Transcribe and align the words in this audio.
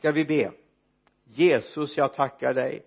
ska 0.00 0.12
vi 0.12 0.24
be? 0.24 0.52
Jesus 1.24 1.96
jag 1.96 2.14
tackar 2.14 2.54
dig 2.54 2.86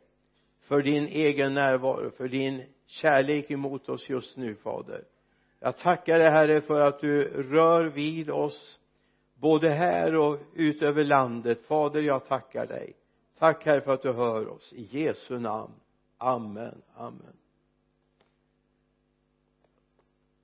för 0.60 0.82
din 0.82 1.08
egen 1.08 1.54
närvaro 1.54 2.12
för 2.12 2.28
din 2.28 2.64
kärlek 2.86 3.52
emot 3.52 3.90
oss 3.90 4.10
just 4.10 4.38
nu 4.38 4.56
fader. 4.56 5.06
Jag 5.60 5.78
tackar 5.78 6.20
dig 6.20 6.30
herre 6.30 6.62
för 6.62 6.82
att 6.82 7.00
du 7.00 7.24
rör 7.44 7.86
vid 7.86 8.30
oss 8.30 8.80
både 9.34 9.70
här 9.70 10.16
och 10.16 10.40
ut 10.54 10.82
över 10.82 11.04
landet. 11.04 11.62
Fader 11.66 12.02
jag 12.02 12.26
tackar 12.26 12.66
dig. 12.66 12.94
Tack 13.38 13.66
herre 13.66 13.82
för 13.82 13.94
att 13.94 14.02
du 14.02 14.14
hör 14.14 14.48
oss. 14.48 14.74
I 14.74 14.82
Jesu 14.82 15.40
namn. 15.40 15.74
Amen. 16.18 16.82
Amen. 16.96 17.38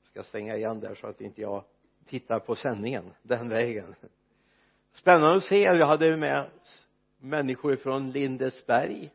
Jag 0.01 0.09
ska 0.09 0.23
stänga 0.23 0.55
igen 0.55 0.79
där 0.79 0.95
så 0.95 1.07
att 1.07 1.21
inte 1.21 1.41
jag 1.41 1.63
tittar 2.05 2.39
på 2.39 2.55
sändningen 2.55 3.13
den 3.21 3.49
vägen 3.49 3.95
spännande 4.93 5.35
att 5.35 5.43
se. 5.43 5.61
Jag 5.61 5.85
hade 5.85 6.17
med 6.17 6.49
människor 7.17 7.75
från 7.75 8.11
Lindesberg 8.11 9.11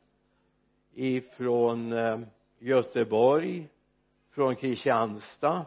ifrån 0.95 1.93
eh, 1.93 2.19
Göteborg 2.59 3.69
från 4.31 4.57
Kristianstad 4.57 5.67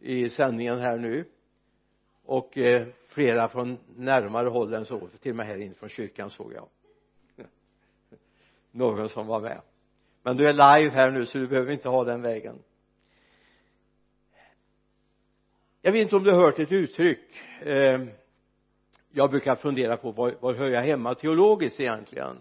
i 0.00 0.30
sändningen 0.30 0.78
här 0.78 0.98
nu. 0.98 1.24
Och 2.24 2.58
eh, 2.58 2.86
flera 3.08 3.48
från 3.48 3.78
närmare 3.96 4.48
håll 4.48 4.74
än 4.74 4.84
så. 4.84 5.08
Till 5.20 5.30
och 5.30 5.36
med 5.36 5.46
här 5.46 5.58
inne 5.58 5.74
från 5.74 5.88
kyrkan 5.88 6.30
såg 6.30 6.52
jag. 6.52 6.68
Någon 8.70 9.08
som 9.08 9.26
var 9.26 9.40
med. 9.40 9.60
Men 10.22 10.36
du 10.36 10.48
är 10.48 10.52
live 10.52 10.94
här 10.94 11.10
nu 11.10 11.26
så 11.26 11.38
du 11.38 11.46
behöver 11.46 11.72
inte 11.72 11.88
ha 11.88 12.04
den 12.04 12.22
vägen. 12.22 12.58
Jag 15.82 15.92
vet 15.92 16.02
inte 16.02 16.16
om 16.16 16.24
du 16.24 16.32
har 16.32 16.40
hört 16.40 16.58
ett 16.58 16.72
uttryck 16.72 17.36
eh, 17.60 18.00
jag 19.16 19.30
brukar 19.30 19.56
fundera 19.56 19.96
på 19.96 20.10
var, 20.12 20.34
var 20.40 20.54
hör 20.54 20.70
jag 20.70 20.82
hemma 20.82 21.14
teologiskt 21.14 21.80
egentligen? 21.80 22.36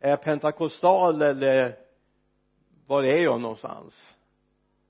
Är 0.00 0.10
jag 0.10 0.22
pentakostal 0.22 1.22
eller 1.22 1.76
var 2.86 3.02
är 3.02 3.24
jag 3.24 3.40
någonstans? 3.40 4.16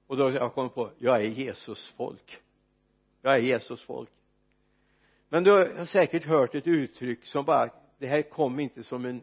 Och 0.06 0.16
då 0.16 0.24
har 0.24 0.30
jag 0.30 0.54
kommit 0.54 0.74
på 0.74 0.90
jag 0.98 1.16
är 1.16 1.28
Jesus 1.28 1.94
folk. 1.96 2.38
Jag 3.22 3.34
är 3.34 3.38
Jesus 3.38 3.82
folk. 3.82 4.10
Men 5.28 5.44
du 5.44 5.50
har 5.50 5.86
säkert 5.86 6.24
hört 6.24 6.54
ett 6.54 6.66
uttryck 6.66 7.26
som 7.26 7.44
bara 7.44 7.68
det 7.98 8.06
här 8.06 8.22
kom 8.22 8.60
inte 8.60 8.82
som 8.82 9.04
en 9.04 9.22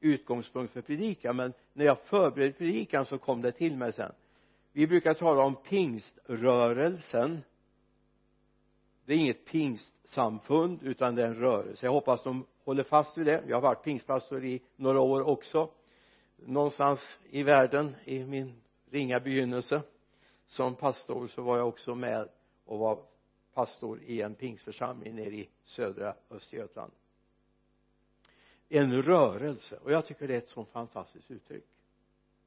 utgångspunkt 0.00 0.72
för 0.72 0.82
predikan 0.82 1.36
men 1.36 1.52
när 1.72 1.84
jag 1.84 1.98
förberedde 1.98 2.52
predikan 2.52 3.06
så 3.06 3.18
kom 3.18 3.42
det 3.42 3.52
till 3.52 3.76
mig 3.76 3.92
sen. 3.92 4.12
Vi 4.72 4.86
brukar 4.86 5.14
tala 5.14 5.42
om 5.42 5.56
pingströrelsen 5.56 7.42
det 9.06 9.14
är 9.14 9.18
inget 9.18 9.44
pingstsamfund 9.44 10.82
utan 10.82 11.14
det 11.14 11.22
är 11.22 11.26
en 11.26 11.34
rörelse. 11.34 11.86
Jag 11.86 11.92
hoppas 11.92 12.22
de 12.22 12.46
håller 12.64 12.82
fast 12.82 13.18
vid 13.18 13.26
det. 13.26 13.44
Jag 13.48 13.56
har 13.56 13.60
varit 13.62 13.82
pingstpastor 13.82 14.44
i 14.44 14.62
några 14.76 15.00
år 15.00 15.22
också. 15.22 15.70
Någonstans 16.36 17.18
i 17.30 17.42
världen 17.42 17.96
i 18.04 18.24
min 18.24 18.62
ringa 18.90 19.20
begynnelse 19.20 19.82
som 20.46 20.74
pastor 20.74 21.28
så 21.28 21.42
var 21.42 21.58
jag 21.58 21.68
också 21.68 21.94
med 21.94 22.28
och 22.64 22.78
var 22.78 22.98
pastor 23.54 24.02
i 24.02 24.20
en 24.22 24.34
pingstförsamling 24.34 25.14
nere 25.16 25.34
i 25.34 25.48
södra 25.64 26.14
Östergötland. 26.30 26.92
En 28.68 29.02
rörelse 29.02 29.78
och 29.82 29.92
jag 29.92 30.06
tycker 30.06 30.28
det 30.28 30.34
är 30.34 30.38
ett 30.38 30.48
så 30.48 30.64
fantastiskt 30.64 31.30
uttryck. 31.30 31.64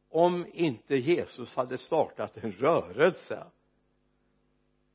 Om 0.09 0.45
inte 0.53 0.95
Jesus 0.95 1.55
hade 1.55 1.77
startat 1.77 2.37
en 2.37 2.51
rörelse 2.51 3.43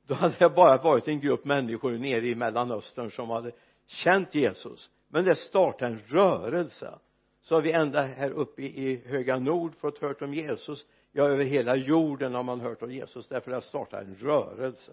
då 0.07 0.15
hade 0.15 0.35
det 0.39 0.49
bara 0.49 0.77
varit 0.77 1.09
en 1.09 1.21
grupp 1.21 1.45
människor 1.45 1.93
nere 1.93 2.29
i 2.29 2.35
mellanöstern 2.35 3.11
som 3.11 3.31
hade 3.31 3.53
känt 3.87 4.35
Jesus. 4.35 4.91
Men 5.09 5.25
det 5.25 5.35
startade 5.35 5.93
en 5.93 5.99
rörelse. 5.99 6.99
Så 7.41 7.55
har 7.55 7.63
vi 7.63 7.73
ända 7.73 8.03
här 8.03 8.31
uppe 8.31 8.63
i 8.63 9.03
höga 9.07 9.39
nord 9.39 9.75
fått 9.75 9.99
hört 9.99 10.23
om 10.23 10.35
Jesus. 10.35 10.85
Ja 11.13 11.25
över 11.25 11.45
hela 11.45 11.77
jorden 11.77 12.35
har 12.35 12.43
man 12.43 12.61
hört 12.61 12.83
om 12.83 12.93
Jesus 12.93 13.29
därför 13.29 13.51
det 13.51 13.57
har 13.57 13.61
startat 13.61 14.05
en 14.05 14.15
rörelse. 14.15 14.93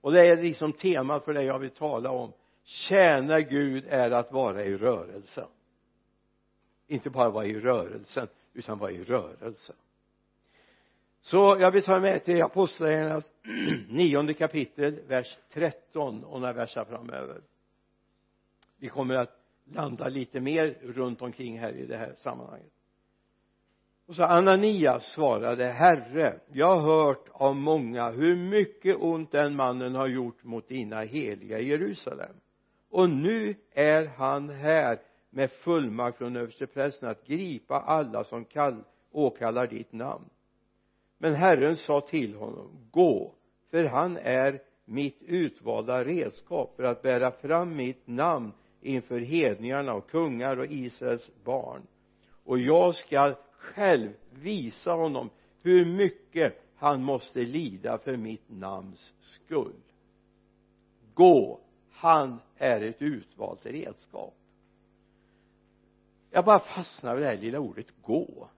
Och 0.00 0.12
det 0.12 0.26
är 0.26 0.42
liksom 0.42 0.72
temat 0.72 1.24
för 1.24 1.34
det 1.34 1.42
jag 1.42 1.58
vill 1.58 1.70
tala 1.70 2.10
om. 2.10 2.32
Tjäna 2.64 3.40
Gud 3.40 3.84
är 3.88 4.10
att 4.10 4.32
vara 4.32 4.64
i 4.64 4.76
rörelse. 4.76 5.46
Inte 6.86 7.10
bara 7.10 7.30
vara 7.30 7.46
i 7.46 7.60
rörelsen 7.60 8.28
utan 8.52 8.78
vara 8.78 8.90
i 8.90 9.04
rörelse 9.04 9.72
så 11.20 11.56
jag 11.60 11.70
vill 11.70 11.82
ta 11.82 11.98
med 11.98 12.24
till 12.24 12.42
apostlagärningarnas 12.42 13.30
nionde 13.88 14.34
kapitel 14.34 15.00
vers 15.08 15.38
13 15.52 16.24
och 16.24 16.40
några 16.40 16.52
verser 16.52 16.84
framöver. 16.84 17.40
Vi 18.78 18.88
kommer 18.88 19.14
att 19.14 19.40
landa 19.64 20.08
lite 20.08 20.40
mer 20.40 20.78
runt 20.82 21.22
omkring 21.22 21.58
här 21.58 21.72
i 21.72 21.86
det 21.86 21.96
här 21.96 22.14
sammanhanget. 22.16 22.72
Och 24.06 24.16
så 24.16 24.24
Ananias 24.24 25.12
svarade 25.12 25.64
herre 25.64 26.40
jag 26.52 26.76
har 26.76 27.04
hört 27.04 27.28
av 27.32 27.56
många 27.56 28.10
hur 28.10 28.36
mycket 28.36 28.96
ont 29.00 29.32
den 29.32 29.56
mannen 29.56 29.94
har 29.94 30.08
gjort 30.08 30.44
mot 30.44 30.68
dina 30.68 31.00
heliga 31.00 31.58
i 31.58 31.68
Jerusalem. 31.68 32.32
Och 32.90 33.10
nu 33.10 33.54
är 33.72 34.06
han 34.06 34.50
här 34.50 34.98
med 35.30 35.50
fullmakt 35.50 36.18
från 36.18 36.36
översteprästen 36.36 37.08
att 37.08 37.26
gripa 37.26 37.80
alla 37.80 38.24
som 38.24 38.44
kall, 38.44 38.84
åkallar 39.10 39.66
ditt 39.66 39.92
namn 39.92 40.24
men 41.18 41.34
Herren 41.34 41.76
sa 41.76 42.00
till 42.00 42.34
honom 42.34 42.88
gå 42.90 43.34
för 43.70 43.84
han 43.84 44.16
är 44.16 44.62
mitt 44.84 45.22
utvalda 45.22 46.04
redskap 46.04 46.76
för 46.76 46.82
att 46.82 47.02
bära 47.02 47.30
fram 47.30 47.76
mitt 47.76 48.06
namn 48.06 48.52
inför 48.80 49.20
hedningarna 49.20 49.94
och 49.94 50.10
kungar 50.10 50.56
och 50.58 50.66
Israels 50.66 51.30
barn. 51.44 51.86
Och 52.44 52.58
jag 52.58 52.94
skall 52.94 53.34
själv 53.50 54.12
visa 54.30 54.92
honom 54.92 55.30
hur 55.62 55.84
mycket 55.84 56.62
han 56.76 57.02
måste 57.02 57.40
lida 57.40 57.98
för 57.98 58.16
mitt 58.16 58.50
namns 58.50 59.14
skull. 59.22 59.82
Gå 61.14 61.60
han 61.90 62.38
är 62.56 62.80
ett 62.80 63.02
utvalt 63.02 63.66
redskap. 63.66 64.34
Jag 66.30 66.44
bara 66.44 66.58
fastnar 66.58 67.14
vid 67.14 67.24
det 67.24 67.28
här 67.28 67.36
lilla 67.36 67.58
ordet 67.58 67.86
gå 68.02 68.48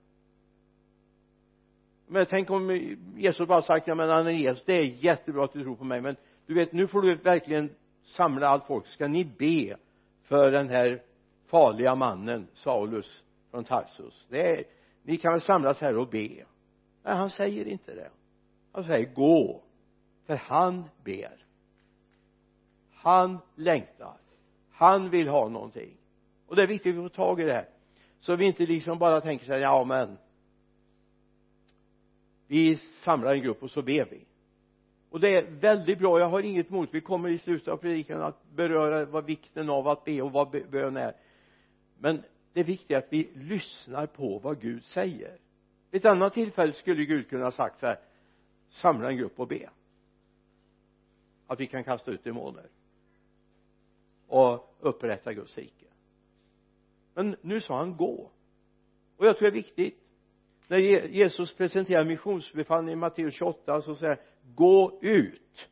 men 2.09 2.27
tänk 2.27 2.51
om 2.51 2.97
Jesus 3.17 3.49
bara 3.49 3.63
sagt 3.63 3.87
ja 3.87 3.95
men 3.95 4.11
Ananias 4.11 4.63
det 4.65 4.73
är 4.73 4.83
jättebra 4.83 5.45
att 5.45 5.53
du 5.53 5.63
tror 5.63 5.77
på 5.77 5.85
mig 5.85 6.01
men 6.01 6.17
du 6.47 6.55
vet 6.55 6.73
nu 6.73 6.87
får 6.87 7.03
du 7.03 7.15
verkligen 7.15 7.71
samla 8.03 8.49
allt 8.49 8.67
folk. 8.67 8.87
Ska 8.87 9.09
ni 9.09 9.25
be 9.25 9.77
för 10.23 10.51
den 10.51 10.69
här 10.69 11.03
farliga 11.47 11.95
mannen 11.95 12.49
Saulus 12.55 13.23
från 13.51 13.65
Tarsus? 13.65 14.27
Det 14.29 14.59
är 14.59 14.65
ni 15.03 15.17
kan 15.17 15.33
väl 15.33 15.41
samlas 15.41 15.81
här 15.81 15.97
och 15.97 16.09
be. 16.09 16.45
Nej 17.03 17.17
han 17.17 17.31
säger 17.31 17.65
inte 17.69 17.95
det. 17.95 18.11
Han 18.73 18.85
säger 18.85 19.15
gå 19.15 19.63
för 20.27 20.37
han 20.37 20.85
ber. 21.05 21.47
Han 22.95 23.39
längtar. 23.55 24.17
Han 24.73 25.11
vill 25.11 25.29
ha 25.29 25.49
någonting. 25.49 25.97
Och 26.47 26.57
det 26.57 26.63
är 26.63 26.67
viktigt 26.67 26.91
att 26.91 26.99
vi 26.99 27.03
får 27.03 27.09
tag 27.09 27.41
i 27.41 27.45
det 27.45 27.53
här. 27.53 27.69
Så 28.21 28.37
vi 28.37 28.45
inte 28.45 28.67
liksom 28.67 28.99
bara 28.99 29.21
tänker 29.21 29.47
så 29.47 29.53
här 29.53 29.59
ja 29.59 29.85
men 29.85 30.19
vi 32.49 32.77
samlar 32.77 33.35
en 33.35 33.43
grupp 33.43 33.63
och 33.63 33.71
så 33.71 33.83
ber 33.83 34.05
vi. 34.11 34.25
Och 35.11 35.21
det 35.21 35.37
är 35.37 35.51
väldigt 35.51 35.99
bra. 35.99 36.19
Jag 36.19 36.29
har 36.29 36.41
inget 36.43 36.71
emot 36.71 36.89
vi 36.93 37.01
kommer 37.01 37.29
i 37.29 37.39
slutet 37.39 37.69
av 37.69 37.77
predikan 37.77 38.23
att 38.23 38.51
beröra 38.55 39.05
vad 39.05 39.25
vikten 39.25 39.71
av 39.71 39.89
att 39.89 40.05
be 40.05 40.23
och 40.23 40.33
vad 40.33 40.51
bön 40.71 40.97
är. 40.97 41.17
Men 41.99 42.23
det 42.53 42.63
viktiga 42.63 42.99
är 42.99 43.03
att 43.03 43.13
vi 43.13 43.31
lyssnar 43.35 44.07
på 44.07 44.39
vad 44.39 44.61
Gud 44.61 44.85
säger. 44.85 45.39
Vid 45.91 46.01
ett 46.01 46.11
annat 46.11 46.35
tillfälle 46.35 46.73
skulle 46.73 47.05
Gud 47.05 47.29
kunna 47.29 47.45
ha 47.45 47.53
sagt 47.53 47.81
så 47.81 47.87
här 47.87 47.99
samla 48.69 49.11
en 49.11 49.17
grupp 49.17 49.41
och 49.41 49.49
be. 49.49 49.71
Att 51.47 51.61
vi 51.61 51.67
kan 51.67 51.85
kasta 51.85 52.11
ut 52.11 52.25
demoner. 52.25 52.67
Och 54.27 54.77
upprätta 54.81 55.33
Guds 55.33 55.59
rike. 55.59 55.87
Men 57.15 57.37
nu 57.41 57.61
sa 57.61 57.79
han 57.79 57.97
gå. 57.97 58.31
Och 59.17 59.27
jag 59.27 59.39
tror 59.39 59.51
det 59.51 59.53
är 59.53 59.63
viktigt 59.63 60.08
när 60.69 60.79
Jesus 60.79 61.55
presenterar 61.55 62.05
missionsbefallningen 62.05 62.99
i 62.99 63.01
Matteus 63.01 63.35
28 63.35 63.83
så 63.83 63.95
säger 63.95 64.17
han 64.17 64.25
gå 64.55 64.99
ut 65.03 65.69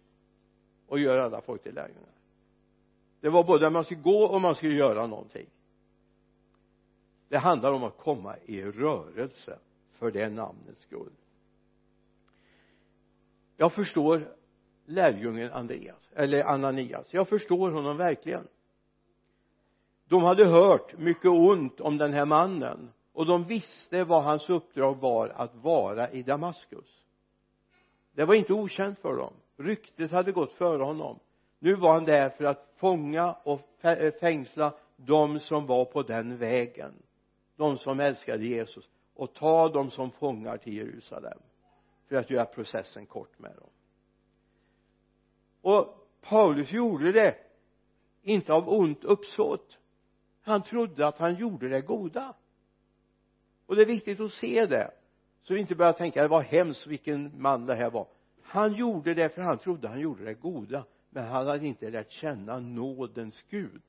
och 0.87 0.99
gör 0.99 1.19
alla 1.19 1.41
folk 1.41 1.63
till 1.63 1.75
lärjungar. 1.75 2.03
Det 3.21 3.29
var 3.29 3.45
både 3.45 3.67
att 3.67 3.73
man 3.73 3.85
skulle 3.85 4.01
gå 4.01 4.25
och 4.25 4.41
man 4.41 4.55
skulle 4.55 4.75
göra 4.75 5.07
någonting. 5.07 5.47
Det 7.29 7.39
handlar 7.39 7.73
om 7.73 7.85
att 7.85 7.99
komma 7.99 8.37
i 8.45 8.63
rörelse 8.63 9.59
för 9.93 10.11
det 10.11 10.29
namnets 10.29 10.83
skull. 10.83 11.13
Jag 13.57 13.73
förstår 13.73 14.35
lärjungen 14.85 15.53
Andreas 15.53 16.11
eller 16.15 16.45
Ananias. 16.45 17.15
Jag 17.15 17.29
förstår 17.29 17.71
honom 17.71 17.97
verkligen. 17.97 18.49
De 20.09 20.23
hade 20.23 20.47
hört 20.47 20.99
mycket 20.99 21.31
ont 21.31 21.81
om 21.81 21.99
den 21.99 22.13
här 22.13 22.25
mannen 22.25 22.93
och 23.17 23.27
de 23.27 23.45
visste 23.45 24.05
vad 24.05 24.23
hans 24.23 24.51
uppdrag 24.51 24.95
var 24.95 25.29
att 25.29 25.55
vara 25.55 26.11
i 26.11 26.23
Damaskus. 26.23 27.05
Det 28.13 28.25
var 28.25 28.35
inte 28.35 28.53
okänt 28.53 28.99
för 28.99 29.17
dem. 29.17 29.33
Ryktet 29.57 30.11
hade 30.11 30.33
gått 30.33 30.53
före 30.53 30.83
honom. 30.83 31.19
Nu 31.59 31.75
var 31.75 31.93
han 31.93 32.05
där 32.05 32.29
för 32.29 32.45
att 32.45 32.73
fånga 32.77 33.33
och 33.33 33.85
eh, 33.85 34.15
fängsla 34.15 34.75
de 34.97 35.41
som 35.41 35.67
var 35.67 35.85
på 35.85 36.03
den 36.03 36.37
vägen. 36.37 36.93
De 37.57 37.79
som 37.79 38.01
älskade 38.01 38.47
Jesus. 38.47 38.89
Och 39.15 39.35
ta 39.35 39.69
dem 39.69 39.91
som 39.91 40.11
fångar 40.11 40.57
till 40.57 40.75
Jerusalem 40.77 41.39
för 42.09 42.17
att 42.17 42.31
göra 42.31 42.45
processen 42.45 43.07
kort 43.07 43.39
med 43.39 43.57
dem. 43.57 43.71
Och 45.61 46.09
Paulus 46.21 46.73
gjorde 46.73 47.13
det 47.13 47.37
inte 48.23 48.53
av 48.53 48.69
ont 48.69 49.05
uppsåt. 49.05 49.79
Han 50.43 50.63
trodde 50.63 51.07
att 51.07 51.19
han 51.19 51.35
gjorde 51.35 51.69
det 51.69 51.81
goda 51.81 52.35
och 53.67 53.77
det 53.77 53.83
är 53.83 53.87
viktigt 53.87 54.21
att 54.21 54.33
se 54.33 54.67
det 54.67 54.91
så 55.43 55.55
vi 55.55 55.61
inte 55.61 55.75
börjar 55.75 55.93
tänka 55.93 56.23
det 56.23 56.29
var 56.29 56.43
hemskt 56.43 56.87
vilken 56.87 57.43
man 57.43 57.67
det 57.67 57.75
här 57.75 57.91
var. 57.91 58.07
Han 58.43 58.75
gjorde 58.75 59.15
det 59.15 59.29
för 59.29 59.43
han 59.43 59.59
trodde 59.59 59.89
han 59.89 60.01
gjorde 60.01 60.25
det 60.25 60.35
goda 60.35 60.85
men 61.11 61.25
han 61.25 61.47
hade 61.47 61.67
inte 61.67 61.91
lärt 61.91 62.13
känna 62.13 62.59
nådens 62.59 63.45
Gud 63.51 63.83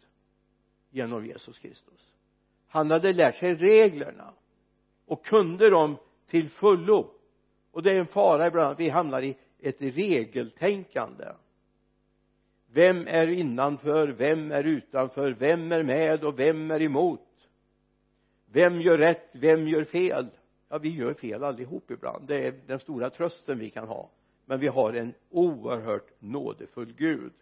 genom 0.90 1.26
Jesus 1.26 1.60
Kristus. 1.60 2.14
Han 2.68 2.92
hade 2.92 3.14
lärt 3.14 3.36
sig 3.36 3.56
reglerna 3.56 4.34
och 5.06 5.26
kunde 5.26 5.70
dem 5.70 5.98
till 6.28 6.50
fullo. 6.50 7.12
Och 7.72 7.84
det 7.84 7.92
är 7.92 8.00
en 8.00 8.08
fara 8.08 8.48
ibland 8.48 8.72
att 8.72 8.80
vi 8.80 8.90
hamnar 8.90 9.22
i 9.22 9.38
ett 9.60 9.82
regeltänkande. 9.82 11.26
Vem 12.72 13.08
är 13.08 13.28
innanför 13.28 14.08
vem 14.08 14.52
är 14.52 14.64
utanför 14.64 15.32
vem 15.32 15.72
är 15.72 15.84
med 15.84 16.24
och 16.24 16.40
vem 16.40 16.72
är 16.72 16.82
emot? 16.82 17.27
Vem 18.58 18.82
gör 18.82 18.98
rätt? 18.98 19.30
Vem 19.32 19.68
gör 19.68 19.84
fel? 19.84 20.28
Ja 20.70 20.78
vi 20.78 20.90
gör 20.90 21.14
fel 21.14 21.44
allihop 21.44 21.92
ibland. 21.92 22.28
Det 22.28 22.48
är 22.48 22.54
den 22.68 22.80
stora 22.80 23.10
trösten 23.10 23.60
vi 23.60 23.70
kan 23.70 23.88
ha. 23.88 24.10
Men 24.46 24.60
vi 24.60 24.68
har 24.68 24.94
en 24.94 25.14
oerhört 25.30 26.22
nådefull 26.22 26.94
Gud. 26.94 27.34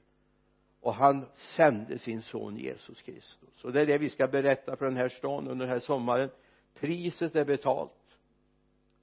Och 0.82 0.94
han 0.94 1.26
sände 1.36 2.00
sin 2.00 2.22
son 2.22 2.58
Jesus 2.58 3.02
Kristus. 3.02 3.64
Och 3.64 3.74
det 3.74 3.82
är 3.82 3.86
det 3.86 3.98
vi 3.98 4.10
ska 4.10 4.28
berätta 4.28 4.76
för 4.76 4.86
den 4.86 4.98
här 4.98 5.10
stan 5.10 5.48
under 5.48 5.66
den 5.66 5.74
här 5.74 5.80
sommaren. 5.80 6.30
Priset 6.74 7.36
är 7.36 7.46
betalt. 7.46 8.18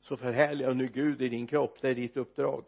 Så 0.01 0.17
förhärliga 0.17 0.73
nu 0.73 0.87
Gud 0.87 1.23
i 1.23 1.29
din 1.29 1.47
kropp. 1.47 1.79
Det 1.81 1.89
är 1.89 1.95
ditt 1.95 2.17
uppdrag. 2.17 2.65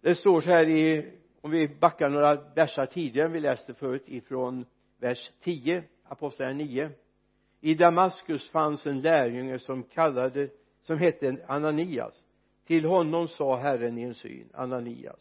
Det 0.00 0.14
står 0.14 0.40
så 0.40 0.50
här 0.50 0.68
i 0.68 1.12
om 1.40 1.50
vi 1.50 1.68
backar 1.68 2.10
några 2.10 2.34
versar 2.34 2.86
tidigare 2.86 3.26
än 3.26 3.32
vi 3.32 3.40
läste 3.40 3.74
förut 3.74 4.04
ifrån 4.06 4.64
vers 4.98 5.32
10 5.40 5.84
apostlagärningarna 6.04 6.88
9 6.88 7.01
i 7.64 7.74
Damaskus 7.74 8.48
fanns 8.48 8.86
en 8.86 9.00
lärjunge 9.00 9.58
som 9.58 9.82
kallade 9.82 10.48
som 10.82 10.98
hette 10.98 11.36
Ananias. 11.46 12.24
Till 12.64 12.84
honom 12.84 13.28
sa 13.28 13.56
Herren 13.56 13.98
i 13.98 14.02
en 14.02 14.14
syn 14.14 14.48
Ananias. 14.54 15.20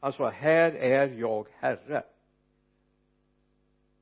Han 0.00 0.12
sa 0.12 0.28
här 0.28 0.72
är 0.72 1.08
jag 1.08 1.46
herre. 1.52 2.02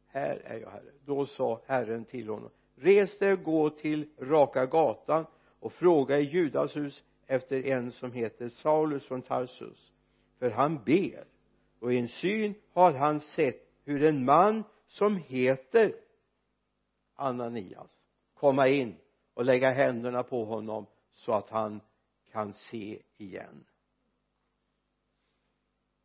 Här 0.07 0.43
är 0.45 0.59
jag 0.61 0.71
herre. 0.71 0.93
Då 1.05 1.27
sa 1.27 1.61
Herren 1.67 2.05
till 2.05 2.29
honom 2.29 2.51
res 2.77 3.19
dig 3.19 3.33
och 3.33 3.43
gå 3.43 3.71
till 3.71 4.09
raka 4.19 4.67
gatan 4.67 5.27
och 5.61 5.73
fråga 5.73 6.19
i 6.19 6.23
Judas 6.23 6.77
hus 6.77 7.03
efter 7.27 7.67
en 7.67 7.93
som 7.93 8.13
heter 8.13 8.49
Saulus 8.49 9.05
från 9.05 9.23
Tarsus. 9.23 9.93
För 10.39 10.51
han 10.51 10.85
ber 10.85 11.25
och 11.81 11.93
i 11.93 11.99
en 11.99 12.09
syn 12.09 12.55
har 12.73 12.93
han 12.93 13.21
sett 13.21 13.69
hur 13.85 14.05
en 14.05 14.25
man 14.25 14.65
som 14.87 15.17
heter 15.17 15.95
Ananias 17.23 17.97
komma 18.35 18.69
in 18.69 18.97
och 19.35 19.45
lägga 19.45 19.71
händerna 19.71 20.23
på 20.23 20.45
honom 20.45 20.87
så 21.13 21.33
att 21.33 21.51
han 21.51 21.81
kan 22.33 22.53
se 22.53 23.03
igen. 23.17 23.65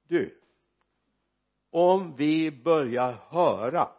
Du 0.08 0.42
om 1.70 2.16
vi 2.16 2.52
börjar 2.52 3.12
höra 3.12 3.90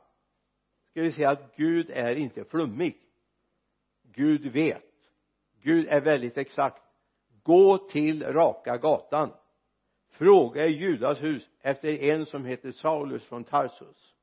ska 0.90 1.02
vi 1.02 1.12
säga 1.12 1.30
att 1.30 1.56
Gud 1.56 1.90
är 1.90 2.14
inte 2.16 2.44
flummig. 2.44 2.96
Gud 4.02 4.46
vet. 4.46 4.84
Gud 5.62 5.86
är 5.88 6.00
väldigt 6.00 6.38
exakt. 6.38 6.82
Gå 7.42 7.78
till 7.78 8.22
raka 8.22 8.76
gatan. 8.76 9.32
Fråga 10.08 10.66
i 10.66 10.70
Judas 10.70 11.22
hus 11.22 11.48
efter 11.60 11.88
en 11.88 12.26
som 12.26 12.44
heter 12.44 12.72
Saulus 12.72 13.24
från 13.24 13.44
Tarsus. 13.44 14.14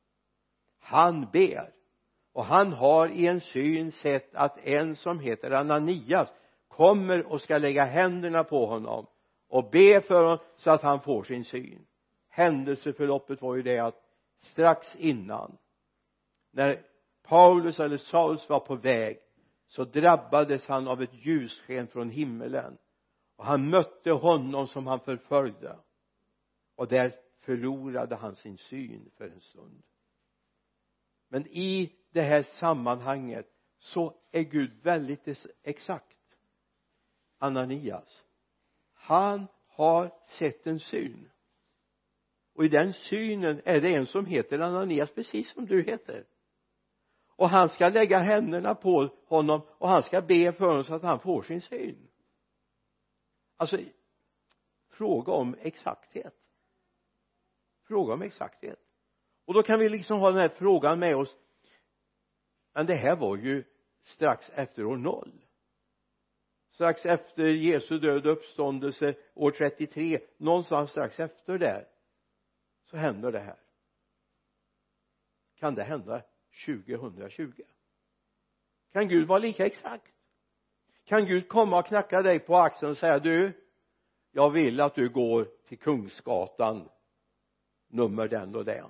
Han 0.80 1.28
ber 1.34 1.74
och 2.36 2.46
han 2.46 2.74
har 2.74 3.08
i 3.08 3.28
en 3.28 3.42
syn 3.42 3.92
sett 3.92 4.36
att 4.36 4.58
en 4.58 4.96
som 4.96 5.20
heter 5.20 5.52
Ananias 5.52 6.34
kommer 6.68 7.26
och 7.26 7.42
ska 7.42 7.58
lägga 7.58 7.84
händerna 7.84 8.44
på 8.44 8.66
honom 8.66 9.08
och 9.48 9.70
be 9.72 10.02
för 10.02 10.24
honom 10.24 10.38
så 10.56 10.72
att 10.72 10.82
han 10.82 11.02
får 11.02 11.24
sin 11.24 11.46
syn. 11.46 11.86
Händelseförloppet 12.30 13.42
var 13.42 13.56
ju 13.56 13.62
det 13.62 13.80
att 13.80 13.96
strax 14.38 14.96
innan 14.96 15.58
när 16.52 16.86
Paulus 17.24 17.80
eller 17.80 17.98
Saulus 17.98 18.50
var 18.50 18.60
på 18.60 18.76
väg 18.76 19.18
så 19.68 19.84
drabbades 19.84 20.68
han 20.68 20.88
av 20.88 21.02
ett 21.02 21.26
ljussken 21.26 21.88
från 21.88 22.10
himmelen 22.10 22.78
och 23.36 23.46
han 23.46 23.70
mötte 23.70 24.12
honom 24.12 24.68
som 24.68 24.88
han 24.88 25.00
förföljde. 25.00 25.80
Och 26.76 26.88
där 26.88 27.16
förlorade 27.40 28.16
han 28.16 28.36
sin 28.36 28.58
syn 28.58 29.10
för 29.18 29.26
en 29.26 29.42
stund 29.42 29.84
men 31.36 31.48
i 31.48 31.96
det 32.12 32.22
här 32.22 32.44
sammanhanget 32.44 33.48
så 33.78 34.14
är 34.32 34.42
Gud 34.42 34.72
väldigt 34.84 35.46
exakt. 35.64 36.18
Ananias. 37.38 38.26
Han 38.94 39.48
har 39.68 40.12
sett 40.26 40.68
en 40.68 40.80
syn. 40.80 41.32
Och 42.54 42.66
i 42.66 42.68
den 42.68 42.94
synen 42.94 43.62
är 43.66 43.82
det 43.82 43.96
en 43.96 44.06
som 44.06 44.26
heter 44.26 44.60
Ananias 44.60 45.12
precis 45.12 45.54
som 45.54 45.66
du 45.66 45.84
heter. 45.84 46.26
Och 47.28 47.50
han 47.50 47.70
ska 47.70 47.90
lägga 47.90 48.20
händerna 48.20 48.76
på 48.76 49.10
honom 49.28 49.62
och 49.68 49.90
han 49.90 50.04
ska 50.04 50.22
be 50.22 50.54
för 50.54 50.66
honom 50.66 50.84
så 50.84 50.94
att 50.94 51.04
han 51.04 51.20
får 51.20 51.42
sin 51.42 51.62
syn. 51.62 52.08
Alltså 53.58 53.80
fråga 54.90 55.32
om 55.32 55.56
exakthet. 55.62 56.36
Fråga 57.88 58.14
om 58.14 58.22
exakthet 58.22 58.85
och 59.46 59.54
då 59.54 59.64
kan 59.64 59.80
vi 59.80 59.90
liksom 59.90 60.20
ha 60.20 60.30
den 60.32 60.40
här 60.40 60.50
frågan 60.50 61.00
med 61.00 61.16
oss. 61.16 61.38
Men 62.74 62.86
det 62.86 62.96
här 62.96 63.16
var 63.16 63.38
ju 63.38 63.64
strax 64.02 64.50
efter 64.50 64.86
år 64.86 64.98
noll. 64.98 65.46
Strax 66.72 67.06
efter 67.06 67.44
Jesu 67.44 68.00
död 68.00 68.26
och 68.26 68.32
uppståndelse 68.32 69.16
år 69.34 69.52
33 69.52 70.20
någonstans 70.38 70.92
strax 70.92 71.20
efter 71.20 71.58
där 71.58 71.88
så 72.84 72.98
händer 72.98 73.32
det 73.32 73.40
här. 73.40 73.60
Kan 75.56 75.76
det 75.76 75.84
hända 75.84 76.22
2020 76.66 77.62
kan 78.96 79.08
Gud 79.08 79.28
vara 79.28 79.40
lika 79.40 79.66
exakt? 79.66 80.14
Kan 81.04 81.25
Gud 81.25 81.48
komma 81.48 81.80
och 81.80 81.86
knacka 81.86 82.22
dig 82.22 82.40
på 82.40 82.58
axeln 82.58 82.92
och 82.92 82.98
säga 82.98 83.20
du 83.20 83.66
jag 84.32 84.50
vill 84.50 84.82
att 84.82 84.96
du 84.96 85.10
går 85.10 85.48
till 85.68 85.80
Kungsgatan 85.80 86.90
nummer 87.88 88.28
den 88.28 88.56
och 88.56 88.66
det 88.66 88.86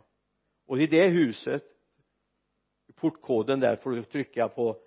och 0.66 0.82
i 0.82 0.88
det 0.88 1.08
huset 1.08 1.64
portkoden 2.96 3.60
där 3.60 3.76
får 3.76 3.92
du 3.92 4.04
trycka 4.04 4.48
på 4.48 4.82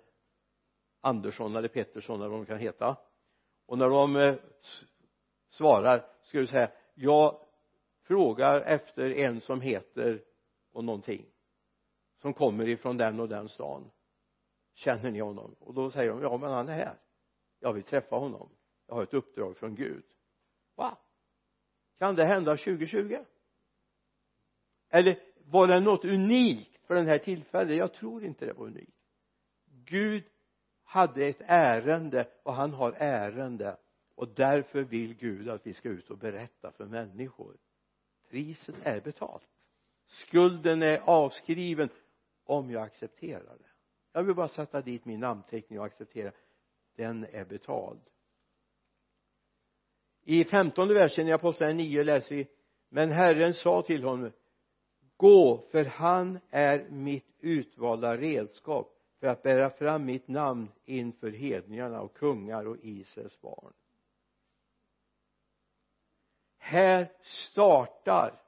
Andersson 1.01 1.55
eller 1.55 1.67
Pettersson 1.67 2.19
eller 2.19 2.29
vad 2.29 2.39
de 2.39 2.45
kan 2.45 2.59
heta. 2.59 2.97
Och 3.65 3.77
när 3.77 3.89
de 3.89 4.15
eh, 4.15 4.35
svarar 5.47 6.05
ska 6.21 6.37
du 6.37 6.47
säga 6.47 6.71
jag 6.93 7.45
frågar 8.01 8.61
efter 8.61 9.09
en 9.09 9.41
som 9.41 9.61
heter 9.61 10.23
och 10.71 10.83
någonting 10.83 11.25
som 12.15 12.33
kommer 12.33 12.67
ifrån 12.67 12.97
den 12.97 13.19
och 13.19 13.29
den 13.29 13.49
stan. 13.49 13.91
Känner 14.73 15.11
ni 15.11 15.19
honom? 15.19 15.55
Och 15.59 15.73
då 15.73 15.91
säger 15.91 16.09
de 16.09 16.21
ja 16.21 16.37
men 16.37 16.51
han 16.51 16.69
är 16.69 16.73
här. 16.73 16.99
Jag 17.59 17.73
vill 17.73 17.83
träffa 17.83 18.15
honom. 18.15 18.49
Jag 18.87 18.95
har 18.95 19.03
ett 19.03 19.13
uppdrag 19.13 19.57
från 19.57 19.75
Gud. 19.75 20.03
Va? 20.75 20.97
Kan 21.97 22.15
det 22.15 22.25
hända 22.25 22.57
2020 22.57 23.17
eller 24.89 25.19
var 25.51 25.67
det 25.67 25.79
något 25.79 26.05
unikt 26.05 26.77
för 26.87 26.95
den 26.95 27.07
här 27.07 27.17
tillfället 27.17 27.77
jag 27.77 27.93
tror 27.93 28.23
inte 28.25 28.45
det 28.45 28.53
var 28.53 28.65
unikt. 28.65 28.97
Gud 29.85 30.23
hade 30.83 31.25
ett 31.25 31.41
ärende 31.45 32.27
och 32.43 32.53
han 32.53 32.73
har 32.73 32.91
ärende. 32.91 33.77
Och 34.15 34.27
därför 34.35 34.83
vill 34.83 35.15
Gud 35.15 35.49
att 35.49 35.67
vi 35.67 35.73
ska 35.73 35.89
ut 35.89 36.09
och 36.09 36.17
berätta 36.17 36.71
för 36.71 36.85
människor. 36.85 37.57
Priset 38.29 38.75
är 38.83 39.01
betalt. 39.01 39.47
Skulden 40.05 40.83
är 40.83 40.97
avskriven 40.97 41.89
om 42.43 42.71
jag 42.71 42.83
accepterar 42.83 43.57
det. 43.59 43.69
Jag 44.11 44.23
vill 44.23 44.35
bara 44.35 44.47
sätta 44.47 44.81
dit 44.81 45.05
min 45.05 45.19
namnteckning 45.19 45.79
och 45.79 45.85
acceptera. 45.85 46.31
Den 46.95 47.25
är 47.31 47.45
betald. 47.45 48.01
I 50.23 50.43
femtonde 50.43 50.93
versen 50.93 51.27
i 51.27 51.31
apostlagärningarna 51.31 51.89
9 51.89 52.03
läser 52.03 52.35
vi 52.35 52.47
men 52.89 53.11
Herren 53.11 53.53
sa 53.53 53.81
till 53.81 54.03
honom 54.03 54.31
gå 55.19 55.63
för 55.71 55.85
han 55.85 56.39
är 56.49 56.89
mitt 56.89 57.35
utvalda 57.39 58.17
redskap 58.17 58.97
för 59.19 59.27
att 59.27 59.43
bära 59.43 59.69
fram 59.69 60.05
mitt 60.05 60.27
namn 60.27 60.71
inför 60.85 61.31
hedningarna 61.31 62.01
och 62.01 62.13
kungar 62.13 62.67
och 62.67 62.77
Israels 62.81 63.41
barn. 63.41 63.73
Här 66.57 67.11
startar 67.21 68.41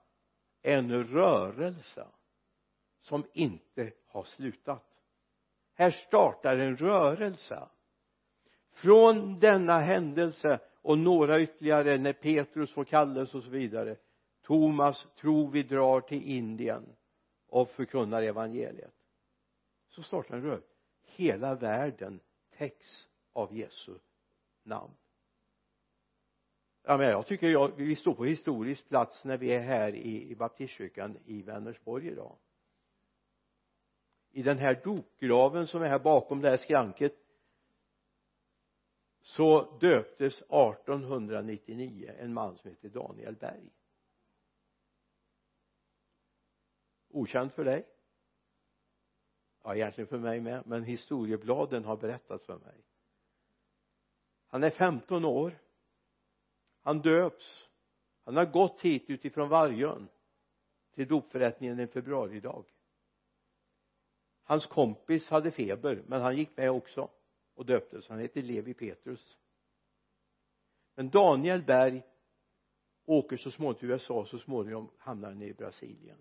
en 0.61 1.03
rörelse 1.03 2.07
som 2.99 3.23
inte 3.33 3.93
har 4.07 4.23
slutat. 4.23 4.85
Här 5.73 5.91
startar 5.91 6.57
en 6.57 6.77
rörelse. 6.77 7.67
Från 8.71 9.39
denna 9.39 9.79
händelse 9.79 10.59
och 10.81 10.97
några 10.97 11.41
ytterligare 11.41 11.97
när 11.97 12.13
Petrus 12.13 12.71
får 12.71 12.83
kallelse 12.83 13.37
och 13.37 13.43
så 13.43 13.49
vidare 13.49 13.97
Thomas 14.41 15.07
tror 15.15 15.51
vi 15.51 15.63
drar 15.63 16.01
till 16.01 16.23
Indien 16.23 16.95
och 17.47 17.69
förkunnar 17.69 18.21
evangeliet. 18.21 18.93
Så 19.89 20.03
startar 20.03 20.35
en 20.35 20.43
rörelse. 20.43 20.67
Hela 21.03 21.55
världen 21.55 22.19
täcks 22.49 23.07
av 23.33 23.57
Jesu 23.57 23.95
namn. 24.63 24.93
Ja 26.83 26.97
men 26.97 27.09
jag 27.09 27.27
tycker 27.27 27.49
jag, 27.49 27.71
vi 27.75 27.95
står 27.95 28.13
på 28.13 28.25
historisk 28.25 28.89
plats 28.89 29.25
när 29.25 29.37
vi 29.37 29.51
är 29.51 29.61
här 29.61 29.95
i, 29.95 30.31
i 30.31 30.35
baptistkyrkan 30.35 31.17
i 31.25 31.41
Vänersborg 31.41 32.07
idag. 32.07 32.35
I 34.31 34.43
den 34.43 34.57
här 34.57 34.81
dopgraven 34.83 35.67
som 35.67 35.83
är 35.83 35.87
här 35.87 35.99
bakom 35.99 36.41
det 36.41 36.49
här 36.49 36.57
skranket 36.57 37.13
så 39.21 39.77
döptes 39.79 40.41
1899 40.41 42.11
en 42.19 42.33
man 42.33 42.57
som 42.57 42.69
heter 42.69 42.89
Daniel 42.89 43.35
Berg. 43.35 43.69
Okänt 47.13 47.53
för 47.53 47.65
dig? 47.65 47.87
Ja 49.63 49.75
egentligen 49.75 50.07
för 50.07 50.19
mig 50.19 50.41
med 50.41 50.67
men 50.67 50.83
historiebladen 50.83 51.85
har 51.85 51.97
berättat 51.97 52.43
för 52.43 52.57
mig. 52.57 52.85
Han 54.47 54.63
är 54.63 54.69
15 54.69 55.25
år. 55.25 55.57
Han 56.81 57.01
döps. 57.01 57.69
Han 58.23 58.37
har 58.37 58.45
gått 58.45 58.81
hit 58.81 59.09
utifrån 59.09 59.49
Vargön 59.49 60.07
till 60.91 61.07
dopförrättningen 61.07 61.79
en 61.79 61.87
februaridag 61.87 62.65
hans 64.51 64.65
kompis 64.65 65.29
hade 65.29 65.51
feber 65.51 66.03
men 66.07 66.21
han 66.21 66.37
gick 66.37 66.57
med 66.57 66.71
också 66.71 67.09
och 67.53 67.65
döptes. 67.65 68.07
Han 68.07 68.19
heter 68.19 68.41
Levi 68.41 68.73
Petrus. 68.73 69.37
Men 70.95 71.09
Daniel 71.09 71.63
Berg 71.63 72.03
åker 73.05 73.37
så 73.37 73.51
småningom 73.51 73.79
till 73.79 73.89
USA 73.89 74.25
så 74.25 74.39
småningom 74.39 74.89
hamnar 74.97 75.29
han 75.29 75.41
i 75.41 75.53
Brasilien 75.53 76.17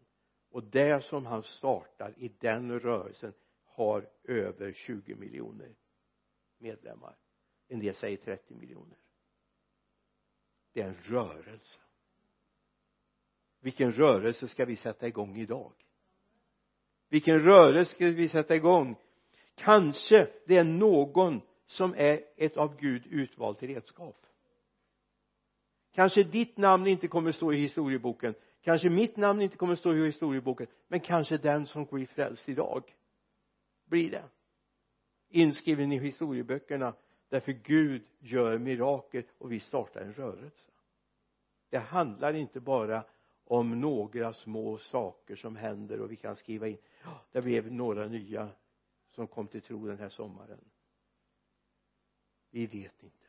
och 0.51 0.65
det 0.65 1.05
som 1.05 1.27
han 1.27 1.43
startar 1.43 2.15
i 2.17 2.29
den 2.29 2.81
rörelsen 2.81 3.33
har 3.65 4.09
över 4.25 4.73
20 4.73 5.15
miljoner 5.15 5.75
medlemmar. 6.59 7.17
En 7.69 7.81
del 7.81 7.95
säger 7.95 8.17
30 8.17 8.55
miljoner. 8.55 8.99
Det 10.73 10.81
är 10.81 10.89
en 10.89 10.97
rörelse. 11.03 11.81
Vilken 13.61 13.93
rörelse 13.93 14.49
ska 14.49 14.65
vi 14.65 14.77
sätta 14.77 15.07
igång 15.09 15.37
idag? 15.37 15.73
Vilken 17.09 17.41
rörelse 17.41 17.95
ska 17.95 18.07
vi 18.07 18.29
sätta 18.29 18.57
igång? 18.57 18.97
Kanske 19.55 20.31
det 20.47 20.57
är 20.57 20.65
någon 20.65 21.41
som 21.67 21.95
är 21.95 22.25
ett 22.37 22.57
av 22.57 22.77
Gud 22.77 23.07
utvalt 23.07 23.63
redskap. 23.63 24.27
Kanske 25.93 26.23
ditt 26.23 26.57
namn 26.57 26.87
inte 26.87 27.09
kommer 27.09 27.33
stå 27.33 27.53
i 27.53 27.57
historieboken 27.57 28.35
kanske 28.61 28.91
mitt 28.91 29.17
namn 29.17 29.43
inte 29.43 29.57
kommer 29.57 29.77
stå 29.77 29.95
i 29.95 30.07
historieboken 30.07 30.67
men 30.89 31.01
kanske 31.01 31.39
den 31.39 31.67
som 31.67 31.85
blir 31.85 32.07
frälst 32.07 32.49
idag 32.49 32.97
blir 33.85 34.11
det. 34.11 34.25
Inskriven 35.29 35.93
i 35.93 35.99
historieböckerna 35.99 36.95
därför 37.29 37.53
Gud 37.53 38.03
gör 38.19 38.59
mirakel 38.59 39.25
och 39.39 39.53
vi 39.53 39.61
startar 39.61 40.01
en 40.01 40.15
rörelse. 40.15 40.71
Det 41.69 41.79
handlar 41.79 42.35
inte 42.35 42.61
bara 42.61 43.05
om 43.45 43.81
några 43.81 44.33
små 44.33 44.79
saker 44.79 45.37
som 45.37 45.57
händer 45.57 46.01
och 46.01 46.11
vi 46.11 46.17
kan 46.17 46.37
skriva 46.37 46.69
in. 46.69 46.79
Ja, 47.05 47.21
det 47.33 47.43
blev 47.43 47.73
några 47.73 48.07
nya 48.07 48.49
som 49.11 49.27
kom 49.27 49.47
till 49.47 49.63
tro 49.63 49.87
den 49.87 49.99
här 49.99 50.09
sommaren. 50.09 50.65
Vi 52.51 52.67
vet 52.67 53.03
inte. 53.03 53.27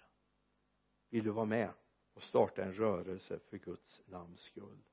Vill 1.10 1.24
du 1.24 1.30
vara 1.30 1.46
med 1.46 1.70
och 2.14 2.24
starta 2.24 2.64
en 2.64 2.74
rörelse 2.74 3.40
för 3.40 3.58
Guds 3.58 4.02
namns 4.06 4.40
skull? 4.40 4.84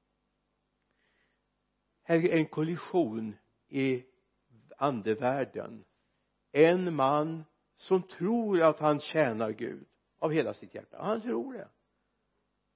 Här 2.08 2.24
är 2.24 2.36
en 2.36 2.46
kollision 2.46 3.36
i 3.68 4.04
andevärlden. 4.76 5.84
En 6.52 6.94
man 6.94 7.44
som 7.76 8.02
tror 8.02 8.62
att 8.62 8.78
han 8.78 9.00
tjänar 9.00 9.50
Gud 9.50 9.86
av 10.18 10.32
hela 10.32 10.54
sitt 10.54 10.74
hjärta. 10.74 11.02
Han 11.02 11.20
tror 11.22 11.52
det. 11.52 11.68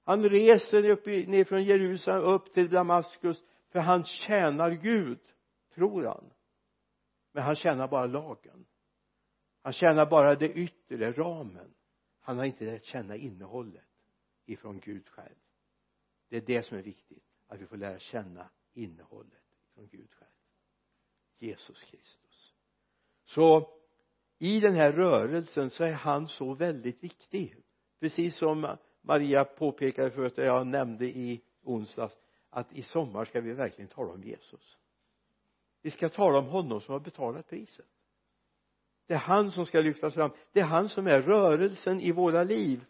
Han 0.03 0.29
reser 0.29 0.89
upp 0.89 1.05
ner 1.05 1.43
från 1.43 1.63
Jerusalem 1.63 2.23
upp 2.23 2.53
till 2.53 2.69
Damaskus 2.69 3.43
för 3.69 3.79
han 3.79 4.03
tjänar 4.03 4.71
Gud 4.71 5.19
tror 5.73 6.03
han. 6.03 6.33
Men 7.31 7.43
han 7.43 7.55
tjänar 7.55 7.87
bara 7.87 8.05
lagen. 8.05 8.65
Han 9.61 9.73
tjänar 9.73 10.05
bara 10.05 10.35
det 10.35 10.53
yttre, 10.53 11.11
ramen. 11.11 11.73
Han 12.19 12.37
har 12.37 12.45
inte 12.45 12.65
lärt 12.65 12.83
känna 12.83 13.15
innehållet 13.15 13.89
ifrån 14.45 14.79
Gud 14.79 15.07
själv. 15.07 15.35
Det 16.29 16.37
är 16.37 16.41
det 16.41 16.63
som 16.63 16.77
är 16.77 16.81
viktigt 16.81 17.23
att 17.47 17.61
vi 17.61 17.65
får 17.65 17.77
lära 17.77 17.99
känna 17.99 18.49
innehållet 18.73 19.43
från 19.73 19.87
Gud 19.87 20.11
själv. 20.11 20.29
Jesus 21.39 21.83
Kristus. 21.83 22.53
Så 23.25 23.69
i 24.39 24.59
den 24.59 24.75
här 24.75 24.91
rörelsen 24.91 25.69
så 25.69 25.83
är 25.83 25.91
han 25.91 26.27
så 26.27 26.53
väldigt 26.53 27.03
viktig. 27.03 27.55
Precis 27.99 28.37
som 28.37 28.77
Maria 29.01 29.45
påpekade 29.45 30.11
förut 30.11 30.37
och 30.37 30.43
jag 30.43 30.67
nämnde 30.67 31.05
i 31.05 31.41
onsdags 31.63 32.17
att 32.49 32.73
i 32.73 32.81
sommar 32.81 33.25
ska 33.25 33.41
vi 33.41 33.53
verkligen 33.53 33.89
tala 33.89 34.13
om 34.13 34.23
Jesus. 34.23 34.77
Vi 35.81 35.91
ska 35.91 36.09
tala 36.09 36.37
om 36.37 36.45
honom 36.45 36.81
som 36.81 36.93
har 36.93 36.99
betalat 36.99 37.49
priset. 37.49 37.85
Det 39.07 39.13
är 39.13 39.17
han 39.17 39.51
som 39.51 39.65
ska 39.65 39.79
lyftas 39.79 40.13
fram. 40.13 40.31
Det 40.51 40.59
är 40.59 40.65
han 40.65 40.89
som 40.89 41.07
är 41.07 41.21
rörelsen 41.21 42.01
i 42.01 42.11
våra 42.11 42.43
liv. 42.43 42.85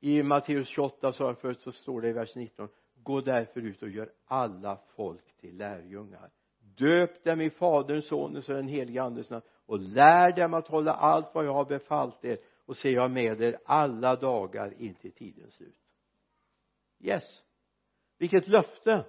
I 0.00 0.22
Matteus 0.22 0.68
28 0.68 1.12
sa 1.12 1.24
jag 1.24 1.38
förut 1.38 1.60
så 1.60 1.72
står 1.72 2.00
det 2.00 2.08
i 2.08 2.12
vers 2.12 2.34
19 2.34 2.68
gå 2.94 3.20
därför 3.20 3.60
ut 3.60 3.82
och 3.82 3.88
gör 3.88 4.12
alla 4.24 4.78
folk 4.96 5.36
till 5.36 5.56
lärjungar. 5.56 6.30
Döp 6.58 7.24
dem 7.24 7.40
i 7.40 7.50
faderns 7.50 8.06
sonens 8.06 8.48
och 8.48 8.54
den 8.54 8.68
helige 8.68 9.02
andes 9.02 9.30
namn 9.30 9.44
och 9.66 9.78
lär 9.78 10.36
dem 10.36 10.54
att 10.54 10.68
hålla 10.68 10.92
allt 10.92 11.34
vad 11.34 11.46
jag 11.46 11.52
har 11.52 11.64
befallt 11.64 12.24
er 12.24 12.38
och 12.66 12.76
se 12.76 12.90
jag 12.90 13.10
med 13.10 13.42
er 13.42 13.58
alla 13.64 14.16
dagar 14.16 14.82
in 14.82 14.94
till 14.94 15.12
tidens 15.12 15.54
slut. 15.54 15.78
Yes. 17.00 17.42
Vilket 18.18 18.48
löfte. 18.48 19.04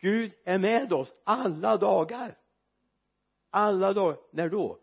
Gud 0.00 0.32
är 0.44 0.58
med 0.58 0.92
oss 0.92 1.14
alla 1.24 1.76
dagar. 1.76 2.38
Alla 3.50 3.92
dagar, 3.92 4.18
när 4.30 4.48
då? 4.48 4.80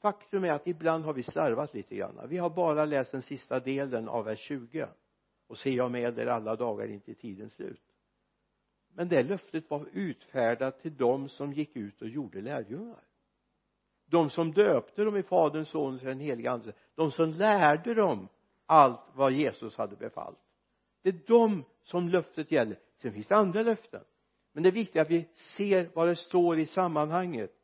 Faktum 0.00 0.44
är 0.44 0.52
att 0.52 0.66
ibland 0.66 1.04
har 1.04 1.12
vi 1.12 1.22
slarvat 1.22 1.74
lite 1.74 1.96
grann. 1.96 2.28
Vi 2.28 2.38
har 2.38 2.50
bara 2.50 2.84
läst 2.84 3.12
den 3.12 3.22
sista 3.22 3.60
delen 3.60 4.08
av 4.08 4.24
vers 4.24 4.38
20 4.38 4.88
och 5.46 5.58
se 5.58 5.70
jag 5.70 5.90
med 5.90 6.18
er 6.18 6.26
alla 6.26 6.56
dagar 6.56 6.86
in 6.86 7.00
till 7.00 7.16
tidens 7.16 7.52
slut. 7.52 7.82
Men 8.94 9.08
det 9.08 9.22
löftet 9.22 9.70
var 9.70 9.88
utfärdat 9.92 10.82
till 10.82 10.96
dem 10.96 11.28
som 11.28 11.52
gick 11.52 11.76
ut 11.76 12.02
och 12.02 12.08
gjorde 12.08 12.40
lärjungar. 12.40 13.04
De 14.06 14.30
som 14.30 14.52
döpte 14.52 15.04
dem 15.04 15.16
i 15.16 15.22
faderns 15.22 15.68
sonens 15.68 16.02
och 16.02 16.08
den 16.08 16.20
helige 16.20 16.50
ande 16.50 16.72
de 16.94 17.10
som 17.10 17.30
lärde 17.30 17.94
dem 17.94 18.28
allt 18.66 19.00
vad 19.14 19.32
Jesus 19.32 19.76
hade 19.76 19.96
befallt. 19.96 20.38
Det 21.02 21.08
är 21.08 21.20
de 21.26 21.64
som 21.82 22.08
löftet 22.08 22.50
gäller. 22.50 22.78
Sen 23.02 23.12
finns 23.12 23.26
det 23.26 23.36
andra 23.36 23.62
löften. 23.62 24.04
Men 24.52 24.62
det 24.62 24.68
är 24.68 24.72
viktigt 24.72 25.02
att 25.02 25.10
vi 25.10 25.28
ser 25.34 25.90
vad 25.94 26.08
det 26.08 26.16
står 26.16 26.58
i 26.58 26.66
sammanhanget 26.66 27.55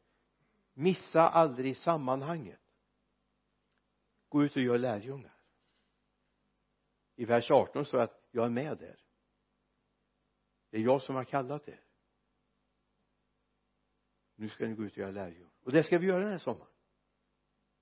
missa 0.73 1.29
aldrig 1.29 1.77
sammanhanget. 1.77 2.61
Gå 4.29 4.45
ut 4.45 4.57
och 4.57 4.63
gör 4.63 4.79
lärjungar. 4.79 5.37
I 7.17 7.25
vers 7.25 7.51
18 7.51 7.85
står 7.85 7.99
det 7.99 8.05
att 8.05 8.29
jag 8.31 8.45
är 8.45 8.51
med 8.51 8.83
er. 8.83 9.01
Det 10.71 10.77
är 10.77 10.81
jag 10.81 11.03
som 11.03 11.17
har 11.17 11.25
kallat 11.25 11.69
er. 11.69 11.81
Nu 14.35 14.49
ska 14.49 14.67
ni 14.67 14.75
gå 14.75 14.85
ut 14.85 14.93
och 14.93 14.99
göra 14.99 15.11
lärjungar. 15.11 15.53
Och 15.63 15.73
det 15.73 15.83
ska 15.83 15.99
vi 15.99 16.07
göra 16.07 16.21
den 16.21 16.31
här 16.31 16.39
sommaren. 16.39 16.73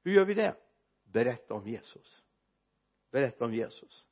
Hur 0.03 0.13
gör 0.13 0.25
vi 0.25 0.35
det? 0.35 0.57
Berätta 1.03 1.55
om 1.55 1.69
Jesus. 1.69 2.23
Berätta 3.11 3.45
om 3.45 3.55
Jesus. 3.55 4.07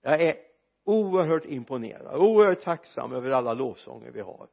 Jag 0.00 0.22
är 0.22 0.46
oerhört 0.84 1.44
imponerad 1.44 2.16
oerhört 2.16 2.60
tacksam 2.60 3.12
över 3.12 3.30
alla 3.30 3.54
lovsånger 3.54 4.10
vi 4.10 4.20
har 4.20 4.48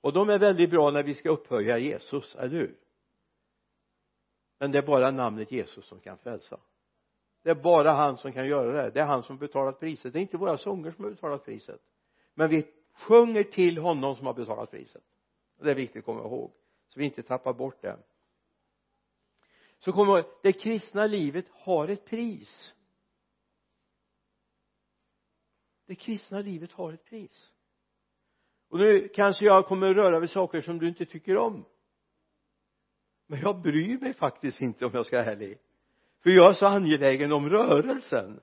och 0.00 0.12
de 0.12 0.30
är 0.30 0.38
väldigt 0.38 0.70
bra 0.70 0.90
när 0.90 1.02
vi 1.02 1.14
ska 1.14 1.30
upphöja 1.30 1.78
Jesus, 1.78 2.34
eller 2.36 2.56
hur? 2.56 2.78
Men 4.58 4.70
det 4.72 4.78
är 4.78 4.86
bara 4.86 5.10
namnet 5.10 5.52
Jesus 5.52 5.84
som 5.84 6.00
kan 6.00 6.18
frälsa. 6.18 6.60
Det 7.42 7.50
är 7.50 7.54
bara 7.54 7.92
han 7.92 8.16
som 8.16 8.32
kan 8.32 8.46
göra 8.46 8.82
det. 8.82 8.90
Det 8.90 9.00
är 9.00 9.06
han 9.06 9.22
som 9.22 9.38
betalat 9.38 9.80
priset. 9.80 10.12
Det 10.12 10.18
är 10.18 10.20
inte 10.20 10.36
våra 10.36 10.58
sånger 10.58 10.92
som 10.92 11.04
har 11.04 11.10
betalat 11.10 11.44
priset. 11.44 11.80
Men 12.34 12.50
vi 12.50 12.66
sjunger 12.92 13.44
till 13.44 13.78
honom 13.78 14.16
som 14.16 14.26
har 14.26 14.34
betalat 14.34 14.70
priset. 14.70 15.04
Det 15.60 15.70
är 15.70 15.74
viktigt 15.74 15.98
att 15.98 16.04
komma 16.04 16.20
ihåg 16.20 16.52
så 16.88 17.00
vi 17.00 17.04
inte 17.04 17.22
tappar 17.22 17.52
bort 17.52 17.82
det. 17.82 17.98
Så 19.78 19.92
kom 19.92 20.08
ihåg 20.08 20.24
det 20.42 20.52
kristna 20.52 21.06
livet 21.06 21.46
har 21.50 21.88
ett 21.88 22.04
pris. 22.04 22.74
Det 25.86 25.94
kristna 25.94 26.40
livet 26.40 26.72
har 26.72 26.92
ett 26.92 27.04
pris 27.04 27.52
och 28.68 28.78
nu 28.78 29.08
kanske 29.08 29.44
jag 29.44 29.66
kommer 29.66 29.94
röra 29.94 30.20
vid 30.20 30.30
saker 30.30 30.60
som 30.60 30.78
du 30.78 30.88
inte 30.88 31.04
tycker 31.04 31.36
om. 31.36 31.64
Men 33.26 33.40
jag 33.40 33.62
bryr 33.62 33.98
mig 33.98 34.14
faktiskt 34.14 34.60
inte 34.60 34.86
om 34.86 34.92
jag 34.94 35.06
ska 35.06 35.16
vara 35.16 35.26
ärlig. 35.26 35.58
För 36.22 36.30
jag 36.30 36.48
är 36.48 36.52
så 36.52 36.66
angelägen 36.66 37.32
om 37.32 37.50
rörelsen. 37.50 38.40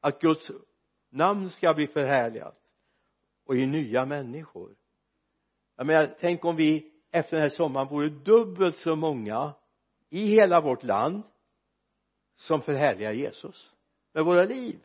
Att 0.00 0.20
Guds 0.20 0.50
namn 1.10 1.50
ska 1.50 1.74
bli 1.74 1.86
förhärligat. 1.86 2.60
Och 3.44 3.56
i 3.56 3.66
nya 3.66 4.04
människor. 4.04 4.76
Jag 5.76 5.86
menar 5.86 6.16
tänk 6.20 6.44
om 6.44 6.56
vi 6.56 6.92
efter 7.10 7.36
den 7.36 7.42
här 7.42 7.56
sommaren 7.56 7.88
vore 7.88 8.08
dubbelt 8.08 8.76
så 8.76 8.96
många 8.96 9.54
i 10.10 10.26
hela 10.26 10.60
vårt 10.60 10.82
land 10.82 11.22
som 12.36 12.62
förhärligar 12.62 13.12
Jesus 13.12 13.74
med 14.12 14.24
våra 14.24 14.44
liv 14.44 14.80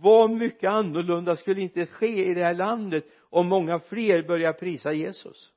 vad 0.00 0.30
mycket 0.30 0.70
annorlunda 0.70 1.36
skulle 1.36 1.60
inte 1.60 1.86
ske 1.86 2.30
i 2.30 2.34
det 2.34 2.42
här 2.42 2.54
landet 2.54 3.04
om 3.20 3.48
många 3.48 3.78
fler 3.78 4.22
börjar 4.22 4.52
prisa 4.52 4.92
Jesus? 4.92 5.52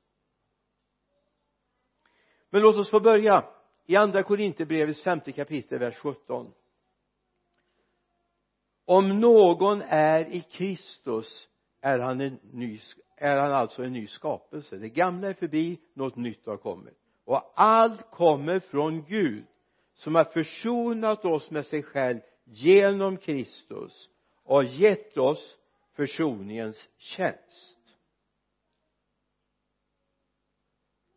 Men 2.50 2.62
låt 2.62 2.76
oss 2.76 2.90
få 2.90 3.00
börja 3.00 3.44
i 3.86 3.96
andra 3.96 4.22
korinthierbrevets 4.22 5.02
femte 5.02 5.32
kapitel 5.32 5.78
vers 5.78 5.96
17 5.96 6.52
om 8.84 9.20
någon 9.20 9.82
är 9.82 10.24
i 10.24 10.40
Kristus 10.40 11.48
är 11.80 11.98
han 11.98 12.20
en 12.20 12.38
ny 12.52 12.80
är 13.16 13.36
han 13.36 13.52
alltså 13.52 13.84
en 13.84 13.92
ny 13.92 14.06
skapelse. 14.06 14.76
Det 14.76 14.88
gamla 14.88 15.28
är 15.28 15.34
förbi 15.34 15.80
något 15.94 16.16
nytt 16.16 16.46
har 16.46 16.56
kommit. 16.56 16.98
Och 17.24 17.52
allt 17.54 18.10
kommer 18.10 18.60
från 18.60 19.04
Gud 19.04 19.44
som 19.94 20.14
har 20.14 20.24
försonat 20.24 21.24
oss 21.24 21.50
med 21.50 21.66
sig 21.66 21.82
själv 21.82 22.20
genom 22.44 23.16
Kristus 23.16 24.08
och 24.42 24.64
gett 24.64 25.18
oss 25.18 25.58
försoningens 25.92 26.88
tjänst. 26.96 27.78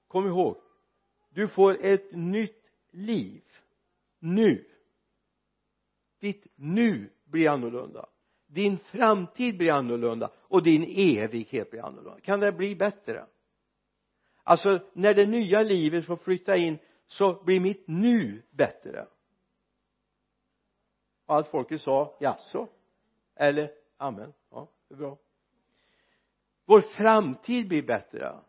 Kom 0.07 0.27
ihåg 0.27 0.61
du 1.35 1.47
får 1.47 1.85
ett 1.85 2.11
nytt 2.11 2.71
liv 2.91 3.43
nu. 4.19 4.65
Ditt 6.19 6.47
nu 6.55 7.09
blir 7.25 7.49
annorlunda. 7.49 8.09
Din 8.47 8.77
framtid 8.77 9.57
blir 9.57 9.71
annorlunda 9.71 10.31
och 10.37 10.63
din 10.63 10.83
evighet 10.83 11.71
blir 11.71 11.81
annorlunda. 11.81 12.19
Kan 12.19 12.39
det 12.39 12.51
bli 12.51 12.75
bättre? 12.75 13.25
Alltså 14.43 14.79
när 14.93 15.13
det 15.13 15.25
nya 15.25 15.61
livet 15.61 16.05
får 16.05 16.17
flytta 16.17 16.55
in 16.55 16.77
så 17.07 17.43
blir 17.43 17.59
mitt 17.59 17.87
nu 17.87 18.43
bättre. 18.51 19.07
Och 21.25 21.35
allt 21.35 21.47
folket 21.47 21.81
sa 21.81 22.17
jaså? 22.19 22.67
Eller 23.35 23.71
amen. 23.97 24.33
Ja 24.49 24.71
det 24.87 24.93
är 24.93 24.97
bra. 24.97 25.17
Vår 26.65 26.81
framtid 26.81 27.67
blir 27.67 27.81
bättre. 27.81 28.39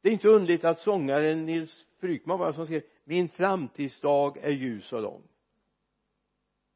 Det 0.00 0.08
är 0.08 0.12
inte 0.12 0.28
underligt 0.28 0.64
att 0.64 0.78
sångaren 0.78 1.46
Nils 1.46 1.86
Frykman 1.98 2.38
var 2.38 2.52
som 2.52 2.66
skrev 2.66 2.82
min 3.04 3.28
framtidsdag 3.28 4.36
är 4.36 4.50
ljus 4.50 4.92
och 4.92 5.02
lång. 5.02 5.22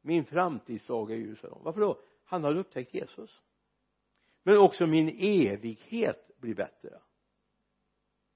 Min 0.01 0.25
framtidsdag 0.25 1.11
är 1.11 1.15
ljus 1.15 1.43
och 1.43 1.49
lång. 1.49 1.63
Varför 1.63 1.81
då? 1.81 2.01
Han 2.25 2.43
har 2.43 2.55
upptäckt 2.55 2.93
Jesus. 2.93 3.41
Men 4.43 4.57
också 4.57 4.85
min 4.85 5.09
evighet 5.19 6.31
blir 6.37 6.55
bättre. 6.55 6.99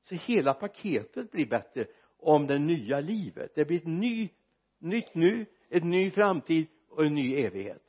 Så 0.04 0.16
hela 0.16 0.54
paketet 0.54 1.32
blir 1.32 1.48
bättre 1.48 1.88
om 2.18 2.48
det 2.48 2.60
nya 2.60 3.00
livet. 3.00 3.56
Det 3.56 3.66
blir 3.66 3.78
ett 3.78 3.88
ny, 3.88 4.30
nytt 4.78 5.16
nu, 5.16 5.46
ett 5.70 5.84
ny 5.84 6.12
framtid 6.12 6.68
och 6.90 7.06
en 7.06 7.16
ny 7.16 7.36
evighet 7.36 7.83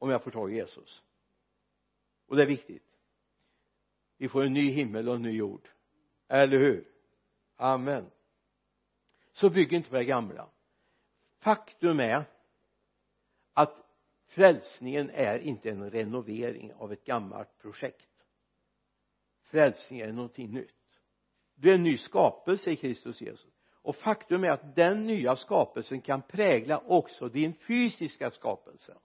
om 0.00 0.10
jag 0.10 0.22
får 0.22 0.30
tag 0.30 0.52
i 0.52 0.56
Jesus. 0.56 1.02
Och 2.26 2.36
det 2.36 2.42
är 2.42 2.46
viktigt. 2.46 2.86
Vi 4.16 4.28
får 4.28 4.44
en 4.44 4.52
ny 4.52 4.70
himmel 4.70 5.08
och 5.08 5.14
en 5.14 5.22
ny 5.22 5.30
jord. 5.30 5.68
Eller 6.28 6.58
hur? 6.58 6.88
Amen. 7.56 8.10
Så 9.32 9.50
bygg 9.50 9.72
inte 9.72 9.90
på 9.90 9.96
det 9.96 10.04
gamla. 10.04 10.48
Faktum 11.38 12.00
är 12.00 12.24
att 13.52 13.86
frälsningen 14.26 15.10
är 15.10 15.38
inte 15.38 15.70
en 15.70 15.90
renovering 15.90 16.72
av 16.74 16.92
ett 16.92 17.04
gammalt 17.04 17.58
projekt. 17.58 18.24
Frälsningen 19.42 20.08
är 20.08 20.12
någonting 20.12 20.52
nytt. 20.52 21.00
Du 21.54 21.70
är 21.70 21.74
en 21.74 21.82
ny 21.82 21.98
skapelse 21.98 22.70
i 22.70 22.76
Kristus 22.76 23.20
Jesus. 23.20 23.52
Och 23.72 23.96
faktum 23.96 24.44
är 24.44 24.50
att 24.50 24.76
den 24.76 25.06
nya 25.06 25.36
skapelsen 25.36 26.00
kan 26.00 26.22
prägla 26.22 26.78
också 26.78 27.28
din 27.28 27.54
fysiska 27.54 28.30
skapelse 28.30 28.98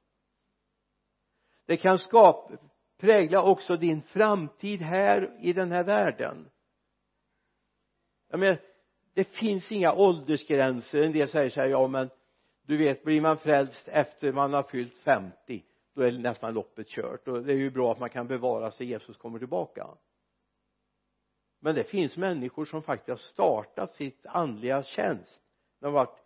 det 1.66 1.78
kan 1.78 2.00
skapa 2.00 2.58
prägla 2.98 3.44
också 3.44 3.78
din 3.78 4.02
framtid 4.02 4.82
här 4.82 5.38
i 5.40 5.54
den 5.54 5.72
här 5.72 5.84
världen. 5.84 6.50
Jag 8.30 8.40
menar 8.40 8.62
det 9.14 9.24
finns 9.24 9.72
inga 9.72 9.94
åldersgränser. 9.94 11.02
En 11.02 11.14
del 11.14 11.30
säger 11.30 11.50
så 11.50 11.62
här 11.62 11.68
ja 11.68 11.88
men 11.88 12.10
du 12.62 12.78
vet 12.78 13.04
blir 13.04 13.22
man 13.22 13.38
frälst 13.38 13.88
efter 13.88 14.34
man 14.34 14.54
har 14.54 14.64
fyllt 14.64 14.98
50 14.98 15.64
då 15.96 16.02
är 16.02 16.12
nästan 16.12 16.54
loppet 16.54 16.88
kört. 16.88 17.28
Och 17.28 17.44
det 17.44 17.54
är 17.54 17.58
ju 17.58 17.70
bra 17.70 17.92
att 17.92 18.00
man 18.00 18.10
kan 18.10 18.28
bevara 18.28 18.72
sig. 18.72 18.88
Jesus 18.88 19.18
kommer 19.18 19.40
tillbaka. 19.40 19.88
Men 21.60 21.76
det 21.76 21.84
finns 21.84 22.18
människor 22.18 22.66
som 22.66 22.84
faktiskt 22.84 23.10
har 23.10 23.18
startat 23.18 23.96
sitt 23.96 24.26
andliga 24.26 24.84
tjänst. 24.84 25.42
När 25.80 25.88
de 25.88 25.94
varit 25.94 26.20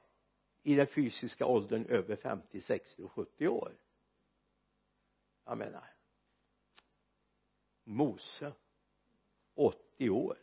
i 0.64 0.76
den 0.76 0.88
fysiska 0.88 1.46
åldern 1.46 1.86
över 1.86 2.16
50, 2.16 2.62
60 2.62 3.04
och 3.04 3.12
70 3.12 3.48
år 3.48 3.74
jag 5.50 5.58
menar 5.58 5.94
Mose 7.84 8.54
80 9.54 10.10
år 10.10 10.38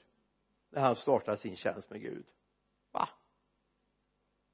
när 0.70 0.80
han 0.80 0.96
startade 0.96 1.36
sin 1.36 1.56
tjänst 1.56 1.90
med 1.90 2.00
Gud. 2.00 2.26
Va? 2.90 3.08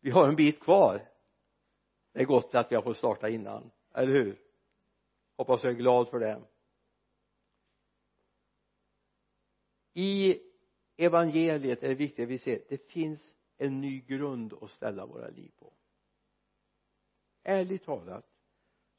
Vi 0.00 0.10
har 0.10 0.28
en 0.28 0.36
bit 0.36 0.60
kvar. 0.60 1.08
Det 2.12 2.20
är 2.20 2.24
gott 2.24 2.54
att 2.54 2.72
vi 2.72 2.76
har 2.76 2.82
fått 2.82 2.96
starta 2.96 3.28
innan 3.28 3.70
eller 3.94 4.12
hur? 4.12 4.42
Hoppas 5.36 5.64
jag 5.64 5.72
är 5.72 5.76
glad 5.76 6.08
för 6.08 6.18
det. 6.18 6.42
I 9.92 10.40
evangeliet 10.96 11.82
är 11.82 11.88
det 11.88 11.94
viktigt 11.94 12.22
att 12.22 12.30
vi 12.30 12.38
ser 12.38 12.64
det 12.68 12.90
finns 12.90 13.36
en 13.56 13.80
ny 13.80 14.00
grund 14.00 14.52
att 14.62 14.70
ställa 14.70 15.06
våra 15.06 15.28
liv 15.28 15.52
på. 15.58 15.72
Ärligt 17.42 17.84
talat 17.84 18.31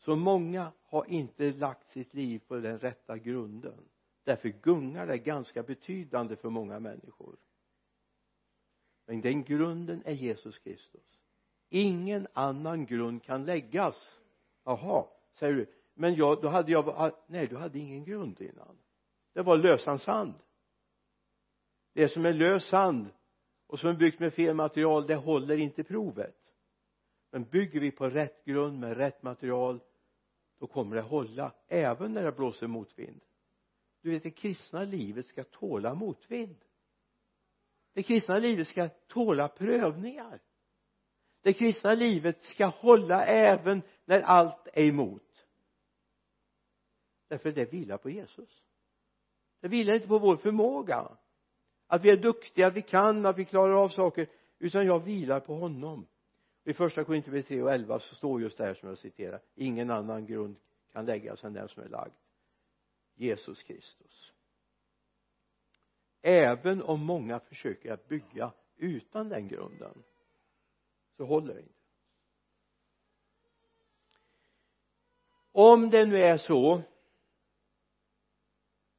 så 0.05 0.15
många 0.15 0.71
har 0.83 1.05
inte 1.05 1.51
lagt 1.51 1.89
sitt 1.89 2.13
liv 2.13 2.41
på 2.47 2.55
den 2.55 2.79
rätta 2.79 3.17
grunden. 3.17 3.89
Därför 4.23 4.49
gungar 4.49 5.07
det 5.07 5.17
ganska 5.17 5.63
betydande 5.63 6.35
för 6.35 6.49
många 6.49 6.79
människor. 6.79 7.37
Men 9.05 9.21
den 9.21 9.43
grunden 9.43 10.01
är 10.05 10.13
Jesus 10.13 10.59
Kristus. 10.59 11.19
Ingen 11.69 12.27
annan 12.33 12.85
grund 12.85 13.23
kan 13.23 13.45
läggas. 13.45 14.19
Jaha 14.63 15.07
säger 15.33 15.53
du. 15.53 15.65
Men 15.93 16.15
jag, 16.15 16.41
då 16.41 16.47
hade 16.47 16.71
jag 16.71 16.89
ah, 16.89 17.11
nej 17.27 17.47
du 17.47 17.57
hade 17.57 17.79
ingen 17.79 18.03
grund 18.03 18.41
innan. 18.41 18.77
Det 19.33 19.41
var 19.41 19.57
lösan 19.57 19.99
sand. 19.99 20.33
Det 21.93 22.07
som 22.07 22.25
är 22.25 22.33
lös 22.33 22.65
sand 22.65 23.07
och 23.67 23.79
som 23.79 23.89
är 23.89 23.93
byggt 23.93 24.19
med 24.19 24.33
fel 24.33 24.55
material 24.55 25.07
det 25.07 25.15
håller 25.15 25.57
inte 25.57 25.83
provet. 25.83 26.37
Men 27.31 27.43
bygger 27.43 27.79
vi 27.79 27.91
på 27.91 28.09
rätt 28.09 28.45
grund 28.45 28.79
med 28.79 28.97
rätt 28.97 29.23
material 29.23 29.79
då 30.59 30.67
kommer 30.67 30.95
det 30.95 31.01
hålla 31.01 31.53
även 31.67 32.13
när 32.13 32.23
det 32.23 32.31
blåser 32.31 32.67
motvind. 32.67 33.21
Du 34.01 34.11
vet 34.11 34.23
det 34.23 34.31
kristna 34.31 34.83
livet 34.83 35.27
ska 35.27 35.43
tåla 35.43 35.95
motvind. 35.95 36.65
Det 37.93 38.03
kristna 38.03 38.37
livet 38.37 38.67
ska 38.67 38.89
tåla 38.89 39.47
prövningar. 39.47 40.41
Det 41.41 41.53
kristna 41.53 41.93
livet 41.93 42.43
ska 42.43 42.65
hålla 42.65 43.25
även 43.25 43.81
när 44.05 44.21
allt 44.21 44.67
är 44.73 44.85
emot. 44.85 45.45
Därför 47.27 47.51
det 47.51 47.65
vilar 47.65 47.97
på 47.97 48.09
Jesus. 48.09 48.63
Det 49.59 49.67
vilar 49.67 49.93
inte 49.93 50.07
på 50.07 50.19
vår 50.19 50.37
förmåga. 50.37 51.17
Att 51.87 52.01
vi 52.01 52.09
är 52.09 52.17
duktiga, 52.17 52.67
att 52.67 52.73
vi 52.73 52.81
kan, 52.81 53.25
att 53.25 53.37
vi 53.37 53.45
klarar 53.45 53.73
av 53.83 53.89
saker 53.89 54.29
utan 54.59 54.85
jag 54.85 54.99
vilar 54.99 55.39
på 55.39 55.55
honom 55.55 56.07
i 56.63 56.73
första 56.73 57.03
Korinthierbrevet 57.03 57.47
3 57.47 57.61
och 57.61 57.73
11 57.73 57.99
så 57.99 58.15
står 58.15 58.41
just 58.41 58.57
det 58.57 58.65
här 58.65 58.73
som 58.73 58.89
jag 58.89 58.97
citerar. 58.97 59.41
Ingen 59.55 59.89
annan 59.89 60.25
grund 60.25 60.55
kan 60.91 61.05
läggas 61.05 61.43
än 61.43 61.53
den 61.53 61.69
som 61.69 61.83
är 61.83 61.89
lagd. 61.89 62.13
Jesus 63.15 63.63
Kristus. 63.63 64.33
Även 66.21 66.81
om 66.81 67.05
många 67.05 67.39
försöker 67.39 67.93
att 67.93 68.07
bygga 68.07 68.51
utan 68.75 69.29
den 69.29 69.47
grunden 69.47 70.03
så 71.17 71.25
håller 71.25 71.53
det 71.53 71.61
inte. 71.61 71.73
Om 75.51 75.89
det 75.89 76.05
nu 76.05 76.17
är 76.17 76.37
så 76.37 76.81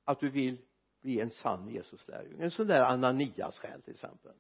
att 0.05 0.21
du 0.21 0.31
vill 0.31 0.59
bli 1.01 1.21
en 1.21 1.31
sann 1.31 1.69
Jesuslärjunge 1.69 2.45
en 2.45 2.51
sån 2.51 2.67
där 2.67 2.81
Ananias 2.81 3.59
själ 3.59 3.83
till 3.83 3.95
exempel 3.95 4.33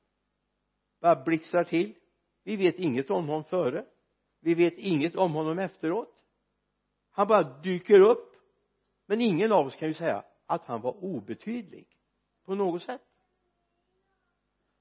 bara 1.00 1.24
blixtrar 1.24 1.64
till 1.64 1.94
vi 2.44 2.56
vet 2.56 2.78
inget 2.78 3.10
om 3.10 3.28
honom 3.28 3.44
före. 3.44 3.84
Vi 4.40 4.54
vet 4.54 4.78
inget 4.78 5.16
om 5.16 5.32
honom 5.32 5.58
efteråt. 5.58 6.24
Han 7.10 7.26
bara 7.26 7.42
dyker 7.42 8.00
upp. 8.00 8.34
Men 9.06 9.20
ingen 9.20 9.52
av 9.52 9.66
oss 9.66 9.76
kan 9.76 9.88
ju 9.88 9.94
säga 9.94 10.24
att 10.46 10.64
han 10.64 10.80
var 10.80 11.04
obetydlig 11.04 11.86
på 12.44 12.54
något 12.54 12.82
sätt. 12.82 13.02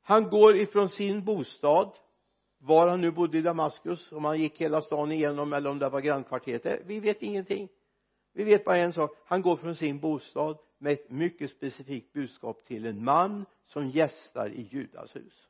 Han 0.02 0.30
går 0.30 0.58
ifrån 0.58 0.89
sin 0.89 1.26
bostad 1.26 1.97
var 2.58 2.88
han 2.88 3.02
nu 3.02 3.12
bodde 3.12 3.38
i 3.38 3.41
Damaskus 3.41 4.12
om 4.12 4.26
han 4.26 4.39
gick 4.41 4.62
hela 4.62 4.82
stan 4.82 5.12
igenom 5.12 5.54
eller 5.54 5.69
om 5.69 5.80
det 5.80 5.89
var 5.89 6.02
grannkvarteret. 6.02 6.82
Vi 6.86 6.99
vet 6.99 7.21
ingenting. 7.21 7.69
Vi 8.34 8.43
vet 8.43 8.65
bara 8.65 8.78
en 8.78 8.93
sak. 8.93 9.17
Han 9.26 9.41
går 9.41 9.56
från 9.56 9.76
sin 9.76 9.99
bostad 9.99 10.58
med 10.78 10.93
ett 10.93 11.10
mycket 11.10 11.52
specifikt 11.52 12.13
budskap 12.13 12.63
till 12.65 12.86
en 12.86 13.04
man 13.04 13.45
som 13.65 13.89
gästar 13.89 14.49
i 14.49 14.62
Judas 14.62 15.15
hus. 15.15 15.47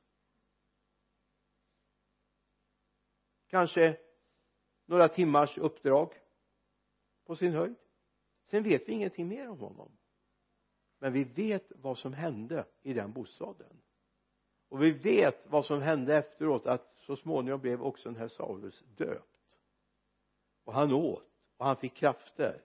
Kanske 3.53 3.97
några 4.85 5.07
timmars 5.07 5.57
uppdrag 5.57 6.13
på 7.25 7.35
sin 7.35 7.53
höjd. 7.53 7.75
Sen 8.49 8.63
vet 8.63 8.89
vi 8.89 8.93
ingenting 8.93 9.27
mer 9.27 9.49
om 9.49 9.59
honom. 9.59 9.91
Men 10.99 11.13
vi 11.13 11.23
vet 11.23 11.71
vad 11.75 11.97
som 11.97 12.13
hände 12.13 12.65
i 12.81 12.93
den 12.93 13.13
bostaden. 13.13 13.81
Och 14.69 14.83
vi 14.83 14.91
vet 14.91 15.47
vad 15.47 15.65
som 15.65 15.81
hände 15.81 16.15
efteråt 16.15 16.65
att 16.65 16.93
så 16.97 17.15
småningom 17.15 17.61
blev 17.61 17.83
också 17.83 18.09
den 18.09 18.19
här 18.19 18.27
Saulus 18.27 18.83
döpt. 18.97 19.39
Och 20.63 20.73
han 20.73 20.93
åt 20.93 21.29
och 21.57 21.65
han 21.65 21.75
fick 21.75 21.93
krafter 21.93 22.61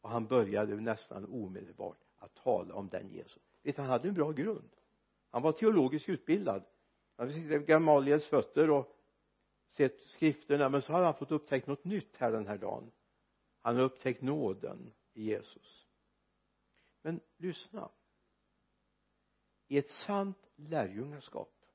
och 0.00 0.10
han 0.10 0.26
började 0.26 0.76
nästan 0.76 1.24
omedelbart 1.24 1.98
att 2.18 2.34
tala 2.34 2.74
om 2.74 2.88
den 2.88 3.08
Jesus. 3.08 3.42
Vet 3.62 3.76
han 3.76 3.86
hade 3.86 4.08
en 4.08 4.14
bra 4.14 4.32
grund. 4.32 4.70
Han 5.30 5.42
var 5.42 5.52
teologiskt 5.52 6.08
utbildad. 6.08 6.62
Han 7.16 7.28
hade 7.28 7.40
vid 7.40 7.66
Gamaliels 7.66 8.26
fötter 8.26 8.70
och 8.70 8.98
sett 9.72 10.00
skrifterna 10.00 10.68
men 10.68 10.82
så 10.82 10.92
har 10.92 11.02
han 11.02 11.14
fått 11.14 11.30
upptäckt 11.30 11.66
något 11.66 11.84
nytt 11.84 12.16
här 12.16 12.32
den 12.32 12.46
här 12.46 12.58
dagen. 12.58 12.90
Han 13.60 13.76
har 13.76 13.82
upptäckt 13.82 14.22
nåden 14.22 14.92
i 15.12 15.22
Jesus. 15.22 15.86
Men 17.02 17.20
lyssna. 17.36 17.90
I 19.68 19.78
ett 19.78 19.90
sant 19.90 20.50
lärjungaskap 20.56 21.66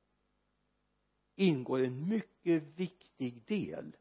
ingår 1.36 1.80
en 1.80 2.10
mycket 2.10 2.64
viktig 2.64 3.42
del. 3.46 3.98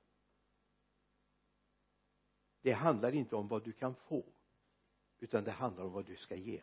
Det 2.61 2.72
handlar 2.72 3.12
inte 3.12 3.37
om 3.37 3.48
vad 3.48 3.64
du 3.64 3.72
kan 3.72 3.94
få 3.94 4.24
utan 5.18 5.44
det 5.44 5.50
handlar 5.50 5.85
om 5.85 5.92
vad 5.92 6.06
du 6.06 6.16
ska 6.16 6.37
ge. 6.37 6.62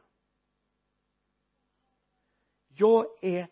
Jag 2.67 3.23
är 3.23 3.47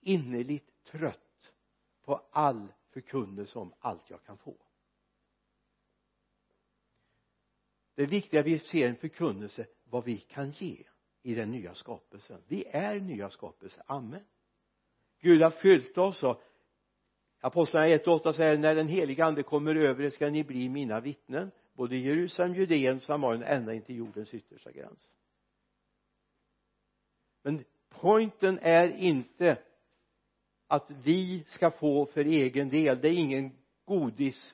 innerligt 0.00 0.84
trött 0.84 1.52
på 2.02 2.16
all 2.30 2.72
förkunnelse 2.96 3.58
om 3.58 3.74
allt 3.78 4.10
jag 4.10 4.24
kan 4.24 4.38
få. 4.38 4.56
Det 7.94 8.06
viktiga 8.06 8.42
vi 8.42 8.58
ser 8.58 8.88
en 8.88 8.96
förkunnelse 8.96 9.66
vad 9.84 10.04
vi 10.04 10.18
kan 10.18 10.50
ge 10.50 10.84
i 11.22 11.34
den 11.34 11.50
nya 11.50 11.74
skapelsen. 11.74 12.42
Vi 12.46 12.64
är 12.64 13.00
nya 13.00 13.30
skapelser, 13.30 13.82
amen. 13.86 14.24
Gud 15.20 15.42
har 15.42 15.50
fyllt 15.50 15.98
oss 15.98 16.22
och 16.22 16.42
apostlarna 17.40 17.86
1 17.86 18.06
och 18.06 18.14
8 18.14 18.32
säger 18.32 18.58
när 18.58 18.74
den 18.74 18.88
heliga 18.88 19.24
ande 19.24 19.42
kommer 19.42 19.74
över 19.74 20.04
er 20.04 20.10
ska 20.10 20.30
ni 20.30 20.44
bli 20.44 20.68
mina 20.68 21.00
vittnen 21.00 21.50
både 21.72 21.96
i 21.96 22.00
Jerusalem, 22.00 22.54
Judeen, 22.54 23.00
Samarien 23.00 23.42
ända 23.42 23.74
in 23.74 23.82
till 23.82 23.96
jordens 23.96 24.34
yttersta 24.34 24.72
gräns. 24.72 25.14
Men 27.42 27.64
pointen 27.88 28.58
är 28.62 28.88
inte 28.88 29.58
att 30.66 30.90
vi 30.90 31.44
ska 31.48 31.70
få 31.70 32.06
för 32.06 32.24
egen 32.24 32.68
del. 32.68 33.00
Det 33.00 33.08
är 33.08 33.12
ingen 33.12 33.50
godisburk 33.84 34.52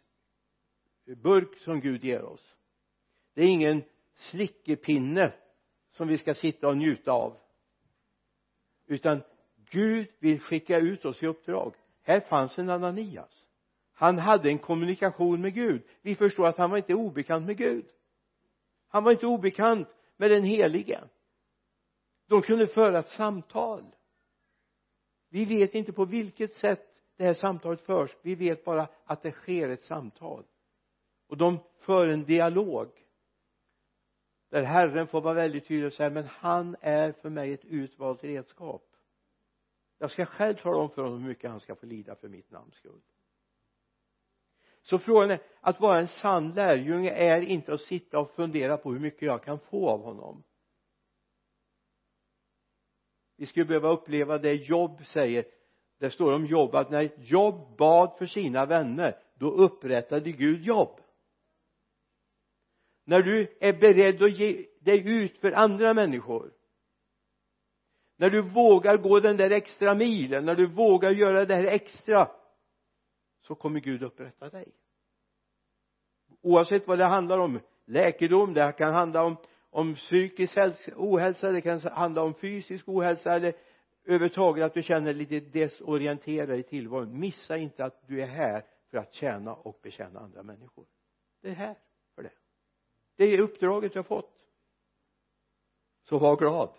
som 1.59 1.81
Gud 1.81 2.05
ger 2.05 2.23
oss. 2.23 2.57
Det 3.35 3.43
är 3.43 3.49
ingen 3.49 3.83
slickepinne 4.15 5.33
som 5.91 6.09
vi 6.09 6.19
ska 6.19 6.35
sitta 6.35 6.69
och 6.69 6.77
njuta 6.77 7.13
av. 7.13 7.37
Utan 8.87 9.23
Gud 9.71 10.09
vill 10.19 10.41
skicka 10.41 10.79
ut 10.79 11.05
oss 11.05 11.23
i 11.23 11.27
uppdrag. 11.27 11.75
Här 12.03 12.21
fanns 12.21 12.59
en 12.59 12.71
Ananias. 12.71 13.47
Han 13.93 14.19
hade 14.19 14.49
en 14.49 14.59
kommunikation 14.59 15.41
med 15.41 15.55
Gud. 15.55 15.83
Vi 16.03 16.15
förstår 16.15 16.47
att 16.47 16.59
han 16.59 16.71
var 16.71 16.77
inte 16.77 16.95
obekant 16.95 17.47
med 17.47 17.57
Gud. 17.57 17.87
Han 18.89 19.05
var 19.05 19.13
inte 19.13 19.27
obekant 19.27 19.89
med 20.17 20.31
den 20.31 20.45
helige. 20.45 21.01
De 22.27 22.43
kunde 22.43 22.67
föra 22.67 22.99
ett 22.99 23.09
samtal 23.09 23.85
vi 25.33 25.45
vet 25.45 25.75
inte 25.75 25.93
på 25.93 26.05
vilket 26.05 26.55
sätt 26.55 26.95
det 27.17 27.25
här 27.25 27.35
samtalet 27.35 27.81
förs. 27.81 28.17
Vi 28.23 28.35
vet 28.35 28.65
bara 28.65 28.89
att 29.05 29.23
det 29.23 29.33
sker 29.33 29.69
ett 29.69 29.85
samtal. 29.85 30.45
Och 31.27 31.37
de 31.37 31.59
för 31.79 32.07
en 32.07 32.25
dialog 32.25 32.89
där 34.49 34.63
Herren 34.63 35.07
får 35.07 35.21
vara 35.21 35.35
väldigt 35.35 35.69
tydlig 35.69 35.87
och 35.87 35.93
säga 35.93 36.11
men 36.11 36.25
han 36.25 36.77
är 36.81 37.13
för 37.13 37.31
mig 37.31 37.53
ett 37.53 37.65
utvalt 37.65 38.25
redskap. 38.25 38.85
Jag 39.99 40.11
ska 40.11 40.27
själv 40.27 40.55
tala 40.55 40.77
om 40.77 40.91
för 40.91 41.03
honom 41.03 41.21
hur 41.21 41.29
mycket 41.29 41.51
han 41.51 41.61
ska 41.61 41.75
få 41.75 41.87
lida 41.87 42.15
för 42.15 42.29
mitt 42.29 42.51
namns 42.51 42.75
skull. 42.75 43.01
Så 44.83 44.99
frågan 44.99 45.31
är 45.31 45.43
att 45.61 45.81
vara 45.81 46.01
en 46.01 46.09
sann 46.09 46.55
lärjunge 46.55 47.11
är 47.11 47.41
inte 47.41 47.73
att 47.73 47.81
sitta 47.81 48.19
och 48.19 48.31
fundera 48.31 48.77
på 48.77 48.93
hur 48.93 49.01
mycket 49.01 49.23
jag 49.23 49.43
kan 49.43 49.59
få 49.59 49.89
av 49.89 50.03
honom 50.03 50.43
vi 53.43 53.47
skulle 53.47 53.65
behöva 53.65 53.89
uppleva 53.89 54.39
det 54.39 54.55
Jobb 54.55 55.07
säger. 55.07 55.45
Det 55.99 56.11
står 56.11 56.33
om 56.33 56.47
Jobb 56.47 56.75
att 56.75 56.91
när 56.91 57.11
Jobb 57.17 57.77
bad 57.77 58.19
för 58.19 58.27
sina 58.27 58.67
vänner 58.67 59.19
då 59.35 59.51
upprättade 59.51 60.33
Gud 60.33 60.63
jobb 60.63 61.01
när 63.05 63.23
du 63.23 63.57
är 63.61 63.73
beredd 63.73 64.23
att 64.23 64.39
ge 64.39 64.67
dig 64.81 65.23
ut 65.23 65.39
för 65.39 65.53
andra 65.53 65.95
människor 65.95 66.53
när 68.17 68.31
du 68.31 68.43
vågar 68.43 68.97
gå 68.97 69.21
den 69.21 69.37
där 69.37 69.51
extra 69.51 69.95
milen 69.95 70.45
när 70.45 70.55
du 70.55 70.67
vågar 70.67 71.11
göra 71.11 71.45
det 71.45 71.55
här 71.55 71.65
extra 71.65 72.29
så 73.41 73.55
kommer 73.55 73.81
Gud 73.81 74.03
upprätta 74.03 74.49
dig. 74.49 74.73
Oavsett 76.43 76.87
vad 76.87 76.99
det 76.99 77.09
handlar 77.09 77.39
om 77.39 77.61
läkedom 77.85 78.55
det 78.55 78.73
kan 78.79 78.95
handla 78.95 79.23
om 79.23 79.37
om 79.73 79.95
psykisk 79.95 80.59
ohälsa 80.97 81.51
det 81.51 81.61
kan 81.61 81.81
handla 81.81 82.23
om 82.23 82.35
fysisk 82.35 82.89
ohälsa 82.89 83.33
eller 83.33 83.55
överhuvudtaget 84.05 84.65
att 84.65 84.75
du 84.75 84.83
känner 84.83 85.05
dig 85.05 85.15
lite 85.15 85.41
desorienterad 85.41 86.59
i 86.59 86.63
tillvaron. 86.63 87.21
Missa 87.21 87.57
inte 87.57 87.85
att 87.85 88.09
du 88.09 88.23
är 88.23 88.27
här 88.27 88.65
för 88.91 88.99
att 88.99 89.15
tjäna 89.15 89.55
och 89.55 89.81
betjäna 89.83 90.21
andra 90.21 90.43
människor. 90.43 90.87
Det 91.41 91.49
är 91.49 91.55
här 91.55 91.79
för 92.15 92.23
det. 92.23 92.33
Det 93.17 93.25
är 93.25 93.41
uppdraget 93.41 93.93
du 93.93 93.99
har 93.99 94.05
fått. 94.05 94.49
Så 96.03 96.19
var 96.19 96.37
glad. 96.37 96.71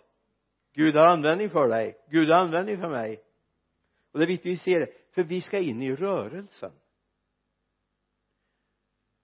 Gud 0.72 0.94
har 0.94 1.06
användning 1.06 1.50
för 1.50 1.68
dig. 1.68 1.98
Gud 2.10 2.28
har 2.28 2.36
användning 2.36 2.80
för 2.80 2.88
mig. 2.88 3.22
Och 4.12 4.18
det 4.18 4.24
är 4.24 4.28
viktigt 4.28 4.52
vi 4.52 4.56
ser 4.56 4.80
det 4.80 4.92
för 5.10 5.22
vi 5.22 5.40
ska 5.40 5.58
in 5.58 5.82
i 5.82 5.94
rörelsen. 5.94 6.72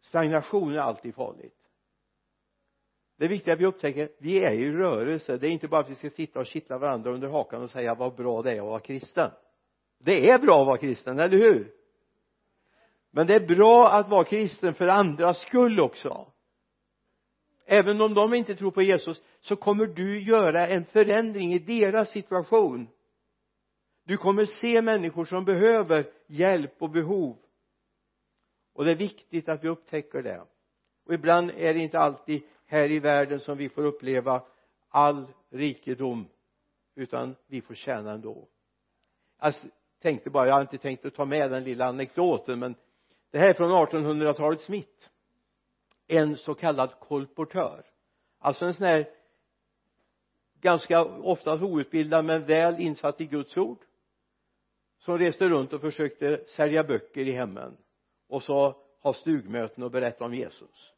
Stagnation 0.01 0.73
är 0.73 0.79
alltid 0.79 1.15
farligt 1.15 1.60
det 3.21 3.27
är 3.27 3.29
viktigt 3.29 3.53
att 3.53 3.61
vi 3.61 3.67
upptäcker 3.67 4.09
vi 4.19 4.45
är 4.45 4.53
i 4.53 4.73
rörelse. 4.73 5.37
Det 5.37 5.47
är 5.47 5.51
inte 5.51 5.69
bara 5.69 5.81
att 5.81 5.91
vi 5.91 5.95
ska 5.95 6.11
sitta 6.11 6.41
och 6.41 6.47
kittla 6.47 6.79
varandra 6.79 7.13
under 7.15 7.29
hakan 7.29 7.63
och 7.63 7.71
säga 7.71 7.95
vad 7.95 8.15
bra 8.15 8.43
det 8.43 8.53
är 8.53 8.61
att 8.61 8.67
vara 8.67 8.81
kristen. 8.81 9.31
Det 9.99 10.31
är 10.31 10.39
bra 10.39 10.61
att 10.61 10.67
vara 10.67 10.79
kristen, 10.79 11.19
eller 11.19 11.39
hur? 11.39 11.73
Men 13.11 13.27
det 13.27 13.35
är 13.35 13.47
bra 13.47 13.91
att 13.91 14.09
vara 14.09 14.25
kristen 14.25 14.75
för 14.75 14.87
andras 14.87 15.41
skull 15.41 15.81
också. 15.81 16.33
Även 17.67 18.01
om 18.01 18.15
de 18.15 18.35
inte 18.35 18.55
tror 18.57 18.71
på 18.71 18.83
Jesus 18.83 19.23
så 19.41 19.57
kommer 19.57 19.87
du 19.87 20.23
göra 20.23 20.67
en 20.67 20.85
förändring 20.85 21.53
i 21.53 21.59
deras 21.59 22.11
situation. 22.11 22.89
Du 24.05 24.17
kommer 24.17 24.45
se 24.45 24.83
människor 24.83 25.25
som 25.25 25.45
behöver 25.45 26.13
hjälp 26.27 26.75
och 26.79 26.91
behov. 26.91 27.37
Och 28.75 28.85
det 28.85 28.91
är 28.91 28.97
viktigt 28.97 29.49
att 29.49 29.65
vi 29.65 29.69
upptäcker 29.69 30.23
det. 30.23 30.45
Och 31.07 31.15
ibland 31.15 31.51
är 31.51 31.75
det 31.75 31.81
inte 31.81 31.99
alltid 31.99 32.43
här 32.71 32.91
i 32.91 32.99
världen 32.99 33.41
som 33.41 33.59
vi 33.59 33.69
får 33.69 33.83
uppleva 33.83 34.43
all 34.89 35.27
rikedom 35.51 36.29
utan 36.95 37.37
vi 37.47 37.61
får 37.61 37.75
tjäna 37.75 38.13
ändå. 38.13 38.49
Jag 39.41 39.55
tänkte 40.03 40.31
bara 40.31 40.47
jag 40.47 40.55
har 40.55 40.61
inte 40.61 40.79
tänkt 40.79 41.05
att 41.05 41.15
ta 41.15 41.25
med 41.25 41.51
den 41.51 41.65
lilla 41.65 41.87
anekdoten 41.87 42.59
men 42.59 42.75
det 43.31 43.39
här 43.39 43.49
är 43.49 43.55
från 43.55 43.71
1800-talets 43.71 44.69
mitt. 44.69 45.11
En 46.07 46.37
så 46.37 46.55
kallad 46.55 46.91
kolportör. 47.01 47.85
Alltså 48.39 48.65
en 48.65 48.75
sån 48.75 48.87
här 48.87 49.09
ganska 50.61 51.05
ofta 51.05 51.65
outbildad 51.65 52.25
men 52.25 52.47
väl 52.47 52.81
insatt 52.81 53.21
i 53.21 53.27
Guds 53.27 53.57
ord 53.57 53.79
som 54.99 55.19
reste 55.19 55.49
runt 55.49 55.73
och 55.73 55.81
försökte 55.81 56.45
sälja 56.47 56.85
böcker 56.85 57.29
i 57.29 57.33
hemmen 57.33 57.77
och 58.29 58.43
så 58.43 58.77
ha 59.03 59.13
stugmöten 59.13 59.85
och 59.85 59.91
berätta 59.91 60.25
om 60.25 60.35
Jesus 60.35 60.93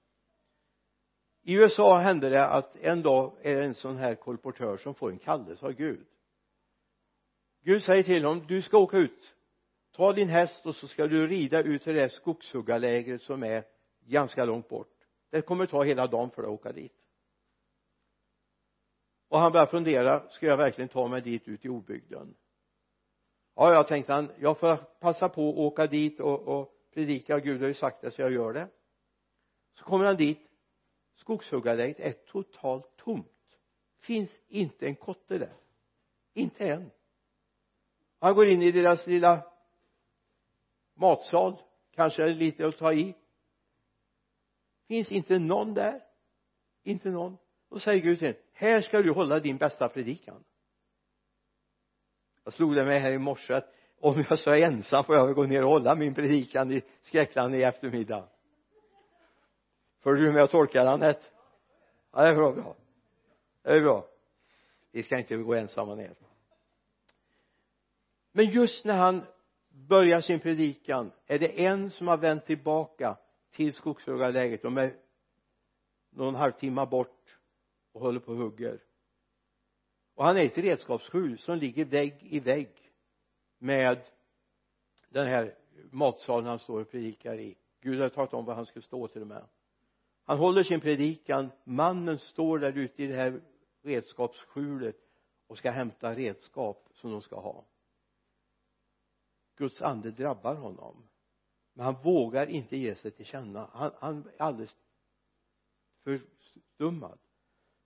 i 1.42 1.54
USA 1.54 1.98
hände 1.98 2.28
det 2.28 2.46
att 2.46 2.76
en 2.76 3.02
dag 3.02 3.36
är 3.42 3.56
det 3.56 3.64
en 3.64 3.74
sån 3.74 3.96
här 3.96 4.14
kolportör 4.14 4.76
som 4.76 4.94
får 4.94 5.10
en 5.10 5.18
kallelse 5.18 5.66
av 5.66 5.72
Gud. 5.72 6.06
Gud 7.62 7.82
säger 7.82 8.02
till 8.02 8.24
honom 8.24 8.46
du 8.46 8.62
ska 8.62 8.78
åka 8.78 8.96
ut. 8.96 9.34
Ta 9.92 10.12
din 10.12 10.28
häst 10.28 10.66
och 10.66 10.74
så 10.74 10.88
ska 10.88 11.06
du 11.06 11.26
rida 11.26 11.62
ut 11.62 11.82
till 11.82 11.94
det 11.94 12.08
skogshuggarlägret 12.08 13.22
som 13.22 13.42
är 13.42 13.64
ganska 14.06 14.44
långt 14.44 14.68
bort. 14.68 14.94
Det 15.30 15.42
kommer 15.42 15.66
ta 15.66 15.82
hela 15.82 16.06
dagen 16.06 16.30
för 16.30 16.42
dig 16.42 16.48
att 16.48 16.60
åka 16.60 16.72
dit. 16.72 16.92
Och 19.28 19.38
han 19.38 19.52
börjar 19.52 19.66
fundera 19.66 20.28
ska 20.28 20.46
jag 20.46 20.56
verkligen 20.56 20.88
ta 20.88 21.08
mig 21.08 21.20
dit 21.20 21.48
ut 21.48 21.64
i 21.64 21.68
obygden? 21.68 22.34
Ja 23.56 23.72
jag 23.72 23.86
tänkte 23.86 24.12
han 24.12 24.30
jag 24.38 24.58
får 24.58 24.76
passa 24.76 25.28
på 25.28 25.50
att 25.50 25.56
åka 25.56 25.86
dit 25.86 26.20
och, 26.20 26.40
och 26.40 26.74
predika 26.94 27.38
Gud. 27.38 27.60
Har 27.60 27.68
ju 27.68 27.74
sagt 27.74 28.00
det 28.00 28.10
så 28.10 28.22
jag 28.22 28.32
gör 28.32 28.52
det. 28.52 28.68
Så 29.72 29.84
kommer 29.84 30.04
han 30.04 30.16
dit 30.16 30.51
skogshuggarläget 31.22 32.00
är 32.00 32.12
totalt 32.12 32.96
tomt. 32.96 33.58
Finns 34.00 34.40
inte 34.48 34.86
en 34.86 34.96
kotte 34.96 35.38
där. 35.38 35.52
Inte 36.34 36.68
en. 36.68 36.90
Han 38.18 38.34
går 38.34 38.46
in 38.46 38.62
i 38.62 38.72
deras 38.72 39.06
lilla 39.06 39.46
matsal. 40.94 41.56
Kanske 41.90 42.24
är 42.24 42.34
lite 42.34 42.66
att 42.66 42.78
ta 42.78 42.92
i. 42.92 43.14
Finns 44.88 45.12
inte 45.12 45.38
någon 45.38 45.74
där. 45.74 46.02
Inte 46.82 47.10
någon. 47.10 47.38
Då 47.68 47.78
säger 47.78 48.02
Gud 48.02 48.18
till 48.18 48.28
honom, 48.28 48.42
här 48.52 48.80
ska 48.80 49.02
du 49.02 49.10
hålla 49.10 49.40
din 49.40 49.56
bästa 49.56 49.88
predikan. 49.88 50.44
Jag 52.44 52.52
slog 52.52 52.74
det 52.74 52.84
med 52.84 53.02
här 53.02 53.12
i 53.12 53.18
morse 53.18 53.54
att 53.54 53.74
om 53.98 54.24
jag 54.28 54.38
så 54.38 54.50
är 54.50 54.66
ensam 54.66 55.04
får 55.04 55.16
jag 55.16 55.34
gå 55.34 55.42
ner 55.42 55.64
och 55.64 55.70
hålla 55.70 55.94
min 55.94 56.14
predikan 56.14 56.72
i 56.72 56.82
skräckland 57.02 57.54
i 57.54 57.62
eftermiddag 57.62 58.28
följer 60.02 60.26
du 60.26 60.32
med 60.32 60.42
och 60.42 60.50
tolkar 60.50 60.86
Anette? 60.86 61.26
Ja 62.12 62.22
det 62.22 62.28
är 62.28 62.34
bra 62.34 62.52
bra. 62.52 62.76
Det 63.62 63.70
är 63.70 63.80
bra. 63.80 64.06
Vi 64.90 65.02
ska 65.02 65.18
inte 65.18 65.36
gå 65.36 65.54
ensamma 65.54 65.94
ner. 65.94 66.14
Men 68.32 68.46
just 68.46 68.84
när 68.84 68.94
han 68.94 69.22
börjar 69.68 70.20
sin 70.20 70.40
predikan 70.40 71.12
är 71.26 71.38
det 71.38 71.64
en 71.64 71.90
som 71.90 72.08
har 72.08 72.16
vänt 72.16 72.46
tillbaka 72.46 73.16
till 73.50 73.74
skogshuggarläget 73.74 74.62
de 74.62 74.78
är 74.78 74.96
någon 76.10 76.34
halvtimme 76.34 76.86
bort 76.86 77.38
och 77.92 78.00
håller 78.00 78.20
på 78.20 78.32
och 78.32 78.38
hugger. 78.38 78.82
Och 80.14 80.24
han 80.24 80.36
är 80.36 80.44
ett 80.44 80.58
redskapsskjul 80.58 81.38
som 81.38 81.58
ligger 81.58 81.84
vägg 81.84 82.16
i 82.20 82.40
vägg 82.40 82.92
med 83.58 83.98
den 85.08 85.26
här 85.26 85.54
matsalen 85.90 86.46
han 86.46 86.58
står 86.58 86.80
och 86.80 86.90
predikar 86.90 87.38
i. 87.38 87.56
Gud 87.80 88.00
har 88.00 88.08
talat 88.08 88.34
om 88.34 88.44
var 88.44 88.54
han 88.54 88.66
skulle 88.66 88.82
stå 88.82 89.08
till 89.08 89.20
och 89.20 89.26
med 89.26 89.44
han 90.24 90.38
håller 90.38 90.62
sin 90.62 90.80
predikan 90.80 91.50
mannen 91.64 92.18
står 92.18 92.58
där 92.58 92.78
ute 92.78 93.02
i 93.02 93.06
det 93.06 93.16
här 93.16 93.42
redskapsskjulet 93.82 94.96
och 95.46 95.58
ska 95.58 95.70
hämta 95.70 96.14
redskap 96.14 96.88
som 96.92 97.10
de 97.10 97.22
ska 97.22 97.40
ha. 97.40 97.64
Guds 99.56 99.82
ande 99.82 100.10
drabbar 100.10 100.54
honom 100.54 101.08
men 101.72 101.84
han 101.84 102.02
vågar 102.02 102.46
inte 102.46 102.76
ge 102.76 102.94
sig 102.94 103.10
till 103.10 103.26
känna. 103.26 103.70
Han, 103.72 103.90
han 103.98 104.28
är 104.36 104.42
alldeles 104.42 104.76
förstummad. 106.04 107.18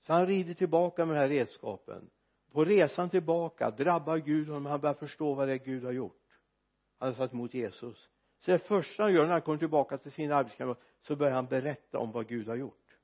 Så 0.01 0.12
han 0.12 0.27
rider 0.27 0.55
tillbaka 0.55 1.05
med 1.05 1.16
de 1.16 1.20
här 1.20 1.29
redskapen. 1.29 2.11
På 2.53 2.64
resan 2.64 3.11
tillbaka 3.11 3.70
drabbar 3.70 4.18
Gud 4.18 4.49
honom 4.49 4.66
han 4.66 4.81
börjar 4.81 4.94
förstå 4.94 5.35
vad 5.35 5.49
det 5.49 5.55
är 5.55 5.64
Gud 5.64 5.85
har 5.85 5.92
gjort. 5.92 6.40
Han 6.99 7.09
har 7.09 7.14
satt 7.14 7.33
emot 7.33 7.55
Jesus 7.55 8.09
så 8.46 8.52
det 8.52 8.59
första 8.59 9.02
han 9.02 9.12
gör 9.12 9.24
när 9.24 9.32
han 9.32 9.42
kommer 9.42 9.59
tillbaka 9.59 9.98
till 9.98 10.12
sin 10.12 10.32
arbetskamrat 10.32 10.80
så 11.00 11.16
börjar 11.16 11.35
han 11.35 11.46
berätta 11.46 11.98
om 11.98 12.12
vad 12.12 12.28
Gud 12.28 12.48
har 12.48 12.56
gjort. 12.56 12.96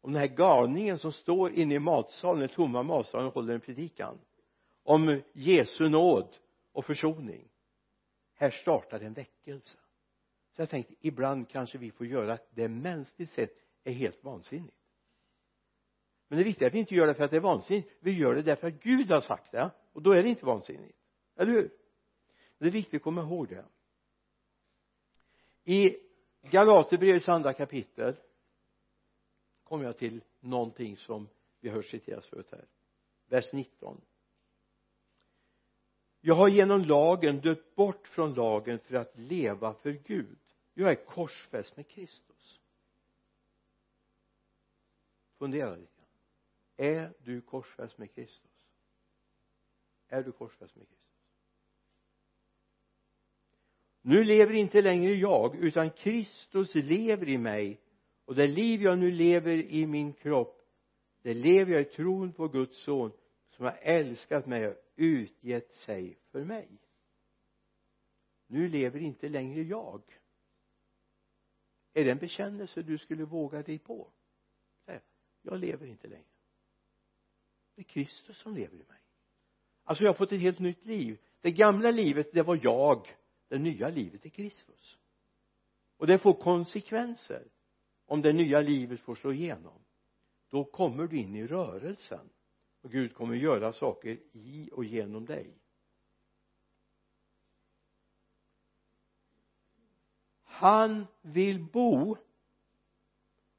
Om 0.00 0.12
den 0.12 0.20
här 0.20 0.36
galningen 0.36 0.98
som 0.98 1.12
står 1.12 1.52
inne 1.52 1.74
i 1.74 1.78
matsalen, 1.78 2.40
den 2.40 2.48
tomma 2.48 2.82
matsalen 2.82 3.26
och 3.26 3.34
håller 3.34 3.54
en 3.54 3.60
predikan. 3.60 4.18
Om 4.82 5.20
Jesu 5.32 5.88
nåd 5.88 6.36
och 6.72 6.84
försoning. 6.84 7.48
Här 8.34 8.50
startar 8.50 9.00
en 9.00 9.12
väckelse. 9.12 9.76
Så 10.56 10.62
jag 10.62 10.70
tänkte 10.70 10.94
ibland 11.00 11.48
kanske 11.48 11.78
vi 11.78 11.90
får 11.90 12.06
göra 12.06 12.38
det 12.50 12.68
mänskligt 12.68 13.30
sett 13.30 13.56
är 13.84 13.92
helt 13.92 14.24
vansinnigt. 14.24 14.76
Men 16.28 16.38
det 16.38 16.42
är 16.42 16.44
viktigt 16.44 16.66
att 16.66 16.74
vi 16.74 16.78
inte 16.78 16.94
gör 16.94 17.06
det 17.06 17.14
för 17.14 17.24
att 17.24 17.30
det 17.30 17.36
är 17.36 17.40
vansinnigt. 17.40 17.90
Vi 18.00 18.12
gör 18.12 18.34
det 18.34 18.42
därför 18.42 18.68
att 18.68 18.82
Gud 18.82 19.10
har 19.10 19.20
sagt 19.20 19.52
det 19.52 19.70
och 19.92 20.02
då 20.02 20.10
är 20.10 20.22
det 20.22 20.28
inte 20.28 20.46
vansinnigt. 20.46 20.98
Eller 21.36 21.52
hur? 21.52 21.70
Det 22.58 22.66
är 22.66 22.70
viktigt 22.70 22.94
att 22.94 23.02
komma 23.02 23.22
ihåg 23.22 23.48
det 23.48 23.64
i 25.64 25.96
Galaterbrevets 26.42 27.28
andra 27.28 27.52
kapitel 27.52 28.16
kommer 29.64 29.84
jag 29.84 29.98
till 29.98 30.24
någonting 30.40 30.96
som 30.96 31.28
vi 31.60 31.68
har 31.68 31.76
hört 31.76 31.86
citeras 31.86 32.26
förut 32.26 32.48
här. 32.50 32.64
Vers 33.28 33.52
19 33.52 34.00
jag 36.20 36.34
har 36.34 36.48
genom 36.48 36.82
lagen 36.82 37.40
dött 37.40 37.74
bort 37.74 38.08
från 38.08 38.34
lagen 38.34 38.78
för 38.78 38.94
att 38.94 39.18
leva 39.18 39.74
för 39.74 39.90
Gud. 39.90 40.38
Jag 40.74 40.90
är 40.90 41.04
korsfäst 41.04 41.76
med 41.76 41.88
Kristus. 41.88 42.60
Fundera 45.38 45.76
lite 45.76 45.94
är 46.76 47.12
du 47.18 47.40
korsfäst 47.40 47.98
med 47.98 48.14
Kristus? 48.14 48.66
Är 50.08 50.22
du 50.22 50.32
korsfäst 50.32 50.76
med 50.76 50.88
Kristus? 50.88 51.03
Nu 54.06 54.24
lever 54.24 54.52
inte 54.52 54.82
längre 54.82 55.14
jag 55.14 55.56
utan 55.56 55.90
Kristus 55.90 56.74
lever 56.74 57.28
i 57.28 57.38
mig. 57.38 57.80
Och 58.24 58.34
det 58.34 58.46
liv 58.46 58.82
jag 58.82 58.98
nu 58.98 59.10
lever 59.10 59.56
i 59.56 59.86
min 59.86 60.12
kropp 60.12 60.64
det 61.24 61.34
lever 61.34 61.72
jag 61.72 61.82
i 61.82 61.84
tron 61.84 62.32
på 62.32 62.48
Guds 62.48 62.82
son 62.82 63.12
som 63.50 63.64
har 63.64 63.78
älskat 63.82 64.46
mig 64.46 64.68
och 64.68 64.76
utgett 64.96 65.74
sig 65.74 66.18
för 66.30 66.44
mig. 66.44 66.68
Nu 68.46 68.68
lever 68.68 69.00
inte 69.00 69.28
längre 69.28 69.62
jag. 69.62 70.02
Är 71.92 72.04
det 72.04 72.10
en 72.10 72.18
bekännelse 72.18 72.82
du 72.82 72.98
skulle 72.98 73.24
våga 73.24 73.62
dig 73.62 73.78
på? 73.78 74.12
Nej, 74.86 75.00
jag 75.42 75.58
lever 75.58 75.86
inte 75.86 76.08
längre. 76.08 76.24
Det 77.74 77.82
är 77.82 77.84
Kristus 77.84 78.38
som 78.38 78.54
lever 78.54 78.76
i 78.76 78.84
mig. 78.88 79.00
Alltså 79.84 80.04
jag 80.04 80.08
har 80.08 80.16
fått 80.16 80.32
ett 80.32 80.40
helt 80.40 80.58
nytt 80.58 80.84
liv. 80.84 81.18
Det 81.40 81.52
gamla 81.52 81.90
livet 81.90 82.32
det 82.32 82.42
var 82.42 82.60
jag 82.62 83.16
det 83.54 83.60
nya 83.60 83.88
livet 83.88 84.24
är 84.24 84.28
Kristus. 84.28 84.98
Och 85.96 86.06
det 86.06 86.18
får 86.18 86.34
konsekvenser 86.34 87.48
om 88.06 88.22
det 88.22 88.32
nya 88.32 88.60
livet 88.60 89.00
får 89.00 89.14
slå 89.14 89.32
igenom. 89.32 89.84
Då 90.48 90.64
kommer 90.64 91.06
du 91.06 91.18
in 91.18 91.36
i 91.36 91.46
rörelsen. 91.46 92.30
Och 92.80 92.90
Gud 92.90 93.14
kommer 93.14 93.34
göra 93.34 93.72
saker 93.72 94.18
i 94.32 94.70
och 94.72 94.84
genom 94.84 95.24
dig. 95.24 95.58
Han 100.42 101.06
vill 101.22 101.64
bo 101.64 102.16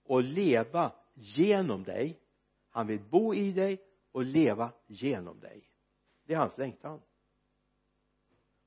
och 0.04 0.24
leva 0.24 0.92
genom 1.14 1.84
dig. 1.84 2.20
Han 2.70 2.88
vill 2.88 3.02
bo 3.10 3.34
i 3.34 3.52
dig 3.52 3.84
och 4.12 4.24
leva 4.24 4.72
genom 4.88 5.40
dig. 5.40 5.70
Det 6.24 6.34
är 6.34 6.38
hans 6.38 6.58
längtan 6.58 7.02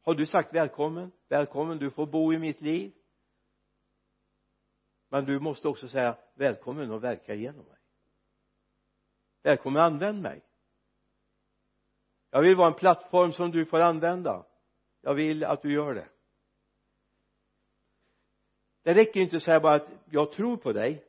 har 0.08 0.14
du 0.14 0.26
sagt 0.26 0.54
välkommen? 0.54 1.12
Välkommen 1.28 1.78
du 1.78 1.90
får 1.90 2.06
bo 2.06 2.32
i 2.32 2.38
mitt 2.38 2.60
liv. 2.60 2.92
Men 5.08 5.24
du 5.24 5.40
måste 5.40 5.68
också 5.68 5.88
säga 5.88 6.18
välkommen 6.34 6.90
och 6.90 7.04
verka 7.04 7.34
genom 7.34 7.66
mig. 7.66 7.78
Välkommen 9.42 9.82
använd 9.82 10.22
mig. 10.22 10.42
Jag 12.30 12.42
vill 12.42 12.56
vara 12.56 12.66
en 12.66 12.78
plattform 12.78 13.32
som 13.32 13.50
du 13.50 13.66
får 13.66 13.80
använda. 13.80 14.46
Jag 15.00 15.14
vill 15.14 15.44
att 15.44 15.62
du 15.62 15.72
gör 15.72 15.94
det. 15.94 16.08
Det 18.82 18.94
räcker 18.94 19.20
inte 19.20 19.36
att 19.36 19.42
säga 19.42 19.60
bara 19.60 19.74
att 19.74 19.88
jag 20.10 20.32
tror 20.32 20.56
på 20.56 20.72
dig. 20.72 21.04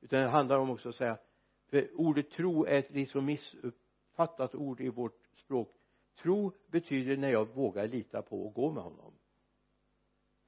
Utan 0.00 0.20
det 0.20 0.28
handlar 0.28 0.58
om 0.58 0.70
också 0.70 0.88
att 0.88 0.94
säga 0.94 1.18
för 1.70 2.00
ordet 2.00 2.30
tro 2.30 2.64
är 2.64 2.78
ett 2.78 2.90
liksom 2.90 3.24
missuppfattat 3.24 4.54
ord 4.54 4.80
i 4.80 4.88
vårt 4.88 5.26
språk 5.36 5.72
tro 6.16 6.52
betyder 6.66 7.16
när 7.16 7.30
jag 7.30 7.54
vågar 7.54 7.88
lita 7.88 8.22
på 8.22 8.46
och 8.46 8.54
gå 8.54 8.70
med 8.70 8.82
honom. 8.82 9.12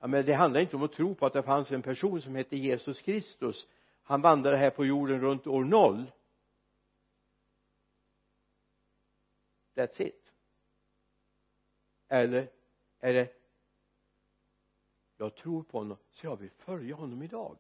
Ja, 0.01 0.07
men 0.07 0.27
det 0.27 0.33
handlar 0.33 0.61
inte 0.61 0.77
om 0.77 0.83
att 0.83 0.93
tro 0.93 1.15
på 1.15 1.27
att 1.27 1.33
det 1.33 1.43
fanns 1.43 1.71
en 1.71 1.83
person 1.83 2.23
som 2.23 2.35
hette 2.35 2.57
Jesus 2.57 3.01
Kristus. 3.01 3.69
Han 4.03 4.23
vandrade 4.23 4.57
här 4.57 4.71
på 4.71 4.85
jorden 4.85 5.21
runt 5.21 5.47
år 5.47 5.65
noll. 5.65 6.13
That's 9.75 10.03
it. 10.03 10.33
Eller 12.09 12.51
är 13.01 13.13
det 13.13 13.33
jag 15.17 15.35
tror 15.35 15.63
på 15.63 15.79
honom 15.79 15.97
så 16.11 16.27
jag 16.27 16.37
vill 16.37 16.51
följa 16.51 16.95
honom 16.95 17.23
idag. 17.23 17.59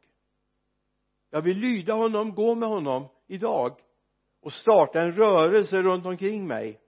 Jag 1.30 1.42
vill 1.42 1.58
lyda 1.58 1.94
honom, 1.94 2.34
gå 2.34 2.54
med 2.54 2.68
honom 2.68 3.08
idag 3.26 3.80
och 4.40 4.52
starta 4.52 5.02
en 5.02 5.12
rörelse 5.12 5.82
runt 5.82 6.06
omkring 6.06 6.46
mig 6.46 6.80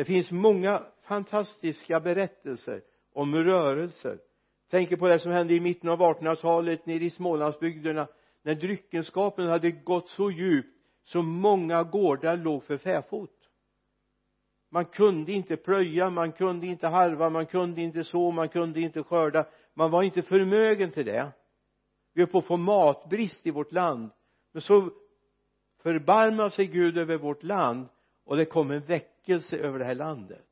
det 0.00 0.04
finns 0.04 0.30
många 0.30 0.82
fantastiska 1.02 2.00
berättelser 2.00 2.82
om 3.12 3.36
rörelser. 3.36 4.18
Tänker 4.70 4.96
på 4.96 5.08
det 5.08 5.18
som 5.18 5.32
hände 5.32 5.54
i 5.54 5.60
mitten 5.60 5.90
av 5.90 6.00
1800-talet 6.00 6.86
nere 6.86 7.04
i 7.04 7.10
Smålandsbygderna 7.10 8.08
när 8.42 8.54
dryckenskapen 8.54 9.46
hade 9.46 9.70
gått 9.70 10.08
så 10.08 10.30
djupt 10.30 10.68
så 11.04 11.22
många 11.22 11.82
gårdar 11.82 12.36
låg 12.36 12.64
för 12.64 12.76
fäfot. 12.76 13.30
Man 14.70 14.84
kunde 14.84 15.32
inte 15.32 15.56
plöja, 15.56 16.10
man 16.10 16.32
kunde 16.32 16.66
inte 16.66 16.88
harva, 16.88 17.30
man 17.30 17.46
kunde 17.46 17.80
inte 17.80 18.04
så, 18.04 18.30
man 18.30 18.48
kunde 18.48 18.80
inte 18.80 19.02
skörda. 19.02 19.46
Man 19.74 19.90
var 19.90 20.02
inte 20.02 20.22
förmögen 20.22 20.90
till 20.90 21.06
det. 21.06 21.32
Vi 22.14 22.22
är 22.22 22.26
på 22.26 22.38
att 22.38 22.46
få 22.46 22.56
matbrist 22.56 23.46
i 23.46 23.50
vårt 23.50 23.72
land. 23.72 24.10
Men 24.52 24.62
så 24.62 24.90
förbarmar 25.82 26.48
sig 26.48 26.66
Gud 26.66 26.98
över 26.98 27.16
vårt 27.16 27.42
land 27.42 27.88
och 28.24 28.36
det 28.36 28.44
kom 28.44 28.70
en 28.70 28.80
väckelse 28.80 29.09
över 29.28 29.78
det 29.78 29.84
här 29.84 29.94
landet. 29.94 30.46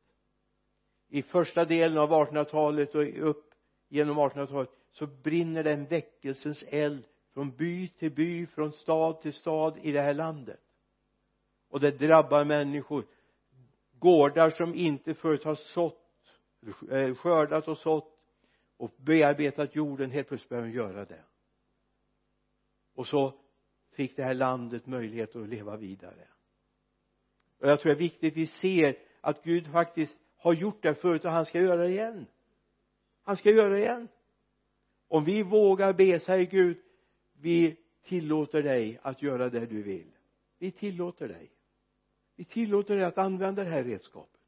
I 1.09 1.23
första 1.23 1.65
delen 1.65 1.99
av 1.99 2.11
1800-talet 2.11 2.95
och 2.95 3.29
upp 3.29 3.55
genom 3.89 4.19
1800-talet 4.19 4.71
så 4.91 5.07
brinner 5.07 5.65
den 5.65 5.87
väckelsens 5.87 6.65
eld 6.69 7.05
från 7.35 7.57
by 7.57 7.89
till 7.89 8.11
by, 8.11 8.47
från 8.47 8.73
stad 8.73 9.21
till 9.21 9.33
stad 9.33 9.79
i 9.83 9.93
det 9.93 10.01
här 10.01 10.15
landet. 10.15 10.61
Och 11.69 11.81
det 11.81 11.91
drabbar 11.91 12.45
människor. 12.45 13.07
Gårdar 13.93 14.51
som 14.51 14.75
inte 14.75 15.15
förut 15.15 15.45
har 15.45 15.55
sått 15.55 16.05
eh, 16.91 17.15
skördat 17.15 17.69
och 17.69 17.79
sått 17.79 18.19
och 18.77 18.91
bearbetat 18.97 19.77
jorden 19.77 20.11
helt 20.11 20.29
plötsligt 20.29 20.49
börjar 20.49 20.65
de 20.65 20.73
göra 20.73 21.05
det. 21.05 21.25
Och 22.95 23.07
så 23.07 23.41
fick 23.93 24.17
det 24.17 24.23
här 24.23 24.35
landet 24.35 24.87
möjlighet 24.87 25.37
att 25.37 25.49
leva 25.49 25.77
vidare 25.77 26.29
och 27.59 27.69
jag 27.69 27.81
tror 27.81 27.91
det 27.91 27.97
är 27.97 27.99
viktigt 27.99 28.37
vi 28.37 28.47
ser 28.47 28.97
att 29.21 29.45
Gud 29.45 29.73
faktiskt 29.73 30.19
har 30.37 30.53
gjort 30.53 30.83
det 30.83 30.95
förut 30.95 31.25
och 31.25 31.31
han 31.31 31.47
ska 31.47 31.61
göra 31.61 31.83
det 31.83 31.91
igen. 31.91 32.27
Han 33.23 33.37
ska 33.37 33.51
göra 33.51 33.69
det 33.69 33.79
igen. 33.79 34.09
Om 35.09 35.25
vi 35.25 35.43
vågar 35.43 35.93
be 35.93 36.21
säger 36.21 36.47
Gud 36.47 36.79
vi 37.33 37.77
tillåter 38.03 38.63
dig 38.63 38.99
att 39.03 39.23
göra 39.23 39.51
det 39.51 39.67
du 39.67 39.83
vill. 39.83 40.11
Vi 40.59 40.71
tillåter 40.71 41.29
dig. 41.29 41.51
Vi 42.37 42.45
tillåter 42.45 42.97
dig 42.97 43.05
att 43.05 43.19
använda 43.19 43.65
det 43.65 43.71
här 43.71 43.85
redskapet. 43.85 44.41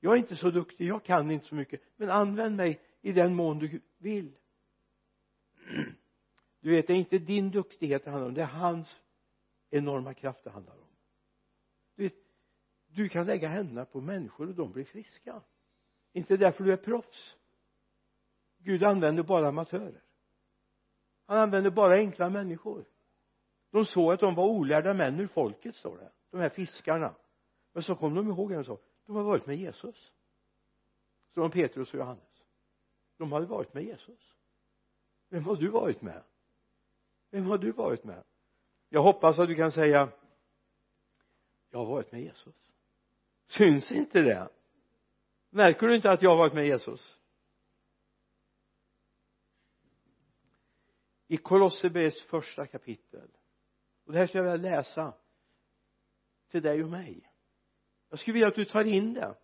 Jag 0.00 0.12
är 0.12 0.16
inte 0.16 0.36
så 0.36 0.50
duktig, 0.50 0.86
jag 0.86 1.04
kan 1.04 1.30
inte 1.30 1.46
så 1.46 1.54
mycket 1.54 1.80
men 1.96 2.10
använd 2.10 2.56
mig 2.56 2.80
i 3.00 3.12
den 3.12 3.34
mån 3.34 3.58
du 3.58 3.80
vill. 3.98 4.32
Du 6.60 6.70
vet 6.70 6.86
det 6.86 6.92
är 6.92 6.96
inte 6.96 7.18
din 7.18 7.50
duktighet 7.50 8.04
det 8.04 8.10
handlar 8.10 8.28
om 8.28 8.34
det 8.34 8.42
är 8.42 8.46
hans 8.46 9.00
enorma 9.70 10.14
kraft 10.14 10.44
det 10.44 10.50
handlar 10.50 10.74
om. 10.74 10.88
Du 11.96 12.02
vet 12.02 12.14
du 12.92 13.08
kan 13.08 13.26
lägga 13.26 13.48
händerna 13.48 13.84
på 13.84 14.00
människor 14.00 14.48
och 14.48 14.54
de 14.54 14.72
blir 14.72 14.84
friska. 14.84 15.42
Inte 16.12 16.36
därför 16.36 16.64
du 16.64 16.72
är 16.72 16.76
proffs. 16.76 17.36
Gud 18.58 18.82
använder 18.82 19.22
bara 19.22 19.48
amatörer. 19.48 20.02
Han 21.26 21.38
använder 21.38 21.70
bara 21.70 21.94
enkla 21.94 22.30
människor. 22.30 22.84
De 23.70 23.84
såg 23.84 24.12
att 24.12 24.20
de 24.20 24.34
var 24.34 24.46
olärda 24.46 24.94
män 24.94 25.20
ur 25.20 25.26
folket 25.26 25.74
står 25.74 25.98
det. 25.98 26.12
De 26.30 26.40
här 26.40 26.48
fiskarna. 26.48 27.14
Men 27.72 27.82
så 27.82 27.94
kom 27.94 28.14
de 28.14 28.28
ihåg 28.28 28.52
en 28.52 28.64
sak. 28.64 28.80
De 29.06 29.16
har 29.16 29.22
varit 29.22 29.46
med 29.46 29.56
Jesus. 29.56 30.12
Som 31.34 31.50
Petrus 31.50 31.94
och 31.94 31.98
Johannes. 32.00 32.42
De 33.16 33.32
hade 33.32 33.46
varit 33.46 33.74
med 33.74 33.84
Jesus. 33.84 34.36
Vem 35.28 35.44
har 35.44 35.56
du 35.56 35.68
varit 35.68 36.02
med? 36.02 36.22
Vem 37.30 37.46
har 37.46 37.58
du 37.58 37.72
varit 37.72 38.04
med? 38.04 38.24
Jag 38.88 39.02
hoppas 39.02 39.38
att 39.38 39.48
du 39.48 39.54
kan 39.54 39.72
säga 39.72 40.08
jag 41.70 41.78
har 41.78 41.86
varit 41.86 42.12
med 42.12 42.22
Jesus 42.22 42.69
syns 43.50 43.92
inte 43.92 44.22
det? 44.22 44.48
Märker 45.50 45.86
du 45.86 45.94
inte 45.94 46.10
att 46.10 46.22
jag 46.22 46.30
har 46.30 46.36
varit 46.36 46.54
med 46.54 46.66
Jesus? 46.66 47.18
I 51.28 51.36
Kolosserbrevets 51.36 52.22
första 52.22 52.66
kapitel 52.66 53.30
och 54.04 54.12
det 54.12 54.18
här 54.18 54.26
skulle 54.26 54.44
jag 54.44 54.52
vilja 54.52 54.70
läsa 54.70 55.14
till 56.50 56.62
dig 56.62 56.82
och 56.82 56.90
mig. 56.90 57.30
Jag 58.08 58.18
skulle 58.18 58.34
vilja 58.34 58.48
att 58.48 58.54
du 58.54 58.64
tar 58.64 58.84
in 58.84 59.14
det 59.14 59.34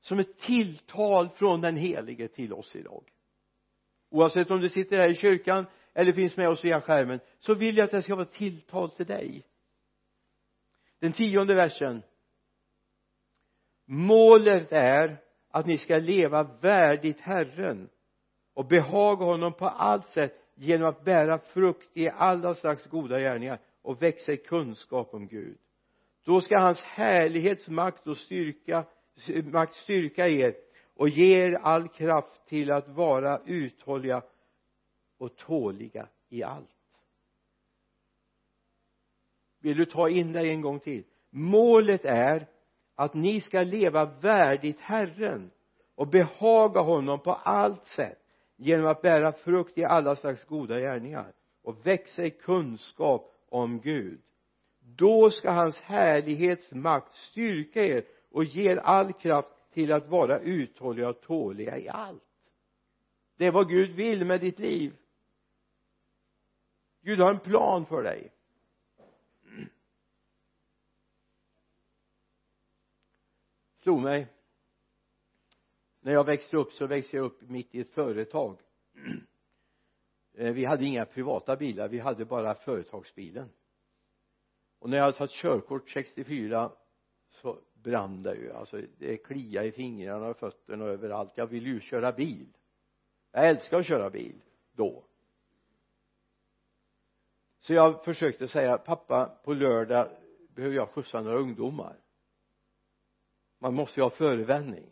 som 0.00 0.18
ett 0.18 0.38
tilltal 0.38 1.28
från 1.28 1.60
den 1.60 1.76
helige 1.76 2.28
till 2.28 2.52
oss 2.52 2.76
idag. 2.76 3.12
Oavsett 4.10 4.50
om 4.50 4.60
du 4.60 4.68
sitter 4.68 4.98
här 4.98 5.10
i 5.10 5.14
kyrkan 5.14 5.66
eller 5.94 6.12
finns 6.12 6.36
med 6.36 6.48
oss 6.48 6.64
via 6.64 6.80
skärmen 6.80 7.20
så 7.38 7.54
vill 7.54 7.76
jag 7.76 7.84
att 7.84 7.90
det 7.90 8.02
ska 8.02 8.14
vara 8.14 8.24
tilltal 8.24 8.90
till 8.90 9.06
dig. 9.06 9.46
Den 10.98 11.12
tionde 11.12 11.54
versen 11.54 12.02
målet 13.84 14.72
är 14.72 15.16
att 15.50 15.66
ni 15.66 15.78
ska 15.78 15.98
leva 15.98 16.42
värdigt 16.42 17.20
Herren 17.20 17.88
och 18.54 18.66
behaga 18.66 19.24
honom 19.24 19.52
på 19.52 19.68
allt 19.68 20.08
sätt 20.08 20.38
genom 20.54 20.88
att 20.88 21.04
bära 21.04 21.38
frukt 21.38 21.90
i 21.94 22.08
alla 22.08 22.54
slags 22.54 22.86
goda 22.86 23.20
gärningar 23.20 23.58
och 23.82 24.02
växa 24.02 24.32
i 24.32 24.36
kunskap 24.36 25.14
om 25.14 25.26
Gud. 25.26 25.58
Då 26.24 26.40
ska 26.40 26.58
hans 26.58 26.80
härlighets 26.80 27.68
makt 27.68 28.06
och 28.06 28.16
styrka 28.16 28.84
makt 29.44 29.74
styrka 29.74 30.28
er 30.28 30.54
och 30.94 31.08
ge 31.08 31.46
er 31.46 31.54
all 31.54 31.88
kraft 31.88 32.46
till 32.46 32.70
att 32.70 32.88
vara 32.88 33.40
uthålliga 33.46 34.22
och 35.18 35.36
tåliga 35.36 36.08
i 36.28 36.42
allt. 36.42 36.68
Vill 39.60 39.76
du 39.76 39.84
ta 39.84 40.08
in 40.08 40.32
det 40.32 40.40
en 40.40 40.60
gång 40.60 40.80
till? 40.80 41.04
Målet 41.30 42.04
är 42.04 42.46
att 43.02 43.14
ni 43.14 43.40
ska 43.40 43.62
leva 43.62 44.04
värdigt 44.04 44.80
Herren 44.80 45.50
och 45.94 46.08
behaga 46.08 46.80
honom 46.80 47.20
på 47.20 47.32
allt 47.32 47.86
sätt 47.86 48.18
genom 48.56 48.86
att 48.86 49.02
bära 49.02 49.32
frukt 49.32 49.78
i 49.78 49.84
alla 49.84 50.16
slags 50.16 50.44
goda 50.44 50.80
gärningar 50.80 51.32
och 51.62 51.86
växa 51.86 52.24
i 52.24 52.30
kunskap 52.30 53.34
om 53.48 53.80
Gud. 53.80 54.20
Då 54.80 55.30
ska 55.30 55.50
hans 55.50 55.80
härlighets 55.80 56.72
makt 56.72 57.14
styrka 57.14 57.84
er 57.84 58.04
och 58.30 58.44
ge 58.44 58.70
er 58.70 58.76
all 58.76 59.12
kraft 59.12 59.52
till 59.72 59.92
att 59.92 60.08
vara 60.08 60.38
uthålliga 60.38 61.08
och 61.08 61.20
tåliga 61.20 61.78
i 61.78 61.88
allt. 61.88 62.22
Det 63.36 63.46
är 63.46 63.52
vad 63.52 63.68
Gud 63.68 63.90
vill 63.90 64.24
med 64.24 64.40
ditt 64.40 64.58
liv. 64.58 64.92
Gud 67.02 67.20
har 67.20 67.30
en 67.30 67.38
plan 67.38 67.86
för 67.86 68.02
dig. 68.02 68.32
Slog 73.82 74.00
mig. 74.00 74.26
När 76.00 76.12
jag 76.12 76.24
växte 76.24 76.56
upp 76.56 76.72
så 76.72 76.86
växte 76.86 77.16
jag 77.16 77.24
upp 77.24 77.42
mitt 77.42 77.74
i 77.74 77.80
ett 77.80 77.90
företag. 77.90 78.60
Eh, 80.34 80.52
vi 80.52 80.64
hade 80.64 80.84
inga 80.84 81.04
privata 81.04 81.56
bilar 81.56 81.88
vi 81.88 81.98
hade 81.98 82.24
bara 82.24 82.54
företagsbilen. 82.54 83.48
Och 84.78 84.90
när 84.90 84.96
jag 84.96 85.04
hade 85.04 85.16
tagit 85.16 85.30
körkort 85.30 85.90
64 85.90 86.72
så 87.28 87.58
brann 87.74 88.22
det 88.22 88.34
ju. 88.34 88.52
Alltså 88.52 88.80
det 88.98 89.16
kliade 89.16 89.66
i 89.66 89.72
fingrarna 89.72 90.26
och 90.26 90.36
fötterna 90.36 90.84
och 90.84 90.90
överallt. 90.90 91.32
Jag 91.34 91.46
ville 91.46 91.68
ju 91.68 91.80
köra 91.80 92.12
bil. 92.12 92.46
Jag 93.32 93.48
älskar 93.48 93.78
att 93.78 93.86
köra 93.86 94.10
bil 94.10 94.40
då. 94.72 95.04
Så 97.60 97.72
jag 97.74 98.04
försökte 98.04 98.48
säga 98.48 98.78
pappa 98.78 99.26
på 99.44 99.54
lördag 99.54 100.08
behöver 100.54 100.76
jag 100.76 100.88
skjutsa 100.88 101.20
några 101.20 101.38
ungdomar 101.38 102.01
man 103.62 103.74
måste 103.74 104.00
ju 104.00 104.04
ha 104.04 104.10
förevändning. 104.10 104.86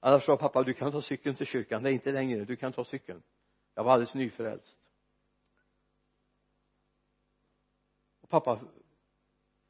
Annars 0.00 0.24
sa 0.24 0.36
pappa 0.36 0.62
du 0.62 0.74
kan 0.74 0.92
ta 0.92 1.02
cykeln 1.02 1.36
till 1.36 1.46
kyrkan. 1.46 1.82
Det 1.82 1.90
är 1.90 1.92
inte 1.92 2.12
längre. 2.12 2.44
Du 2.44 2.56
kan 2.56 2.72
ta 2.72 2.84
cykeln. 2.84 3.22
Jag 3.74 3.84
var 3.84 3.92
alldeles 3.92 4.14
nyfrälst. 4.14 4.78
Och 8.20 8.28
pappa 8.28 8.60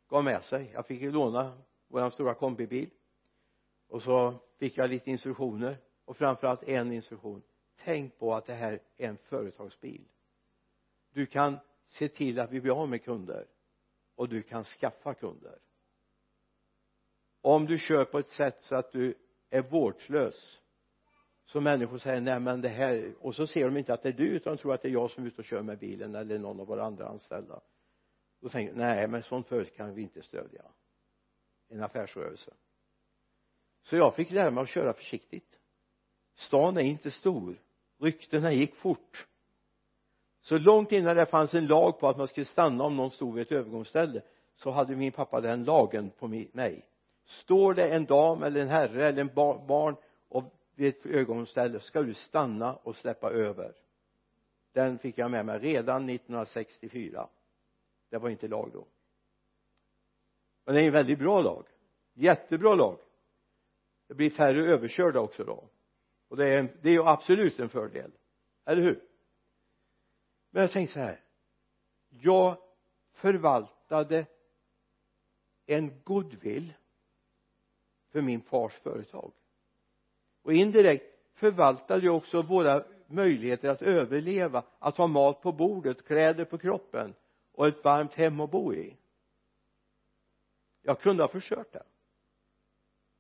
gav 0.09 0.25
med 0.25 0.45
sig. 0.45 0.71
Jag 0.73 0.87
fick 0.87 1.03
låna 1.03 1.59
våran 1.89 2.11
stora 2.11 2.35
kombibil. 2.35 2.91
Och 3.89 4.03
så 4.03 4.35
fick 4.59 4.77
jag 4.77 4.91
lite 4.91 5.11
instruktioner. 5.11 5.79
Och 6.05 6.17
framförallt 6.17 6.63
en 6.63 6.93
instruktion. 6.93 7.43
Tänk 7.77 8.19
på 8.19 8.35
att 8.35 8.47
det 8.47 8.55
här 8.55 8.73
är 8.97 9.09
en 9.09 9.17
företagsbil. 9.17 10.05
Du 11.11 11.27
kan 11.27 11.59
se 11.87 12.09
till 12.09 12.41
att 12.41 12.51
vi 12.51 12.61
blir 12.61 12.83
av 12.83 12.89
med 12.89 13.05
kunder. 13.05 13.47
Och 14.15 14.29
du 14.29 14.43
kan 14.43 14.65
skaffa 14.65 15.15
kunder 15.15 15.59
om 17.45 17.67
du 17.67 17.79
kör 17.79 18.05
på 18.05 18.19
ett 18.19 18.29
sätt 18.29 18.59
så 18.61 18.77
att 18.77 18.93
du 18.93 19.15
är 19.51 19.63
vårdslös 19.63 20.61
så 21.45 21.61
människor 21.61 21.99
säger 21.99 22.21
nej 22.21 22.41
men 22.41 22.61
det 22.61 22.69
här 22.69 23.15
och 23.21 23.35
så 23.35 23.47
ser 23.47 23.65
de 23.65 23.77
inte 23.77 23.95
att 23.95 24.03
det 24.03 24.09
är 24.09 24.13
du 24.13 24.29
utan 24.29 24.57
de 24.57 24.63
tror 24.63 24.75
att 24.75 24.83
det 24.83 24.89
är 24.89 24.93
jag 24.93 25.11
som 25.11 25.25
är 25.25 25.29
ute 25.29 25.39
och 25.39 25.45
kör 25.45 25.63
med 25.63 25.79
bilen 25.79 26.15
eller 26.15 26.39
någon 26.39 26.61
av 26.61 26.67
våra 26.67 26.85
andra 26.85 27.09
anställda. 27.09 27.61
Då 28.41 28.49
tänker 28.49 28.73
de 28.73 28.79
nej 28.79 29.09
men 29.09 29.23
sånt 29.23 29.49
företag 29.49 29.77
kan 29.77 29.95
vi 29.95 30.03
inte 30.03 30.23
stödja. 30.23 30.63
En 31.69 31.83
affärsrörelse. 31.83 32.55
Så 33.83 33.97
jag 33.97 34.15
fick 34.15 34.31
lära 34.31 34.51
mig 34.51 34.63
att 34.63 34.69
köra 34.69 34.93
försiktigt. 34.93 35.59
Stan 36.35 36.77
är 36.77 36.83
inte 36.83 37.11
stor. 37.11 37.57
Ryktena 37.99 38.53
gick 38.53 38.75
fort. 38.75 39.27
Så 40.41 40.59
långt 40.59 40.93
innan 40.93 41.17
det 41.17 41.27
fanns 41.27 41.55
en 41.55 41.67
lag 41.67 42.01
på 42.01 42.09
att 42.09 42.19
man 42.19 42.29
skulle 42.29 42.47
stanna 42.47 42.85
om 42.85 42.97
någon 42.97 43.11
stod 43.11 43.35
vid 43.35 43.43
ett 43.43 43.53
övergångsställe 43.53 44.23
så 44.57 44.71
hade 44.71 44.97
min 44.97 45.13
pappa 45.13 45.41
den 45.41 45.65
lagen 45.65 46.11
på 46.11 46.29
mig 46.29 46.83
står 47.25 47.75
det 47.75 47.89
en 47.89 48.05
dam 48.05 48.43
eller 48.43 48.61
en 48.61 48.69
herre 48.69 49.07
eller 49.07 49.21
en 49.21 49.35
barn 49.67 49.97
och 50.29 50.45
vid 50.75 50.89
ett 50.89 51.07
ögonställe 51.07 51.81
ska 51.81 52.03
du 52.03 52.15
stanna 52.15 52.75
och 52.75 52.97
släppa 52.97 53.31
över. 53.31 53.75
Den 54.73 54.99
fick 54.99 55.19
jag 55.19 55.31
med 55.31 55.47
mig 55.47 55.59
redan 55.59 56.09
1964 56.09 57.29
det 58.15 58.19
var 58.19 58.29
inte 58.29 58.49
lag 58.49 58.71
då. 58.73 58.87
Men 60.65 60.75
det 60.75 60.81
är 60.81 60.87
en 60.87 60.93
väldigt 60.93 61.19
bra 61.19 61.43
lag. 61.43 61.67
Jättebra 62.13 62.75
lag. 62.75 62.99
Det 64.07 64.15
blir 64.15 64.31
färre 64.31 64.65
överkörda 64.65 65.21
också 65.21 65.45
då. 65.45 65.69
Och 66.29 66.37
det 66.37 66.47
är, 66.47 66.77
det 66.83 66.89
är 66.89 66.93
ju 66.93 67.03
absolut 67.03 67.61
en 67.61 67.69
fördel. 67.69 68.13
Eller 68.65 68.83
hur? 68.83 69.03
Men 70.51 70.61
jag 70.61 70.71
tänkte 70.71 70.95
så 70.95 71.01
här. 71.01 71.25
Jag 72.09 72.59
förvaltade 73.13 74.27
en 75.67 76.03
goodwill 76.05 76.75
för 78.15 78.23
min 78.23 78.43
fars 78.43 78.73
företag. 78.73 79.33
Och 80.43 80.53
indirekt 80.53 81.05
förvaltade 81.33 82.07
jag 82.07 82.17
också 82.17 82.43
våra 82.43 82.85
möjligheter 83.07 83.69
att 83.69 83.83
överleva 83.83 84.65
att 84.79 84.97
ha 84.97 85.07
mat 85.07 85.43
på 85.43 85.53
bordet, 85.53 86.07
kläder 86.07 86.45
på 86.45 86.59
kroppen 86.59 87.15
och 87.53 87.69
ett 87.69 87.85
varmt 87.85 88.15
hem 88.15 88.41
att 88.41 88.51
bo 88.51 88.75
i. 88.75 88.97
Jag 90.83 91.01
kunde 91.01 91.23
ha 91.23 91.29
förstört 91.29 91.73
det. 91.73 91.83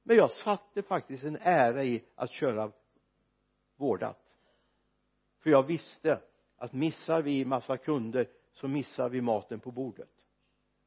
Men 0.03 0.17
jag 0.17 0.31
satte 0.31 0.83
faktiskt 0.83 1.25
en 1.25 1.39
ära 1.41 1.85
i 1.85 2.05
att 2.15 2.31
köra 2.31 2.73
vårdat. 3.77 4.23
För 5.39 5.51
jag 5.51 5.63
visste 5.63 6.21
att 6.57 6.73
missar 6.73 7.23
vi 7.23 7.45
massa 7.45 7.77
kunder 7.77 8.29
så 8.53 8.69
missar 8.69 9.09
vi 9.09 9.21
maten 9.21 9.61
på 9.61 9.71
bordet. 9.71 10.27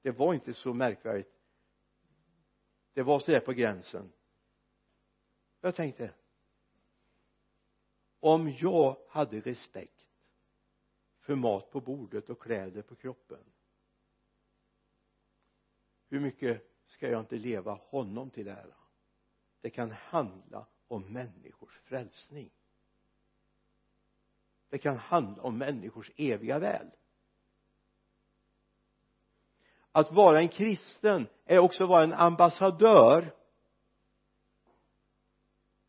Det 0.02 0.12
var 0.12 0.34
inte 0.34 0.54
så 0.54 0.74
märkvärdigt 0.74 1.37
det 2.98 3.04
var 3.04 3.20
sådär 3.20 3.40
på 3.40 3.54
gränsen. 3.54 4.12
Jag 5.62 5.76
tänkte 5.76 6.14
om 8.20 8.50
jag 8.60 8.98
hade 9.10 9.40
respekt 9.40 10.06
för 11.20 11.36
mat 11.36 11.72
på 11.72 11.82
bordet 11.82 12.30
och 12.30 12.42
kläder 12.42 12.82
på 12.82 12.96
kroppen 12.96 13.44
hur 16.08 16.20
mycket 16.20 16.72
ska 16.86 17.10
jag 17.10 17.20
inte 17.20 17.36
leva 17.36 17.74
honom 17.74 18.30
till 18.30 18.48
ära? 18.48 18.76
Det 19.62 19.70
kan 19.70 19.92
handla 19.92 20.68
om 20.88 21.14
människors 21.14 21.78
frälsning. 21.78 22.52
Det 24.70 24.78
kan 24.78 24.98
handla 24.98 25.44
om 25.44 25.58
människors 25.58 26.12
eviga 26.16 26.60
väl 26.60 26.92
att 29.98 30.12
vara 30.12 30.42
en 30.42 30.48
kristen 30.48 31.28
är 31.46 31.60
också 31.60 31.84
att 31.84 31.90
vara 31.90 32.04
en 32.04 32.14
ambassadör 32.14 33.34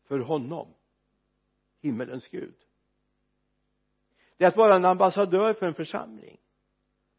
för 0.03 0.19
honom 0.19 0.73
himmelens 1.81 2.27
Gud. 2.27 2.55
Det 4.37 4.43
är 4.43 4.47
att 4.47 4.55
vara 4.55 4.75
en 4.75 4.85
ambassadör 4.85 5.53
för 5.53 5.65
en 5.65 5.73
församling 5.73 6.37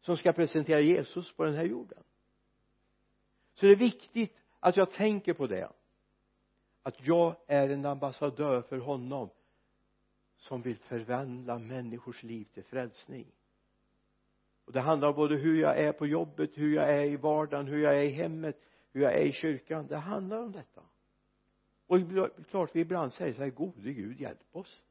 som 0.01 0.17
ska 0.17 0.33
presentera 0.33 0.79
Jesus 0.79 1.33
på 1.33 1.43
den 1.43 1.55
här 1.55 1.63
jorden. 1.63 2.03
Så 3.53 3.65
det 3.65 3.71
är 3.71 3.75
viktigt 3.75 4.37
att 4.59 4.77
jag 4.77 4.91
tänker 4.91 5.33
på 5.33 5.47
det. 5.47 5.71
Att 6.83 7.07
jag 7.07 7.35
är 7.47 7.69
en 7.69 7.85
ambassadör 7.85 8.61
för 8.61 8.77
honom 8.77 9.29
som 10.37 10.61
vill 10.61 10.77
förvandla 10.77 11.59
människors 11.59 12.23
liv 12.23 12.45
till 12.53 12.63
frälsning 12.63 13.31
och 14.65 14.71
det 14.71 14.79
handlar 14.79 15.09
om 15.09 15.15
både 15.15 15.35
hur 15.35 15.61
jag 15.61 15.77
är 15.77 15.91
på 15.91 16.07
jobbet, 16.07 16.51
hur 16.53 16.75
jag 16.75 16.89
är 16.89 17.05
i 17.05 17.15
vardagen, 17.15 17.67
hur 17.67 17.83
jag 17.83 17.97
är 17.97 18.03
i 18.03 18.09
hemmet, 18.09 18.61
hur 18.93 19.01
jag 19.01 19.13
är 19.13 19.25
i 19.25 19.31
kyrkan. 19.31 19.87
Det 19.87 19.97
handlar 19.97 20.37
om 20.37 20.51
detta. 20.51 20.81
Och 21.87 21.99
klart 22.49 22.75
vi 22.75 22.79
ibland 22.79 23.13
säger 23.13 23.33
så 23.33 23.41
här 23.41 23.49
gode 23.49 23.93
Gud 23.93 24.21
hjälp 24.21 24.39
oss. 24.51 24.83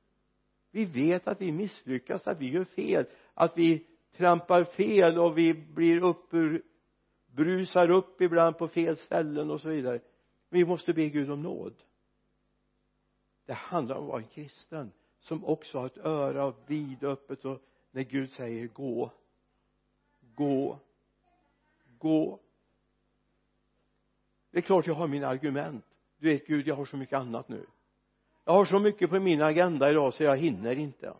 Vi 0.70 0.84
vet 0.84 1.28
att 1.28 1.40
vi 1.40 1.52
misslyckas, 1.52 2.26
att 2.26 2.40
vi 2.40 2.50
gör 2.50 2.64
fel 2.64 3.06
att 3.34 3.58
vi 3.58 3.86
trampar 4.16 4.64
fel 4.64 5.18
och 5.18 5.38
vi 5.38 5.54
blir 5.54 6.02
upp 6.02 6.34
ur 6.34 6.62
brusar 7.26 7.90
upp 7.90 8.20
ibland 8.20 8.58
på 8.58 8.68
fel 8.68 8.96
ställen 8.96 9.50
och 9.50 9.60
så 9.60 9.68
vidare. 9.68 10.00
Vi 10.48 10.64
måste 10.64 10.92
be 10.92 11.08
Gud 11.08 11.30
om 11.30 11.42
nåd. 11.42 11.74
Det 13.46 13.52
handlar 13.52 13.96
om 13.96 14.02
att 14.04 14.08
vara 14.08 14.22
en 14.22 14.28
kristen 14.28 14.92
som 15.20 15.44
också 15.44 15.78
har 15.78 15.86
ett 15.86 15.98
öra 15.98 16.54
vidöppet 16.66 17.44
och 17.44 17.62
när 17.90 18.02
Gud 18.02 18.32
säger 18.32 18.66
gå 18.66 19.12
gå. 20.34 20.78
Gå. 21.98 22.40
Det 24.50 24.58
är 24.58 24.62
klart 24.62 24.86
jag 24.86 24.94
har 24.94 25.08
mina 25.08 25.28
argument. 25.28 25.84
Du 26.18 26.28
vet 26.28 26.46
Gud 26.46 26.66
jag 26.66 26.76
har 26.76 26.84
så 26.84 26.96
mycket 26.96 27.18
annat 27.18 27.48
nu. 27.48 27.66
Jag 28.44 28.52
har 28.52 28.64
så 28.64 28.78
mycket 28.78 29.10
på 29.10 29.20
min 29.20 29.42
agenda 29.42 29.90
idag 29.90 30.14
så 30.14 30.22
jag 30.22 30.36
hinner 30.36 30.76
inte. 30.76 31.14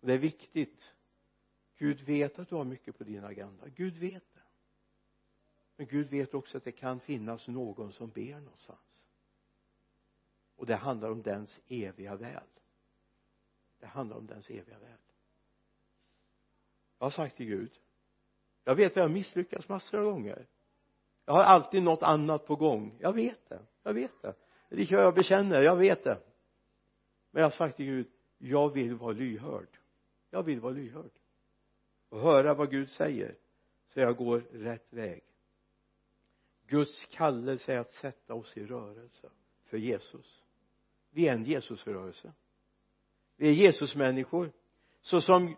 Det 0.00 0.14
är 0.14 0.18
viktigt. 0.18 0.94
Gud 1.76 2.00
vet 2.00 2.38
att 2.38 2.48
du 2.48 2.54
har 2.54 2.64
mycket 2.64 2.98
på 2.98 3.04
din 3.04 3.24
agenda. 3.24 3.68
Gud 3.68 3.96
vet 3.96 4.34
det. 4.34 4.42
Men 5.76 5.86
Gud 5.86 6.10
vet 6.10 6.34
också 6.34 6.56
att 6.56 6.64
det 6.64 6.72
kan 6.72 7.00
finnas 7.00 7.48
någon 7.48 7.92
som 7.92 8.10
ber 8.10 8.40
någonstans. 8.40 9.04
Och 10.56 10.66
det 10.66 10.76
handlar 10.76 11.10
om 11.10 11.22
dens 11.22 11.60
eviga 11.68 12.16
väl 12.16 12.59
det 13.80 13.86
handlar 13.86 14.16
om 14.16 14.26
dens 14.26 14.50
eviga 14.50 14.78
värld. 14.78 14.98
Jag 16.98 17.06
har 17.06 17.10
sagt 17.10 17.36
till 17.36 17.46
Gud 17.46 17.80
jag 18.64 18.74
vet 18.74 18.92
att 18.92 18.96
jag 18.96 19.04
har 19.04 19.08
misslyckats 19.08 19.68
massor 19.68 19.98
av 19.98 20.04
gånger. 20.04 20.46
Jag 21.24 21.32
har 21.32 21.42
alltid 21.42 21.82
något 21.82 22.02
annat 22.02 22.46
på 22.46 22.56
gång. 22.56 22.96
Jag 23.00 23.12
vet 23.12 23.48
det 23.48 23.60
jag 23.82 23.94
vet 23.94 24.22
det. 24.22 24.34
Det 24.68 24.76
lika 24.76 24.94
jag 24.94 25.14
bekänner 25.14 25.62
jag 25.62 25.76
vet 25.76 26.04
det. 26.04 26.18
Men 27.30 27.40
jag 27.40 27.46
har 27.46 27.50
sagt 27.50 27.76
till 27.76 27.86
Gud 27.86 28.06
jag 28.38 28.72
vill 28.72 28.94
vara 28.94 29.12
lyhörd. 29.12 29.78
Jag 30.30 30.42
vill 30.42 30.60
vara 30.60 30.72
lyhörd. 30.72 31.10
Och 32.08 32.20
höra 32.20 32.54
vad 32.54 32.70
Gud 32.70 32.90
säger 32.90 33.34
så 33.88 34.00
jag 34.00 34.16
går 34.16 34.40
rätt 34.52 34.92
väg. 34.92 35.24
Guds 36.66 37.06
kallelse 37.06 37.74
är 37.74 37.78
att 37.78 37.92
sätta 37.92 38.34
oss 38.34 38.56
i 38.56 38.66
rörelse 38.66 39.30
för 39.64 39.78
Jesus. 39.78 40.42
Vi 41.10 41.28
är 41.28 41.32
en 41.32 41.44
Jesusrörelse 41.44 42.32
vi 43.40 43.48
är 43.48 43.52
Jesusmänniskor. 43.52 44.52
Så 45.02 45.20
som 45.20 45.56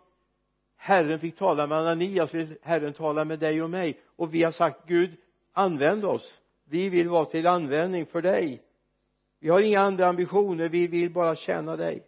Herren 0.75 1.19
fick 1.19 1.35
tala 1.35 1.67
med 1.67 1.77
Ananias 1.77 2.33
vill 2.33 2.57
Herren 2.61 2.93
tala 2.93 3.25
med 3.25 3.39
dig 3.39 3.61
och 3.61 3.69
mig. 3.69 3.99
Och 4.15 4.33
vi 4.33 4.43
har 4.43 4.51
sagt 4.51 4.87
Gud 4.87 5.11
använd 5.51 6.05
oss. 6.05 6.41
Vi 6.65 6.89
vill 6.89 7.09
vara 7.09 7.25
till 7.25 7.47
användning 7.47 8.05
för 8.05 8.21
dig. 8.21 8.61
Vi 9.39 9.49
har 9.49 9.61
inga 9.61 9.79
andra 9.79 10.07
ambitioner. 10.07 10.69
Vi 10.69 10.87
vill 10.87 11.09
bara 11.09 11.35
tjäna 11.35 11.75
dig. 11.75 12.03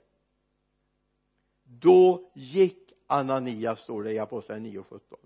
Då 1.63 2.31
gick 2.33 2.93
Ananias 3.07 3.79
står 3.79 4.03
det 4.03 4.11
i 4.11 4.19
apostlagärningarna 4.19 4.73
9 4.73 4.79
och 4.79 5.01
17 5.01 5.19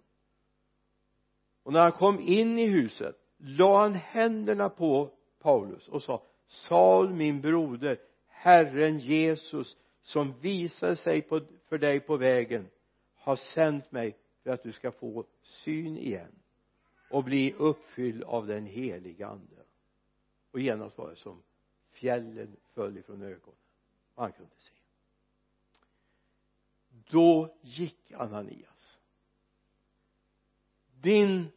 och 1.63 1.73
när 1.73 1.81
han 1.81 1.91
kom 1.91 2.19
in 2.19 2.59
i 2.59 2.65
huset 2.65 3.15
la 3.37 3.81
han 3.81 3.93
händerna 3.93 4.69
på 4.69 5.09
Paulus 5.41 5.87
och 5.87 6.03
sa 6.03 6.23
Saul 6.47 7.13
min 7.13 7.41
broder 7.41 7.99
Herren 8.27 8.99
Jesus 8.99 9.77
som 10.01 10.39
visade 10.39 10.95
sig 10.95 11.21
på, 11.21 11.41
för 11.67 11.77
dig 11.77 11.99
på 11.99 12.17
vägen 12.17 12.69
har 13.15 13.35
sänt 13.35 13.91
mig 13.91 14.17
för 14.43 14.49
att 14.49 14.63
du 14.63 14.71
ska 14.71 14.91
få 14.91 15.25
syn 15.41 15.97
igen 15.97 16.35
och 17.09 17.23
bli 17.23 17.53
uppfylld 17.53 18.23
av 18.23 18.47
den 18.47 18.65
heliga 18.65 19.27
ande. 19.27 19.55
Och 20.51 20.59
genast 20.59 20.97
var 20.97 21.09
det 21.09 21.15
som 21.15 21.43
fjällen 21.91 22.57
föll 22.73 22.97
ifrån 22.97 23.21
ögonen. 23.21 23.59
Och 24.15 24.23
han 24.23 24.31
kunde 24.31 24.55
se. 24.57 24.73
Då 27.09 27.57
gick 27.61 28.11
Ananias. 28.11 28.97
Din 31.01 31.47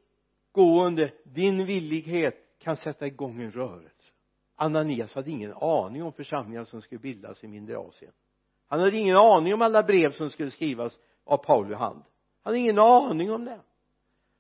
gående, 0.53 1.13
din 1.25 1.67
villighet 1.67 2.59
kan 2.59 2.77
sätta 2.77 3.07
igång 3.07 3.43
en 3.43 3.53
rörelse. 3.53 4.13
Ananias 4.55 5.15
hade 5.15 5.31
ingen 5.31 5.53
aning 5.53 6.03
om 6.03 6.13
församlingar 6.13 6.65
som 6.65 6.83
skulle 6.83 6.99
bildas 6.99 7.45
i 7.45 7.49
mindre 7.49 7.79
Asien 7.79 8.13
han 8.73 8.81
hade 8.81 8.97
ingen 8.97 9.17
aning 9.17 9.55
om 9.55 9.63
alla 9.63 9.83
brev 9.83 10.13
som 10.13 10.31
skulle 10.31 10.51
skrivas 10.51 10.99
av 11.25 11.37
Paulus 11.37 11.79
hand. 11.79 12.03
Han 12.43 12.51
hade 12.51 12.59
ingen 12.59 12.79
aning 12.79 13.33
om 13.33 13.45
det. 13.45 13.61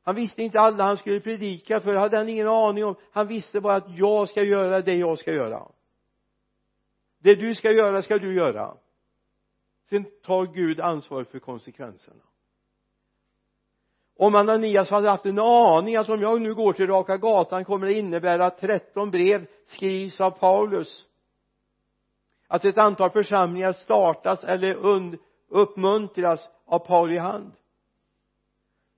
Han 0.02 0.14
visste 0.14 0.42
inte 0.42 0.60
alla 0.60 0.84
han 0.84 0.96
skulle 0.96 1.20
predika 1.20 1.80
för. 1.80 1.94
Hade 1.94 2.16
han 2.16 2.28
ingen 2.28 2.48
aning 2.48 2.84
om 2.84 2.94
han 3.10 3.26
visste 3.26 3.60
bara 3.60 3.74
att 3.74 3.98
jag 3.98 4.28
ska 4.28 4.42
göra 4.42 4.80
det 4.80 4.94
jag 4.94 5.18
ska 5.18 5.32
göra. 5.32 5.68
Det 7.18 7.34
du 7.34 7.54
ska 7.54 7.72
göra 7.72 8.02
ska 8.02 8.18
du 8.18 8.34
göra. 8.34 8.74
Sen 9.90 10.04
tar 10.22 10.46
Gud 10.46 10.80
ansvar 10.80 11.24
för 11.24 11.38
konsekvenserna. 11.38 12.22
Om 14.16 14.34
Ananias 14.34 14.90
hade 14.90 15.08
haft 15.08 15.26
en 15.26 15.38
aning 15.38 15.96
att 15.96 16.08
om 16.08 16.20
jag 16.20 16.40
nu 16.40 16.54
går 16.54 16.72
till 16.72 16.86
raka 16.86 17.16
gatan 17.16 17.64
kommer 17.64 17.86
det 17.86 17.94
innebära 17.94 18.44
att 18.44 18.58
13 18.58 19.10
brev 19.10 19.46
skrivs 19.64 20.20
av 20.20 20.30
Paulus 20.30 21.06
att 22.53 22.64
ett 22.64 22.78
antal 22.78 23.11
församlingar 23.11 23.72
startas 23.72 24.44
eller 24.44 24.74
uppmuntras 25.48 26.48
av 26.64 26.78
Pauli 26.78 27.18
hand. 27.18 27.53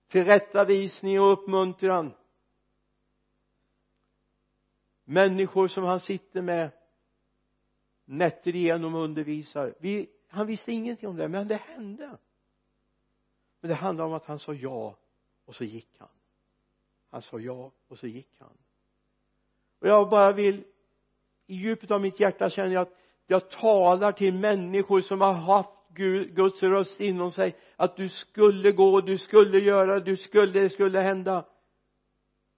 Tillrättavisning 0.09 1.21
och 1.21 1.33
uppmuntran. 1.33 2.13
Människor 5.05 5.69
som 5.69 5.85
han 5.85 6.01
sitter 6.01 6.43
med 6.43 6.71
nätter 8.05 8.57
igenom 8.57 8.95
och 8.95 9.03
undervisar. 9.03 9.75
Vi, 9.79 10.11
han 10.29 10.47
visste 10.47 10.73
ingenting 10.73 11.09
om 11.09 11.17
det 11.17 11.29
men 11.29 11.49
det 11.49 11.57
hände. 11.57 12.19
Men 13.61 13.69
det 13.69 13.75
handlar 13.75 14.05
om 14.05 14.13
att 14.13 14.27
han 14.27 14.39
sa 14.39 14.55
ja 14.55 14.97
och 15.45 15.55
så 15.55 15.65
gick 15.65 15.99
han. 15.99 16.09
Han 17.11 17.23
sa 17.23 17.39
ja 17.39 17.71
och 17.89 17.99
så 17.99 18.07
gick 18.07 18.31
han. 18.39 18.59
Och 19.79 19.89
jag 19.89 20.09
bara 20.11 20.33
vill 20.33 20.65
i 21.47 21.55
djupet 21.55 21.91
av 21.91 22.01
mitt 22.01 22.21
hjärta 22.21 22.51
känner 22.51 22.73
jag 22.73 22.83
att 22.83 23.04
jag 23.27 23.51
talar 23.51 24.13
till 24.13 24.35
människor 24.35 25.01
som 25.01 25.21
har 25.21 25.33
haft 25.33 25.71
Guds 26.35 26.63
röst 26.63 27.01
inom 27.01 27.33
sig 27.33 27.57
att 27.77 27.97
du 27.97 28.09
skulle 28.09 28.73
gå, 28.73 29.01
du 29.01 29.19
skulle 29.19 29.59
göra, 29.59 30.01
du 30.01 30.17
skulle, 30.17 30.61
det 30.61 30.71
skulle 30.71 31.01
hända. 31.01 31.47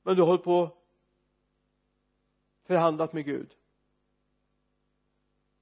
Men 0.03 0.17
du 0.17 0.23
har 0.23 0.27
hållit 0.27 0.45
på 0.45 0.77
förhandlat 2.67 3.13
med 3.13 3.25
Gud. 3.25 3.51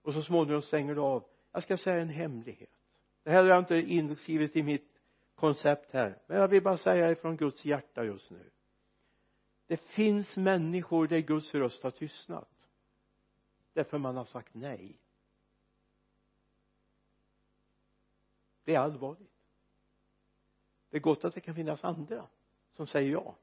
Och 0.03 0.15
så 0.15 0.23
småningom 0.23 0.63
stänger 0.63 0.95
du 0.95 1.01
av. 1.01 1.25
Jag 1.53 1.63
ska 1.63 1.77
säga 1.77 2.01
en 2.01 2.09
hemlighet. 2.09 2.71
Det 3.23 3.31
här 3.31 3.43
har 3.43 3.51
jag 3.51 3.59
inte 3.59 3.77
inskrivet 3.77 4.57
i 4.57 4.63
mitt 4.63 4.91
koncept 5.35 5.93
här 5.93 6.19
men 6.27 6.37
jag 6.37 6.49
vill 6.49 6.63
bara 6.63 6.77
säga 6.77 7.09
det 7.09 7.15
från 7.15 7.37
Guds 7.37 7.65
hjärta 7.65 8.05
just 8.05 8.31
nu. 8.31 8.51
Det 9.67 9.77
finns 9.77 10.37
människor 10.37 11.07
där 11.07 11.19
Guds 11.19 11.55
röst 11.55 11.83
har 11.83 11.91
tystnat 11.91 12.54
därför 13.75 13.99
man 13.99 14.17
har 14.17 14.25
sagt 14.25 14.55
nej. 14.55 15.01
Det 18.65 18.75
är 18.75 18.79
allvarligt. 18.79 19.35
Det 20.91 20.97
är 20.97 21.01
gott 21.01 21.25
att 21.25 21.35
det 21.35 21.41
kan 21.41 21.55
finnas 21.55 21.85
andra 21.85 22.27
som 22.73 22.87
säger 22.87 23.11
ja. 23.11 23.37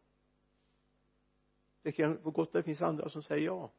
Det 1.82 1.92
kan 1.92 2.22
vara 2.22 2.32
gott 2.32 2.48
att 2.48 2.54
det 2.54 2.64
finns 2.64 2.82
andra 2.82 3.10
som 3.10 3.24
säger 3.24 3.46
ja. 3.46 3.72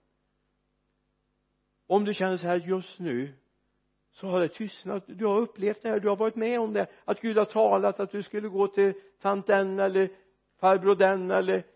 Om 1.86 2.04
du 2.04 2.14
känner 2.14 2.36
så 2.36 2.46
här 2.46 2.56
just 2.56 2.98
nu 2.98 3.34
så 4.10 4.28
har 4.28 4.40
det 4.40 4.48
tystnat. 4.48 5.04
Du 5.06 5.26
har 5.26 5.40
upplevt 5.40 5.82
det 5.82 5.88
här. 5.88 6.00
Du 6.00 6.08
har 6.08 6.16
varit 6.16 6.36
med 6.36 6.60
om 6.60 6.72
det. 6.72 6.86
Att 7.04 7.20
Gud 7.20 7.36
har 7.36 7.44
talat 7.44 8.00
att 8.00 8.10
du 8.10 8.22
skulle 8.22 8.48
gå 8.48 8.68
till 8.68 8.94
tant 9.20 9.46
den 9.46 9.78
eller 9.78 10.16
farbror 10.56 10.96
den 10.96 11.30
eller 11.30 11.66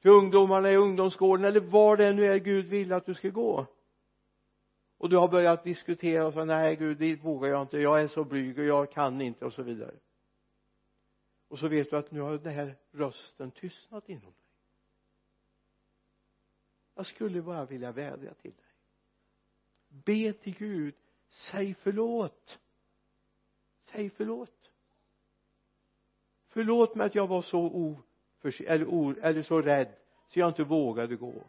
till 0.00 0.10
ungdomarna 0.10 0.70
i 0.70 0.76
ungdomsgården 0.76 1.44
eller 1.44 1.60
var 1.60 1.96
det 1.96 2.12
nu 2.12 2.26
är 2.26 2.38
Gud 2.38 2.66
vill 2.66 2.92
att 2.92 3.06
du 3.06 3.14
ska 3.14 3.28
gå 3.28 3.66
och 5.00 5.08
du 5.08 5.16
har 5.16 5.28
börjat 5.28 5.64
diskutera 5.64 6.26
och 6.26 6.32
säga 6.32 6.44
nej 6.44 6.76
Gud 6.76 6.98
det 6.98 7.16
vågar 7.16 7.48
jag 7.48 7.62
inte. 7.62 7.78
Jag 7.78 8.02
är 8.02 8.08
så 8.08 8.24
blyg 8.24 8.58
och 8.58 8.64
jag 8.64 8.92
kan 8.92 9.20
inte 9.20 9.44
och 9.44 9.52
så 9.52 9.62
vidare. 9.62 9.94
Och 11.48 11.58
så 11.58 11.68
vet 11.68 11.90
du 11.90 11.96
att 11.96 12.10
nu 12.10 12.20
har 12.20 12.38
den 12.38 12.54
här 12.54 12.76
rösten 12.90 13.50
tystnat 13.50 14.08
inom 14.08 14.24
dig. 14.24 14.34
Jag 16.94 17.06
skulle 17.06 17.42
bara 17.42 17.64
vilja 17.64 17.92
vädja 17.92 18.34
till 18.34 18.50
dig. 18.50 18.66
Be 19.88 20.32
till 20.32 20.54
Gud. 20.54 20.94
Säg 21.28 21.74
förlåt. 21.74 22.58
Säg 23.84 24.10
förlåt. 24.10 24.70
Förlåt 26.48 26.94
mig 26.94 27.06
att 27.06 27.14
jag 27.14 27.26
var 27.26 27.42
så 27.42 27.60
oförs 27.60 28.60
eller, 28.60 28.86
o, 28.86 29.14
eller 29.22 29.42
så 29.42 29.62
rädd 29.62 29.96
så 30.28 30.40
jag 30.40 30.48
inte 30.48 30.64
vågade 30.64 31.16
gå 31.16 31.44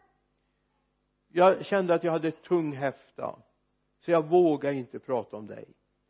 jag 1.32 1.66
kände 1.66 1.94
att 1.94 2.04
jag 2.04 2.12
hade 2.12 2.30
tung 2.30 2.72
häfta 2.72 3.38
så 4.00 4.10
jag 4.10 4.28
vågar 4.28 4.72
inte 4.72 4.98
prata 4.98 5.36
om 5.36 5.46
dig. 5.46 5.68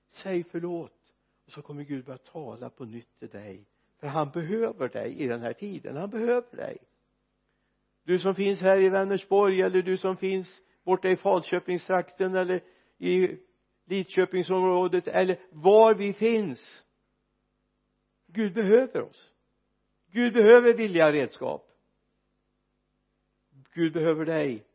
Säg 0.09 0.45
förlåt 0.45 1.15
och 1.47 1.53
så 1.53 1.63
kommer 1.63 1.83
Gud 1.85 2.05
börja 2.05 2.19
tala 2.19 2.71
på 2.71 2.85
nytt 2.85 3.19
till 3.19 3.29
dig. 3.29 3.67
För 4.01 4.07
han 4.07 4.31
behöver 4.31 4.89
dig 4.89 5.15
i 5.19 5.27
den 5.27 5.41
här 5.41 5.53
tiden 5.53 5.97
han 5.97 6.11
behöver 6.11 6.57
dig. 6.57 6.79
Du 8.05 8.19
som 8.19 8.35
finns 8.35 8.61
här 8.61 8.81
i 8.81 8.89
Vänersborg 8.89 9.63
eller 9.63 9.83
du 9.83 9.97
som 9.97 10.17
finns 10.17 10.63
borta 10.85 11.09
i 11.09 11.17
Falköpingstrakten 11.17 12.35
eller 12.35 12.61
i 12.99 13.39
Lidköpingsområdet 13.85 15.09
eller 15.09 15.37
var 15.51 15.95
vi 15.95 16.13
finns. 16.13 16.85
Gud 18.27 18.55
behöver 18.55 19.03
oss. 19.03 19.31
Gud 20.13 20.33
behöver 20.33 20.75
villiga 20.75 21.13
redskap. 21.13 21.69
Gud 23.73 23.93
behöver 23.93 24.25
dig 24.25 24.67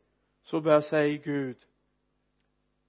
så 0.48 0.60
börja 0.60 0.82
säga 0.82 1.20
Gud 1.24 1.56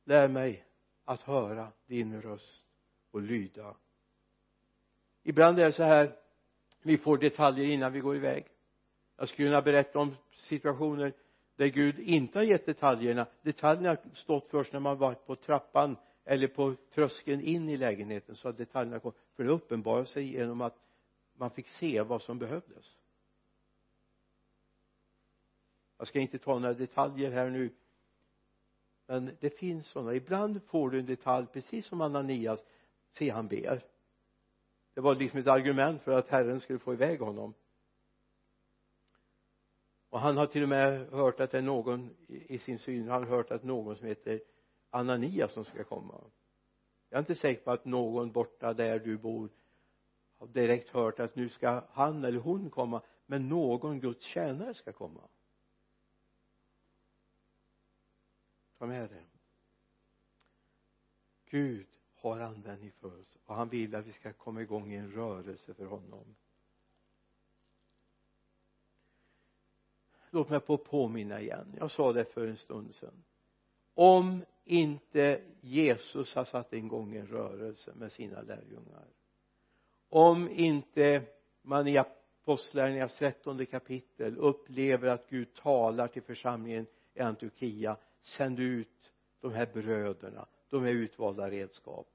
lär 0.05 0.27
mig 0.27 0.65
att 1.05 1.21
höra 1.21 1.71
din 1.87 2.21
röst 2.21 2.65
och 3.11 3.21
lyda. 3.21 3.75
Ibland 5.23 5.59
är 5.59 5.65
det 5.65 5.71
så 5.71 5.83
här 5.83 6.15
vi 6.81 6.97
får 6.97 7.17
detaljer 7.17 7.65
innan 7.65 7.93
vi 7.93 7.99
går 7.99 8.15
iväg. 8.15 8.45
Jag 9.17 9.29
skulle 9.29 9.47
kunna 9.47 9.61
berätta 9.61 9.99
om 9.99 10.15
situationer 10.31 11.13
där 11.55 11.67
Gud 11.67 11.99
inte 11.99 12.39
har 12.39 12.43
gett 12.43 12.65
detaljerna. 12.65 13.27
Detaljerna 13.41 13.89
har 13.89 13.99
stått 14.13 14.49
först 14.49 14.73
när 14.73 14.79
man 14.79 14.97
varit 14.97 15.25
på 15.25 15.35
trappan 15.35 15.95
eller 16.25 16.47
på 16.47 16.75
tröskeln 16.93 17.41
in 17.41 17.69
i 17.69 17.77
lägenheten 17.77 18.35
så 18.35 18.49
att 18.49 18.57
detaljerna 18.57 18.99
kom. 18.99 19.13
För 19.35 19.43
det 19.43 19.51
uppenbarade 19.51 20.05
sig 20.05 20.23
genom 20.23 20.61
att 20.61 20.77
man 21.33 21.51
fick 21.51 21.67
se 21.67 22.01
vad 22.01 22.21
som 22.21 22.39
behövdes 22.39 22.98
jag 25.99 26.07
ska 26.07 26.19
inte 26.19 26.37
ta 26.39 26.59
några 26.59 26.73
detaljer 26.73 27.31
här 27.31 27.49
nu. 27.49 27.73
Men 29.07 29.37
det 29.39 29.49
finns 29.49 29.87
sådana 29.87 30.13
ibland 30.13 30.63
får 30.63 30.89
du 30.89 30.99
en 30.99 31.05
detalj 31.05 31.47
precis 31.53 31.85
som 31.85 32.01
Ananias 32.01 32.63
se 33.11 33.29
han 33.29 33.47
ber. 33.47 33.85
Det 34.93 35.01
var 35.01 35.15
liksom 35.15 35.39
ett 35.39 35.47
argument 35.47 36.01
för 36.01 36.11
att 36.11 36.27
Herren 36.27 36.59
skulle 36.59 36.79
få 36.79 36.93
iväg 36.93 37.19
honom. 37.19 37.53
Och 40.09 40.19
han 40.19 40.37
har 40.37 40.45
till 40.45 40.63
och 40.63 40.69
med 40.69 41.07
hört 41.09 41.39
att 41.39 41.51
det 41.51 41.57
är 41.57 41.61
någon 41.61 42.15
i 42.27 42.57
sin 42.57 42.79
syn 42.79 43.09
han 43.09 43.23
har 43.23 43.29
hört 43.29 43.51
att 43.51 43.63
någon 43.63 43.95
som 43.95 44.07
heter 44.07 44.41
Ananias 44.89 45.53
som 45.53 45.65
ska 45.65 45.83
komma. 45.83 46.21
Jag 47.09 47.17
är 47.17 47.19
inte 47.19 47.35
säker 47.35 47.63
på 47.63 47.71
att 47.71 47.85
någon 47.85 48.31
borta 48.31 48.73
där 48.73 48.99
du 48.99 49.17
bor 49.17 49.49
har 50.37 50.47
direkt 50.47 50.89
hört 50.89 51.19
att 51.19 51.35
nu 51.35 51.49
ska 51.49 51.83
han 51.91 52.23
eller 52.23 52.39
hon 52.39 52.69
komma 52.69 53.01
men 53.25 53.49
någon 53.49 53.99
Guds 53.99 54.25
tjänare 54.25 54.73
ska 54.73 54.93
komma. 54.93 55.21
Ta 58.79 58.85
med 58.85 59.09
det? 59.09 59.23
Gud 61.45 61.87
har 62.15 62.39
användning 62.39 62.91
för 62.91 63.19
oss 63.19 63.37
och 63.45 63.55
han 63.55 63.69
vill 63.69 63.95
att 63.95 64.05
vi 64.05 64.13
ska 64.13 64.33
komma 64.33 64.61
igång 64.61 64.93
i 64.93 64.95
en 64.95 65.11
rörelse 65.11 65.73
för 65.73 65.85
honom. 65.85 66.35
Låt 70.29 70.49
mig 70.49 70.59
få 70.59 70.77
påminna 70.77 71.41
igen. 71.41 71.75
Jag 71.77 71.91
sa 71.91 72.13
det 72.13 72.25
för 72.25 72.47
en 72.47 72.57
stund 72.57 72.95
sedan. 72.95 73.23
Om 73.93 74.45
inte 74.63 75.41
Jesus 75.61 76.35
har 76.35 76.45
satt 76.45 76.73
igång 76.73 77.15
en 77.15 77.27
rörelse 77.27 77.93
med 77.95 78.11
sina 78.11 78.41
lärjungar 78.41 79.07
om 80.09 80.49
inte 80.49 81.21
man 81.61 81.87
i 81.87 81.97
apostlagärningarnas 81.97 83.17
trettonde 83.17 83.65
kapitel 83.65 84.37
upplever 84.37 85.07
att 85.07 85.29
Gud 85.29 85.53
talar 85.53 86.07
till 86.07 86.21
församlingen 86.21 86.85
i 87.13 87.19
Antiochia 87.19 87.97
sänd 88.21 88.59
ut 88.59 89.13
de 89.41 89.53
här 89.53 89.65
bröderna 89.73 90.47
de 90.69 90.85
är 90.85 90.91
utvalda 90.91 91.49
redskap. 91.49 92.07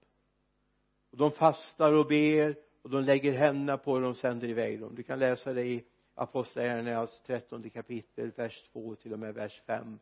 Och 1.10 1.18
de 1.18 1.30
fastar 1.30 1.92
och 1.92 2.06
ber 2.06 2.56
och 2.82 2.90
de 2.90 3.04
lägger 3.04 3.32
händerna 3.32 3.78
på 3.78 3.98
dem 3.98 4.10
och 4.10 4.16
sänder 4.16 4.48
iväg 4.48 4.80
dem. 4.80 4.94
Du 4.94 5.02
kan 5.02 5.18
läsa 5.18 5.52
det 5.52 5.62
i 5.62 5.84
apostlagärningarnas 6.14 7.20
trettonde 7.26 7.70
kapitel 7.70 8.30
vers 8.30 8.62
2 8.72 8.94
till 8.94 9.12
och 9.12 9.18
med 9.18 9.34
vers 9.34 9.62
5 9.66 9.98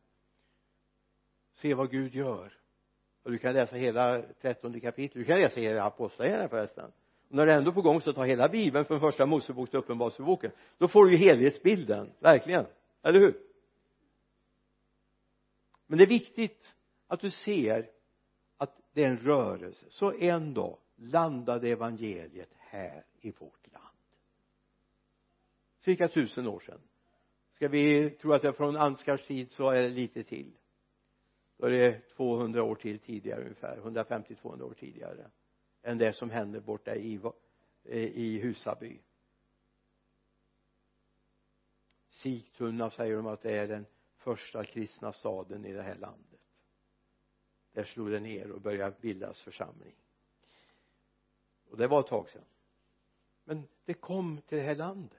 se 1.55 1.75
vad 1.75 1.91
Gud 1.91 2.15
gör. 2.15 2.53
Och 3.23 3.31
du 3.31 3.39
kan 3.39 3.55
läsa 3.55 3.77
hela 3.77 4.23
trettonde 4.23 4.81
kapitlet 4.81 5.27
du 5.27 5.33
kan 5.33 5.41
läsa 5.41 5.61
hela 5.61 5.85
apostlagärningarna 5.85 6.49
förresten. 6.49 6.93
Och 7.29 7.35
när 7.35 7.47
du 7.47 7.53
är 7.53 7.57
ändå 7.57 7.73
på 7.73 7.83
gång 7.83 8.01
så 8.01 8.13
ta 8.13 8.25
hela 8.25 8.49
bibeln 8.49 8.85
från 8.85 9.01
första 9.01 9.27
mosebok 9.27 9.71
till 9.71 9.79
uppenbarelseboken. 9.79 10.51
Då 10.79 10.89
får 10.89 11.05
du 11.05 11.11
ju 11.11 11.17
helhetsbilden 11.17 12.13
verkligen. 12.19 12.67
Eller 13.03 13.21
hur? 13.21 13.52
Men 15.93 15.99
det 15.99 16.05
är 16.05 16.09
viktigt 16.09 16.75
att 17.07 17.21
du 17.21 17.31
ser 17.31 17.91
att 18.57 18.81
det 18.93 19.05
är 19.05 19.09
en 19.09 19.19
rörelse. 19.19 19.87
Så 19.91 20.13
en 20.13 20.55
dag 20.55 20.79
landade 20.97 21.69
evangeliet 21.69 22.49
här 22.59 23.05
i 23.21 23.31
vårt 23.31 23.73
land. 23.73 23.97
Cirka 25.79 26.09
tusen 26.09 26.47
år 26.47 26.61
sedan. 26.61 26.81
Ska 27.55 27.69
vi 27.69 28.11
tro 28.11 28.33
att 28.33 28.43
det 28.43 28.49
är 28.49 28.53
från 28.53 28.77
Ansgars 28.77 29.27
tid 29.27 29.51
så 29.51 29.71
är 29.71 29.83
det 29.83 29.89
lite 29.89 30.25
till? 30.25 30.53
Då 31.57 31.67
är 31.67 31.71
det 31.71 32.09
200 32.17 32.63
år 32.63 32.75
till 32.75 32.99
tidigare 32.99 33.43
ungefär. 33.43 33.81
150-200 33.81 34.63
år 34.63 34.75
tidigare 34.75 35.31
än 35.83 35.99
det 35.99 36.13
som 36.13 36.31
hände 36.31 36.61
borta 36.61 36.95
i, 36.95 37.21
i 37.93 38.39
Husaby. 38.39 38.99
Sigtuna 42.11 42.91
säger 42.91 43.17
de 43.17 43.27
att 43.27 43.43
det 43.43 43.53
är 43.53 43.69
den 43.69 43.87
första 44.23 44.65
kristna 44.65 45.13
staden 45.13 45.65
i 45.65 45.73
det 45.73 45.83
här 45.83 45.95
landet. 45.95 46.41
Där 47.73 47.85
slog 47.85 48.11
det 48.11 48.21
ner 48.21 48.51
och 48.51 48.61
började 48.61 48.97
bildas 49.01 49.41
församling. 49.41 49.95
Och 51.71 51.77
det 51.77 51.87
var 51.87 52.01
ett 52.01 52.07
tag 52.07 52.29
sedan. 52.29 52.45
Men 53.45 53.69
det 53.85 53.95
kom 53.95 54.41
till 54.47 54.59
det 54.59 54.65
här 54.65 54.75
landet. 54.75 55.19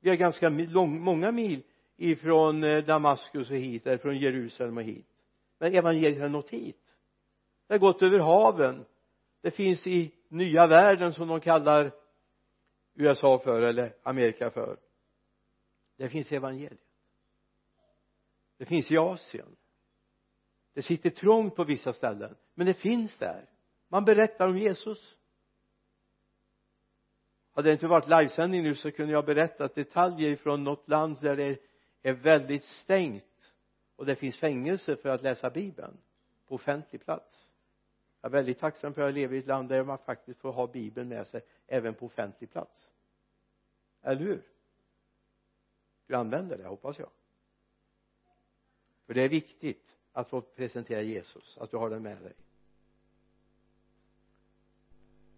Vi 0.00 0.10
har 0.10 0.16
ganska 0.16 0.48
lång, 0.48 1.00
många 1.00 1.32
mil 1.32 1.62
ifrån 1.96 2.64
eh, 2.64 2.84
Damaskus 2.84 3.50
och 3.50 3.56
hit 3.56 3.86
eller 3.86 3.98
från 3.98 4.18
Jerusalem 4.18 4.76
och 4.76 4.82
hit. 4.82 5.06
Men 5.58 5.74
evangeliet 5.74 6.20
har 6.20 6.28
nått 6.28 6.50
hit. 6.50 6.96
Det 7.66 7.74
har 7.74 7.78
gått 7.78 8.02
över 8.02 8.18
haven. 8.18 8.84
Det 9.40 9.50
finns 9.50 9.86
i 9.86 10.14
nya 10.28 10.66
världen 10.66 11.14
som 11.14 11.28
de 11.28 11.40
kallar 11.40 11.92
USA 12.94 13.38
för 13.38 13.62
eller 13.62 13.94
Amerika 14.02 14.50
för. 14.50 14.78
Det 15.96 16.08
finns 16.08 16.32
evangeliet 16.32 16.89
det 18.60 18.66
finns 18.66 18.90
i 18.90 18.96
Asien. 18.96 19.56
Det 20.72 20.82
sitter 20.82 21.10
trångt 21.10 21.56
på 21.56 21.64
vissa 21.64 21.92
ställen 21.92 22.36
men 22.54 22.66
det 22.66 22.74
finns 22.74 23.18
där. 23.18 23.48
Man 23.88 24.04
berättar 24.04 24.48
om 24.48 24.58
Jesus. 24.58 25.16
Hade 27.52 27.68
det 27.68 27.72
inte 27.72 27.86
varit 27.86 28.08
livesändning 28.08 28.62
nu 28.62 28.74
så 28.74 28.90
kunde 28.90 29.12
jag 29.12 29.24
berättat 29.24 29.74
detaljer 29.74 30.36
från 30.36 30.64
något 30.64 30.88
land 30.88 31.16
där 31.20 31.36
det 31.36 31.58
är 32.02 32.12
väldigt 32.12 32.64
stängt 32.64 33.52
och 33.96 34.06
det 34.06 34.16
finns 34.16 34.36
fängelse 34.36 34.96
för 34.96 35.08
att 35.08 35.22
läsa 35.22 35.50
bibeln 35.50 35.98
på 36.46 36.54
offentlig 36.54 37.04
plats. 37.04 37.48
Jag 38.20 38.28
är 38.28 38.32
väldigt 38.32 38.58
tacksam 38.58 38.94
för 38.94 39.02
att 39.02 39.08
jag 39.08 39.14
lever 39.14 39.36
i 39.36 39.38
ett 39.38 39.46
land 39.46 39.68
där 39.68 39.84
man 39.84 39.98
faktiskt 39.98 40.40
får 40.40 40.52
ha 40.52 40.66
bibeln 40.66 41.08
med 41.08 41.26
sig 41.26 41.40
även 41.66 41.94
på 41.94 42.06
offentlig 42.06 42.50
plats. 42.50 42.88
Eller 44.02 44.20
hur? 44.20 44.42
Du 46.06 46.14
använder 46.14 46.58
det 46.58 46.66
hoppas 46.66 46.98
jag 46.98 47.10
för 49.10 49.14
det 49.14 49.22
är 49.22 49.28
viktigt 49.28 49.96
att 50.12 50.28
få 50.28 50.40
presentera 50.40 51.02
Jesus 51.02 51.58
att 51.58 51.70
du 51.70 51.76
har 51.76 51.90
den 51.90 52.02
med 52.02 52.22
dig. 52.22 52.32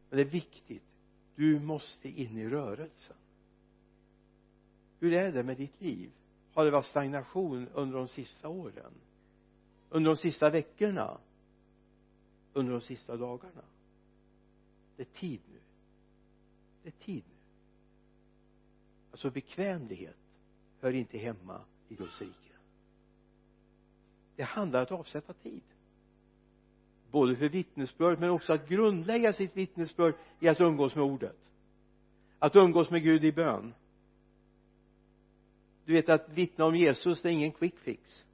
Men 0.08 0.16
det 0.16 0.22
är 0.22 0.30
viktigt 0.30 0.82
du 1.34 1.60
måste 1.60 2.08
in 2.08 2.38
i 2.38 2.48
rörelsen. 2.48 3.16
Hur 4.98 5.12
är 5.12 5.32
det 5.32 5.42
med 5.42 5.56
ditt 5.56 5.80
liv? 5.80 6.10
Har 6.52 6.64
det 6.64 6.70
varit 6.70 6.86
stagnation 6.86 7.68
under 7.68 7.98
de 7.98 8.08
sista 8.08 8.48
åren? 8.48 8.92
Under 9.88 10.10
de 10.10 10.16
sista 10.16 10.50
veckorna? 10.50 11.20
Under 12.52 12.72
de 12.72 12.80
sista 12.80 13.16
dagarna? 13.16 13.64
Det 14.96 15.02
är 15.02 15.20
tid 15.20 15.40
nu. 15.52 15.60
Det 16.82 16.88
är 16.88 17.04
tid 17.04 17.24
nu. 17.28 17.36
Alltså 19.10 19.30
bekvämlighet 19.30 20.16
hör 20.80 20.92
inte 20.92 21.18
hemma 21.18 21.64
i 21.88 21.94
Guds 21.94 22.20
rike 22.20 22.51
det 24.42 24.46
handlar 24.46 24.80
om 24.80 24.82
att 24.82 24.92
avsätta 24.92 25.32
tid. 25.32 25.62
Både 27.10 27.36
för 27.36 27.48
vittnesbörd 27.48 28.20
men 28.20 28.30
också 28.30 28.52
att 28.52 28.68
grundlägga 28.68 29.32
sitt 29.32 29.56
vittnesbörd 29.56 30.14
i 30.40 30.48
att 30.48 30.60
umgås 30.60 30.94
med 30.94 31.04
ordet. 31.04 31.36
Att 32.38 32.56
umgås 32.56 32.90
med 32.90 33.02
Gud 33.02 33.24
i 33.24 33.32
bön. 33.32 33.74
Du 35.84 35.92
vet 35.92 36.08
att 36.08 36.28
vittna 36.28 36.64
om 36.64 36.76
Jesus 36.76 37.22
det 37.22 37.28
är 37.28 37.32
ingen 37.32 37.52
quick 37.52 37.78
fix. 37.78 38.24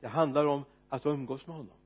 Det 0.00 0.08
handlar 0.08 0.46
om 0.46 0.64
att 0.88 1.06
umgås 1.06 1.46
med 1.46 1.56
honom. 1.56 1.76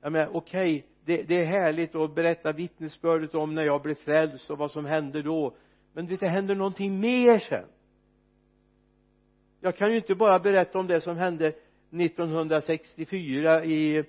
Jag 0.00 0.12
menar 0.12 0.36
okej 0.36 0.76
okay, 0.76 0.90
det, 1.04 1.22
det 1.22 1.40
är 1.42 1.46
härligt 1.46 1.94
att 1.94 2.14
berätta 2.14 2.52
vittnesbördet 2.52 3.34
om 3.34 3.54
när 3.54 3.62
jag 3.62 3.82
blev 3.82 3.94
frälst 3.94 4.50
och 4.50 4.58
vad 4.58 4.70
som 4.70 4.84
hände 4.84 5.22
då. 5.22 5.56
Men 5.92 6.06
vet, 6.06 6.20
det 6.20 6.28
händer 6.28 6.54
någonting 6.54 7.00
mer 7.00 7.38
sen 7.38 7.68
jag 9.60 9.76
kan 9.76 9.90
ju 9.90 9.96
inte 9.96 10.14
bara 10.14 10.38
berätta 10.38 10.78
om 10.78 10.86
det 10.86 11.00
som 11.00 11.16
hände 11.16 11.46
1964 11.90 13.64
i 13.64 14.04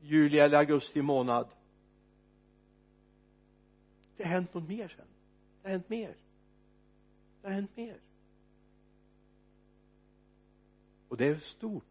juli 0.00 0.38
eller 0.38 0.58
augusti 0.58 1.02
månad. 1.02 1.48
Det 4.16 4.24
har 4.24 4.30
hänt 4.30 4.54
något 4.54 4.68
mer 4.68 4.88
sen. 4.88 5.06
Det 5.62 5.68
har 5.68 5.72
hänt 5.72 5.88
mer. 5.88 6.16
Det 7.42 7.48
har 7.48 7.54
hänt 7.54 7.76
mer. 7.76 8.00
Och 11.08 11.16
det 11.16 11.26
är 11.26 11.38
stort. 11.38 11.84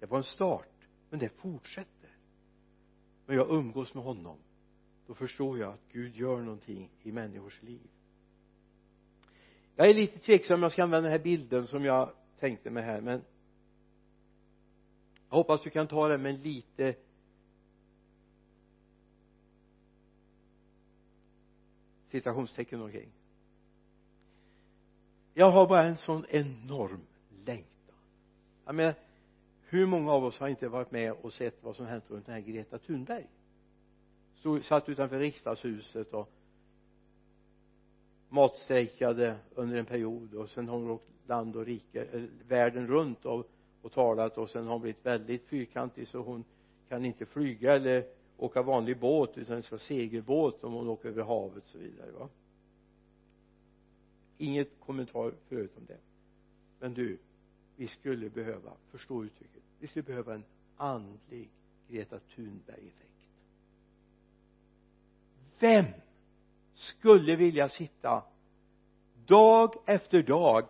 Det 0.00 0.06
var 0.06 0.18
en 0.18 0.24
start 0.24 0.88
men 1.10 1.18
det 1.18 1.28
fortsätter. 1.28 2.10
Men 3.26 3.36
jag 3.36 3.50
umgås 3.50 3.94
med 3.94 4.04
honom 4.04 4.38
då 5.06 5.14
förstår 5.14 5.58
jag 5.58 5.72
att 5.72 5.88
Gud 5.92 6.16
gör 6.16 6.40
någonting 6.40 6.90
i 7.02 7.12
människors 7.12 7.62
liv 7.62 7.90
jag 9.76 9.90
är 9.90 9.94
lite 9.94 10.18
tveksam 10.18 10.54
om 10.54 10.62
jag 10.62 10.72
ska 10.72 10.82
använda 10.82 11.08
den 11.08 11.18
här 11.18 11.24
bilden 11.24 11.66
som 11.66 11.84
jag 11.84 12.12
tänkte 12.40 12.70
mig 12.70 12.82
här 12.82 13.00
men 13.00 13.22
jag 15.28 15.36
hoppas 15.36 15.62
du 15.62 15.70
kan 15.70 15.86
ta 15.86 16.08
det 16.08 16.18
med 16.18 16.44
lite 16.44 16.94
citationstecken 22.10 22.82
omkring. 22.82 23.12
Jag 25.34 25.50
har 25.50 25.66
bara 25.66 25.82
en 25.82 25.96
sån 25.96 26.26
enorm 26.28 27.00
längtan. 27.44 27.96
Jag 28.64 28.74
menar 28.74 28.94
hur 29.68 29.86
många 29.86 30.12
av 30.12 30.24
oss 30.24 30.38
har 30.38 30.48
inte 30.48 30.68
varit 30.68 30.90
med 30.90 31.12
och 31.12 31.32
sett 31.32 31.62
vad 31.62 31.76
som 31.76 31.86
hänt 31.86 32.04
runt 32.08 32.26
den 32.26 32.34
här 32.34 32.42
Greta 32.42 32.78
Thunberg? 32.78 33.26
Stod, 34.34 34.64
satt 34.64 34.88
utanför 34.88 35.18
riksdagshuset 35.18 36.14
och 36.14 36.30
matstrejkade 38.34 39.36
under 39.54 39.76
en 39.76 39.86
period 39.86 40.34
och 40.34 40.50
sen 40.50 40.68
har 40.68 40.78
hon 40.78 40.90
åkt 40.90 41.08
land 41.26 41.56
och 41.56 41.66
rike 41.66 42.04
eh, 42.04 42.22
världen 42.48 42.86
runt 42.86 43.24
och, 43.24 43.50
och 43.82 43.92
talat 43.92 44.38
och 44.38 44.50
sen 44.50 44.64
har 44.64 44.72
hon 44.72 44.82
blivit 44.82 45.06
väldigt 45.06 45.44
fyrkantig 45.44 46.08
så 46.08 46.18
hon 46.18 46.44
kan 46.88 47.04
inte 47.04 47.26
flyga 47.26 47.74
eller 47.74 48.04
åka 48.36 48.62
vanlig 48.62 48.98
båt 48.98 49.38
utan 49.38 49.56
det 49.56 49.62
ska 49.62 49.78
segelbåt 49.78 50.64
om 50.64 50.72
hon 50.72 50.88
åker 50.88 51.08
över 51.08 51.22
havet 51.22 51.64
och 51.64 51.70
så 51.70 51.78
vidare 51.78 52.10
va? 52.10 52.28
Inget 54.38 54.80
kommentar 54.80 55.32
förut 55.48 55.72
om 55.76 55.84
det. 55.86 55.98
Men 56.80 56.94
du 56.94 57.18
vi 57.76 57.88
skulle 57.88 58.30
behöva 58.30 58.72
förstå 58.90 59.24
uttrycket 59.24 59.62
vi 59.78 59.88
skulle 59.88 60.02
behöva 60.02 60.34
en 60.34 60.44
andlig 60.76 61.50
Greta 61.88 62.18
Thunberg-effekt. 62.18 63.10
Vem 65.58 65.84
skulle 66.74 67.36
vilja 67.36 67.68
sitta 67.68 68.22
dag 69.26 69.74
efter 69.86 70.22
dag 70.22 70.64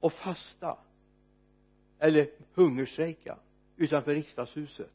och 0.00 0.12
fasta 0.12 0.78
eller 1.98 2.30
hungerstrejka 2.54 3.38
utanför 3.76 4.14
riksdagshuset 4.14 4.90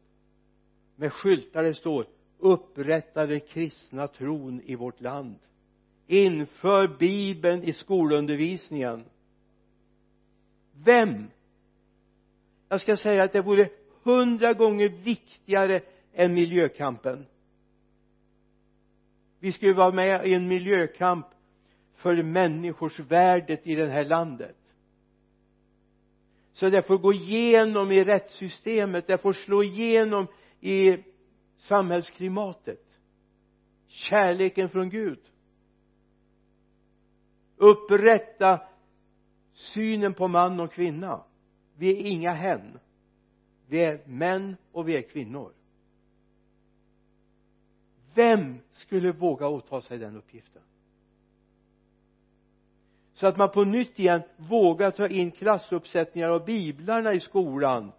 med 0.96 1.14
skyltar 1.14 1.64
det 1.64 1.74
står 1.74 2.06
upprätta 2.42 3.26
den 3.26 3.40
kristna 3.40 4.08
tron 4.08 4.62
i 4.62 4.76
vårt 4.76 5.02
land. 5.02 5.40
Inför 6.08 6.98
bibeln 7.00 7.64
i 7.64 7.74
skolundervisningen. 7.74 9.06
Vem? 10.84 11.28
Jag 12.70 12.82
ska 12.82 12.98
säga 12.98 13.24
att 13.24 13.34
det 13.34 13.42
vore 13.42 13.70
hundra 14.04 14.54
gånger 14.54 14.90
viktigare 14.90 15.82
än 16.14 16.34
miljökampen 16.34 17.26
vi 19.42 19.52
ska 19.52 19.66
ju 19.66 19.74
vara 19.74 19.92
med 19.92 20.28
i 20.28 20.34
en 20.34 20.48
miljökamp 20.48 21.26
för 21.96 22.24
människors 22.24 23.00
värdet 23.00 23.68
i 23.68 23.76
det 23.76 23.88
här 23.88 24.04
landet. 24.04 24.58
Så 26.54 26.70
det 26.70 26.82
får 26.82 26.98
gå 26.98 27.14
igenom 27.14 27.92
i 27.92 28.04
rättssystemet 28.04 29.08
det 29.08 29.18
får 29.18 29.34
slå 29.34 29.64
igenom 29.64 30.28
i 30.60 30.98
samhällsklimatet. 31.58 32.86
Kärleken 33.88 34.70
från 34.70 34.90
Gud. 34.90 35.20
Upprätta 37.58 38.62
synen 39.54 40.14
på 40.14 40.28
man 40.28 40.60
och 40.60 40.74
kvinna. 40.74 41.24
Vi 41.78 41.92
är 41.92 42.12
inga 42.12 42.32
hen. 42.32 42.80
Vi 43.68 43.84
är 43.84 44.02
män 44.08 44.56
och 44.72 44.90
vi 44.90 44.98
är 44.98 45.02
kvinnor 45.02 45.54
vem 48.14 48.58
skulle 48.74 49.12
våga 49.12 49.48
åta 49.48 49.82
sig 49.82 49.98
den 49.98 50.16
uppgiften? 50.16 50.62
Så 53.14 53.28
att 53.28 53.38
man 53.38 53.50
på 53.50 53.64
nytt 53.64 54.00
igen 54.00 54.22
vågar 54.38 54.92
ta 54.92 55.08
in 55.08 55.32
klassuppsättningar 55.32 56.30
av 56.30 56.46
biblarna 56.46 57.14
i 57.14 57.20
skolan 57.20 57.92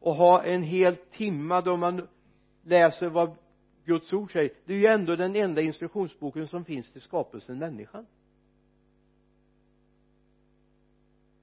och 0.00 0.14
ha 0.14 0.42
en 0.42 0.62
hel 0.62 0.96
timma 0.96 1.60
då 1.60 1.76
man 1.76 2.08
läser 2.62 3.08
vad 3.08 3.36
Guds 3.84 4.12
ord 4.12 4.32
säger. 4.32 4.50
Det 4.64 4.74
är 4.74 4.78
ju 4.78 4.86
ändå 4.86 5.16
den 5.16 5.36
enda 5.36 5.60
instruktionsboken 5.60 6.48
som 6.48 6.64
finns 6.64 6.92
till 6.92 7.00
skapelsen 7.00 7.58
människan. 7.58 8.06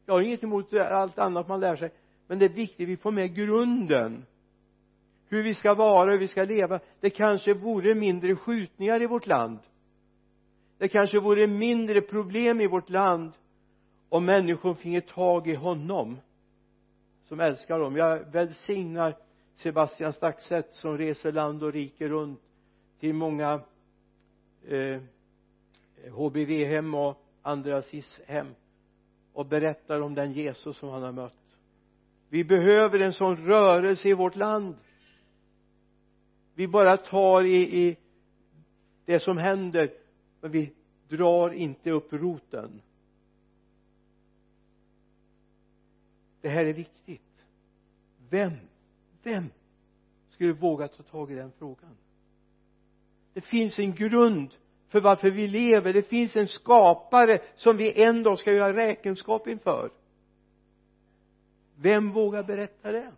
Jag 0.06 0.14
har 0.14 0.22
inget 0.22 0.44
emot 0.44 0.74
allt 0.74 1.20
annat 1.20 1.48
man 1.48 1.60
lär 1.60 1.76
sig 1.76 1.92
men 2.28 2.40
det 2.40 2.46
är 2.46 2.50
viktigt 2.50 2.86
att 2.86 2.90
vi 2.90 2.98
får 2.98 3.12
med 3.12 3.36
grunden 3.36 4.26
hur 5.30 5.44
vi 5.44 5.54
ska 5.54 5.74
vara, 5.74 6.12
hur 6.12 6.18
vi 6.18 6.28
ska 6.28 6.44
leva. 6.44 6.80
Det 7.00 7.10
kanske 7.10 7.54
vore 7.54 7.96
mindre 7.96 8.36
skjutningar 8.36 9.02
i 9.02 9.06
vårt 9.06 9.28
land. 9.28 9.60
Det 10.78 10.88
kanske 10.88 11.20
vore 11.20 11.48
mindre 11.48 12.02
problem 12.02 12.62
i 12.62 12.68
vårt 12.68 12.90
land 12.90 13.32
om 14.10 14.26
människor 14.26 14.74
finge 14.74 15.02
tag 15.02 15.48
i 15.48 15.56
honom 15.56 16.18
som 17.28 17.40
älskar 17.40 17.80
dem. 17.80 17.96
Jag 17.96 18.32
välsignar 18.32 19.16
Sebastian 19.56 20.14
Staxet 20.14 20.74
som 20.74 20.98
reser 20.98 21.32
land 21.32 21.64
och 21.64 21.74
rike 21.74 22.08
runt 22.08 22.42
till 23.00 23.14
många 23.14 23.62
eh, 24.68 25.02
HBV-hem 26.12 26.94
och 26.94 27.24
andra 27.42 27.82
SIS-hem 27.82 28.48
och 29.34 29.46
berättar 29.46 30.02
om 30.02 30.16
den 30.16 30.32
Jesus 30.32 30.78
som 30.78 30.90
han 30.90 31.04
har 31.04 31.12
mött. 31.12 31.34
Vi 32.30 32.44
behöver 32.44 33.00
en 33.00 33.14
sån 33.14 33.38
rörelse 33.38 34.10
i 34.10 34.14
vårt 34.14 34.36
land 34.36 34.76
vi 36.60 36.68
bara 36.68 36.98
tar 36.98 37.44
i, 37.44 37.88
i 37.88 37.98
det 39.06 39.20
som 39.20 39.38
händer 39.38 39.92
men 40.42 40.52
vi 40.52 40.74
drar 41.08 41.54
inte 41.54 41.92
upp 41.92 42.14
roten. 42.14 42.82
Det 46.42 46.50
här 46.50 46.66
är 46.66 46.74
viktigt. 46.74 47.46
Vem 48.30 48.52
vem 49.24 49.50
skulle 50.30 50.54
våga 50.54 50.88
ta 50.88 51.04
tag 51.04 51.32
i 51.32 51.36
den 51.36 51.52
frågan? 51.52 51.98
Det 53.34 53.42
finns 53.42 53.80
en 53.80 53.96
grund 53.96 54.56
för 54.88 55.02
varför 55.02 55.32
vi 55.32 55.48
lever. 55.48 55.94
Det 55.94 56.10
finns 56.10 56.36
en 56.36 56.48
skapare 56.48 57.40
som 57.56 57.78
vi 57.78 58.04
en 58.04 58.24
dag 58.24 58.40
ska 58.40 58.54
göra 58.54 58.74
räkenskap 58.74 59.48
inför. 59.48 59.92
Vem 61.76 62.12
vågar 62.12 62.44
berätta 62.44 62.92
det? 62.92 63.12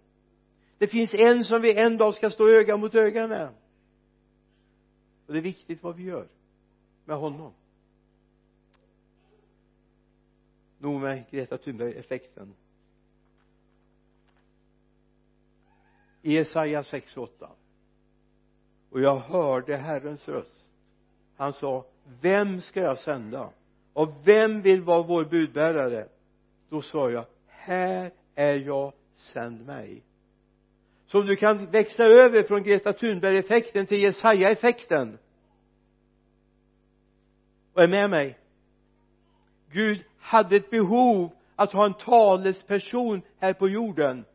Det 0.82 0.88
finns 0.88 1.14
en 1.14 1.44
som 1.44 1.62
vi 1.62 1.78
en 1.78 1.98
dag 1.98 2.14
ska 2.14 2.30
stå 2.30 2.50
öga 2.50 2.78
mot 2.78 2.96
öga 2.96 3.28
med. 3.28 3.50
Och 5.26 5.34
det 5.34 5.40
är 5.40 5.44
viktigt 5.44 5.84
vad 5.84 5.96
vi 5.96 6.04
gör 6.04 6.28
med 7.06 7.18
honom. 7.18 7.54
Nog 10.78 11.02
med 11.02 11.30
Greta 11.30 11.58
Thunberg-effekten. 11.58 12.54
I 16.22 16.34
Jesaja 16.34 16.82
6.8 16.82 17.48
och 18.90 19.02
jag 19.02 19.16
hörde 19.16 19.78
Herrens 19.78 20.28
röst. 20.28 20.72
Han 21.36 21.54
sa 21.54 21.86
vem 22.22 22.62
ska 22.62 22.80
jag 22.80 23.00
sända? 23.00 23.50
Och 23.94 24.10
vem 24.24 24.62
vill 24.62 24.82
vara 24.82 25.04
vår 25.04 25.26
budbärare? 25.26 26.08
Då 26.70 26.82
sa 26.82 27.10
jag 27.10 27.26
här 27.48 28.12
är 28.36 28.56
jag. 28.56 28.94
Sänd 29.16 29.66
mig 29.66 30.04
som 31.12 31.26
du 31.26 31.36
kan 31.36 31.66
växla 31.66 32.06
över 32.06 32.44
från 32.44 32.64
Greta 32.64 32.94
Thunberg-effekten 32.94 33.86
till 33.86 34.02
Jesaja-effekten. 34.02 35.18
Och 37.74 37.84
är 37.84 37.88
med 37.88 38.10
mig? 38.10 38.38
Gud 39.72 40.04
hade 40.20 40.56
ett 40.56 40.70
behov 40.70 41.32
att 41.56 41.72
ha 41.72 41.86
en 41.86 41.94
talesperson 41.94 43.22
här 43.38 43.54
på 43.54 43.70
jorden. 43.70 44.26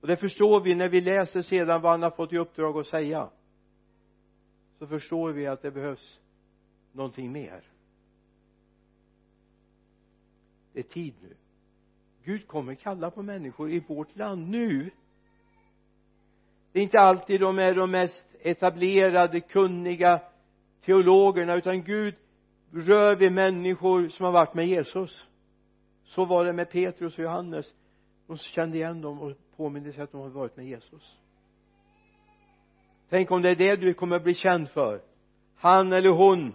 Och 0.00 0.06
det 0.06 0.16
förstår 0.16 0.60
vi 0.60 0.74
när 0.74 0.88
vi 0.88 1.00
läser 1.00 1.42
sedan 1.42 1.80
vad 1.80 1.90
han 1.90 2.02
har 2.02 2.10
fått 2.10 2.32
i 2.32 2.38
uppdrag 2.38 2.78
att 2.78 2.86
säga. 2.86 3.30
Så 4.78 4.86
förstår 4.86 5.32
vi 5.32 5.46
att 5.46 5.62
det 5.62 5.70
behövs 5.70 6.20
någonting 6.92 7.32
mer. 7.32 7.62
Det 10.72 10.78
är 10.78 10.82
tid 10.82 11.14
nu. 11.22 11.36
Gud 12.24 12.46
kommer 12.46 12.74
kalla 12.74 13.10
på 13.10 13.22
människor 13.22 13.70
i 13.70 13.80
vårt 13.80 14.16
land 14.16 14.48
nu. 14.48 14.90
Det 16.72 16.78
är 16.78 16.82
inte 16.82 17.00
alltid 17.00 17.40
de 17.40 17.58
är 17.58 17.74
de 17.74 17.90
mest 17.90 18.24
etablerade 18.40 19.40
kunniga 19.40 20.20
teologerna 20.84 21.54
utan 21.54 21.82
Gud 21.82 22.14
rör 22.72 23.16
vid 23.16 23.32
människor 23.32 24.08
som 24.08 24.24
har 24.24 24.32
varit 24.32 24.54
med 24.54 24.66
Jesus. 24.66 25.26
Så 26.04 26.24
var 26.24 26.44
det 26.44 26.52
med 26.52 26.70
Petrus 26.70 27.18
och 27.18 27.24
Johannes. 27.24 27.74
De 28.26 28.36
kände 28.36 28.76
igen 28.76 29.00
dem 29.00 29.20
och 29.20 29.32
påminde 29.56 29.92
sig 29.92 30.02
att 30.02 30.12
de 30.12 30.20
hade 30.20 30.34
varit 30.34 30.56
med 30.56 30.66
Jesus. 30.66 31.16
Tänk 33.08 33.30
om 33.30 33.42
det 33.42 33.50
är 33.50 33.56
det 33.56 33.76
du 33.76 33.94
kommer 33.94 34.16
att 34.16 34.24
bli 34.24 34.34
känd 34.34 34.68
för. 34.68 35.02
Han 35.56 35.92
eller 35.92 36.10
hon 36.10 36.54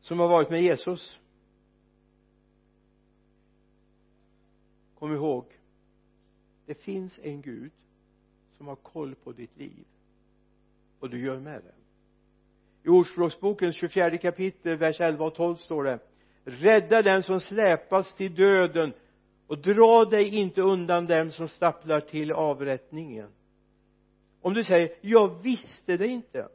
som 0.00 0.18
har 0.18 0.28
varit 0.28 0.50
med 0.50 0.62
Jesus. 0.62 1.20
Kom 4.98 5.12
ihåg 5.12 5.44
det 6.66 6.74
finns 6.74 7.20
en 7.22 7.42
Gud 7.42 7.72
som 8.56 8.66
har 8.66 8.76
koll 8.76 9.14
på 9.14 9.32
ditt 9.32 9.56
liv. 9.56 9.84
Och 10.98 11.10
du 11.10 11.24
gör 11.24 11.40
med 11.40 11.62
det. 11.62 11.74
I 12.82 12.88
ordspråksbokens 12.88 13.76
24 13.76 14.18
kapitel 14.18 14.76
vers 14.76 15.00
11 15.00 15.24
och 15.24 15.34
12 15.34 15.54
står 15.54 15.84
det 15.84 15.98
rädda 16.44 17.02
den 17.02 17.22
som 17.22 17.40
släpas 17.40 18.14
till 18.14 18.34
döden 18.34 18.92
och 19.46 19.58
dra 19.58 20.04
dig 20.04 20.36
inte 20.36 20.60
undan 20.60 21.06
dem 21.06 21.30
som 21.30 21.48
stapplar 21.48 22.00
till 22.00 22.32
avrättningen. 22.32 23.28
Om 24.40 24.54
du 24.54 24.64
säger 24.64 24.94
jag 25.00 25.42
visste 25.42 25.96
det 25.96 26.06
inte. 26.06 26.48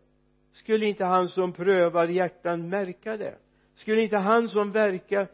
Skulle 0.54 0.86
inte 0.86 1.06
han 1.06 1.28
som 1.28 1.54
prövar 1.54 2.08
hjärtan 2.08 2.70
märka 2.70 3.18
det? 3.18 3.38
Skulle 3.76 4.02
inte 4.02 4.18
han 4.18 4.50
som 4.50 4.72
verkar 4.72 5.28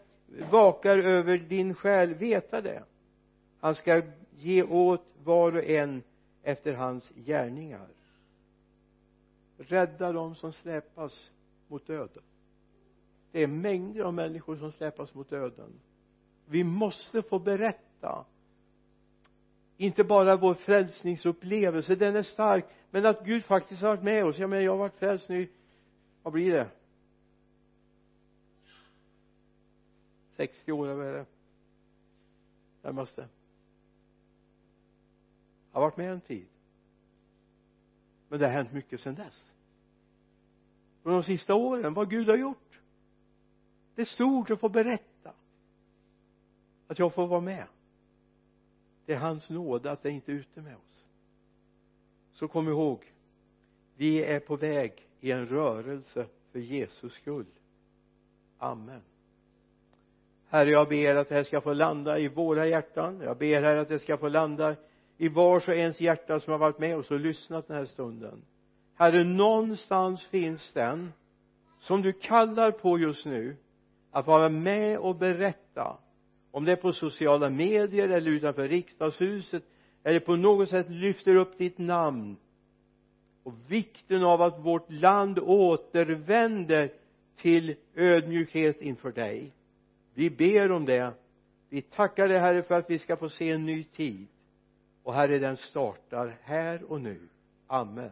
vakar 0.52 0.98
över 0.98 1.38
din 1.38 1.74
själ 1.74 2.14
veta 2.14 2.62
det? 2.62 2.84
Han 3.60 3.76
ska 3.76 4.02
ge 4.38 4.64
åt 4.64 5.06
var 5.24 5.56
och 5.56 5.64
en 5.64 6.04
efter 6.44 6.74
hans 6.74 7.12
gärningar. 7.16 7.88
Rädda 9.58 10.12
dem 10.12 10.36
som 10.36 10.54
släpas 10.54 11.32
mot 11.68 11.88
döden. 11.88 12.24
Det 13.32 13.44
är 13.44 13.48
mängder 13.48 14.04
av 14.04 14.14
människor 14.14 14.56
som 14.56 14.72
släpas 14.72 15.14
mot 15.14 15.30
döden. 15.30 15.80
Vi 16.46 16.64
måste 16.64 17.22
få 17.22 17.40
berätta. 17.40 18.26
Inte 19.78 20.04
bara 20.04 20.36
vår 20.36 20.54
frälsningsupplevelse 20.54 21.96
den 21.96 22.16
är 22.16 22.24
stark 22.24 22.66
men 22.92 23.06
att 23.06 23.26
Gud 23.26 23.44
faktiskt 23.44 23.82
har 23.82 23.90
varit 23.90 24.04
med 24.04 24.26
oss. 24.26 24.38
Jag 24.38 24.50
menar 24.50 24.64
jag 24.64 24.72
har 24.72 24.78
varit 24.78 24.96
frälst 24.96 25.30
nu 25.30 25.48
vad 26.24 26.34
blir 26.34 26.52
det? 26.52 26.70
60 30.36 30.72
år 30.72 30.86
eller 30.86 30.96
vad 30.96 31.08
är 31.08 31.14
det? 31.14 31.26
Närmaste 32.82 33.28
har 35.72 35.82
varit 35.82 35.98
med 35.98 36.12
en 36.12 36.22
tid. 36.22 36.48
Men 38.30 38.40
det 38.40 38.46
har 38.46 38.54
hänt 38.54 38.74
mycket 38.74 39.02
sedan 39.02 39.16
dess. 39.16 39.46
Och 41.04 41.12
de 41.12 41.24
sista 41.24 41.56
åren 41.56 41.94
vad 41.94 42.10
Gud 42.10 42.30
har 42.30 42.38
gjort 42.38 42.70
det 44.00 44.04
är 44.04 44.06
stort 44.06 44.50
att 44.50 44.60
få 44.60 44.70
berätta 44.70 45.34
att 46.88 47.00
jag 47.00 47.14
får 47.14 47.28
vara 47.28 47.42
med. 47.42 47.68
Det 49.06 49.14
är 49.14 49.20
hans 49.20 49.50
nåd 49.50 49.88
att 49.88 50.04
det 50.04 50.12
inte 50.12 50.32
är 50.32 50.36
ute 50.36 50.62
med 50.62 50.76
oss. 50.76 51.06
Så 52.32 52.48
kom 52.48 52.68
ihåg 52.68 53.14
vi 53.96 54.24
är 54.24 54.40
på 54.40 54.56
väg 54.56 55.08
i 55.20 55.32
en 55.32 55.46
rörelse 55.46 56.28
för 56.52 56.60
Jesus 56.60 57.14
skull. 57.14 57.46
Amen. 58.58 59.02
Herre 60.48 60.70
jag 60.70 60.90
ber 60.90 61.16
att 61.16 61.30
det 61.30 61.36
här 61.36 61.44
ska 61.44 61.62
få 61.62 61.74
landa 61.74 62.20
i 62.20 62.28
våra 62.28 62.68
hjärtan. 62.68 63.22
Jag 63.22 63.38
ber 63.38 63.62
här 63.62 63.76
att 63.76 63.90
det 63.90 64.00
ska 64.00 64.18
få 64.18 64.30
landa 64.30 64.76
i 65.22 65.30
vars 65.30 65.68
och 65.68 65.76
ens 65.76 66.02
hjärta 66.02 66.40
som 66.40 66.52
har 66.52 66.58
varit 66.58 66.80
med 66.80 66.98
oss 66.98 67.12
och 67.12 67.20
lyssnat 67.20 67.68
den 67.68 67.78
här 67.78 67.86
stunden. 67.86 68.42
Herre 68.96 69.24
någonstans 69.24 70.24
finns 70.24 70.74
den 70.74 71.12
som 71.80 72.02
du 72.02 72.14
kallar 72.14 72.72
på 72.72 73.00
just 73.00 73.26
nu 73.26 73.58
att 74.12 74.28
vara 74.28 74.50
med 74.50 74.98
och 74.98 75.16
berätta 75.16 75.98
om 76.52 76.66
det 76.66 76.72
är 76.72 76.76
på 76.76 76.94
sociala 76.94 77.50
medier 77.50 78.10
eller 78.10 78.32
utanför 78.32 78.68
riksdagshuset 78.68 79.64
eller 80.04 80.20
på 80.20 80.36
något 80.36 80.70
sätt 80.70 80.90
lyfter 80.90 81.36
upp 81.36 81.58
ditt 81.58 81.78
namn. 81.78 82.38
Och 83.44 83.54
vikten 83.68 84.24
av 84.24 84.42
att 84.42 84.60
vårt 84.60 84.92
land 84.92 85.40
återvänder 85.40 86.92
till 87.36 87.76
ödmjukhet 87.96 88.82
inför 88.82 89.12
dig. 89.12 89.52
Vi 90.14 90.30
ber 90.30 90.72
om 90.72 90.86
det. 90.86 91.14
Vi 91.70 91.82
tackar 91.82 92.28
dig 92.28 92.40
herre 92.40 92.64
för 92.64 92.76
att 92.76 92.90
vi 92.90 93.00
ska 93.00 93.18
få 93.18 93.30
se 93.30 93.50
en 93.50 93.66
ny 93.66 93.84
tid 93.84 94.28
och 95.10 95.16
herre 95.16 95.40
den 95.40 95.58
startar 95.58 96.38
här 96.44 96.84
och 96.92 97.02
nu. 97.02 97.30
Amen. 97.68 98.12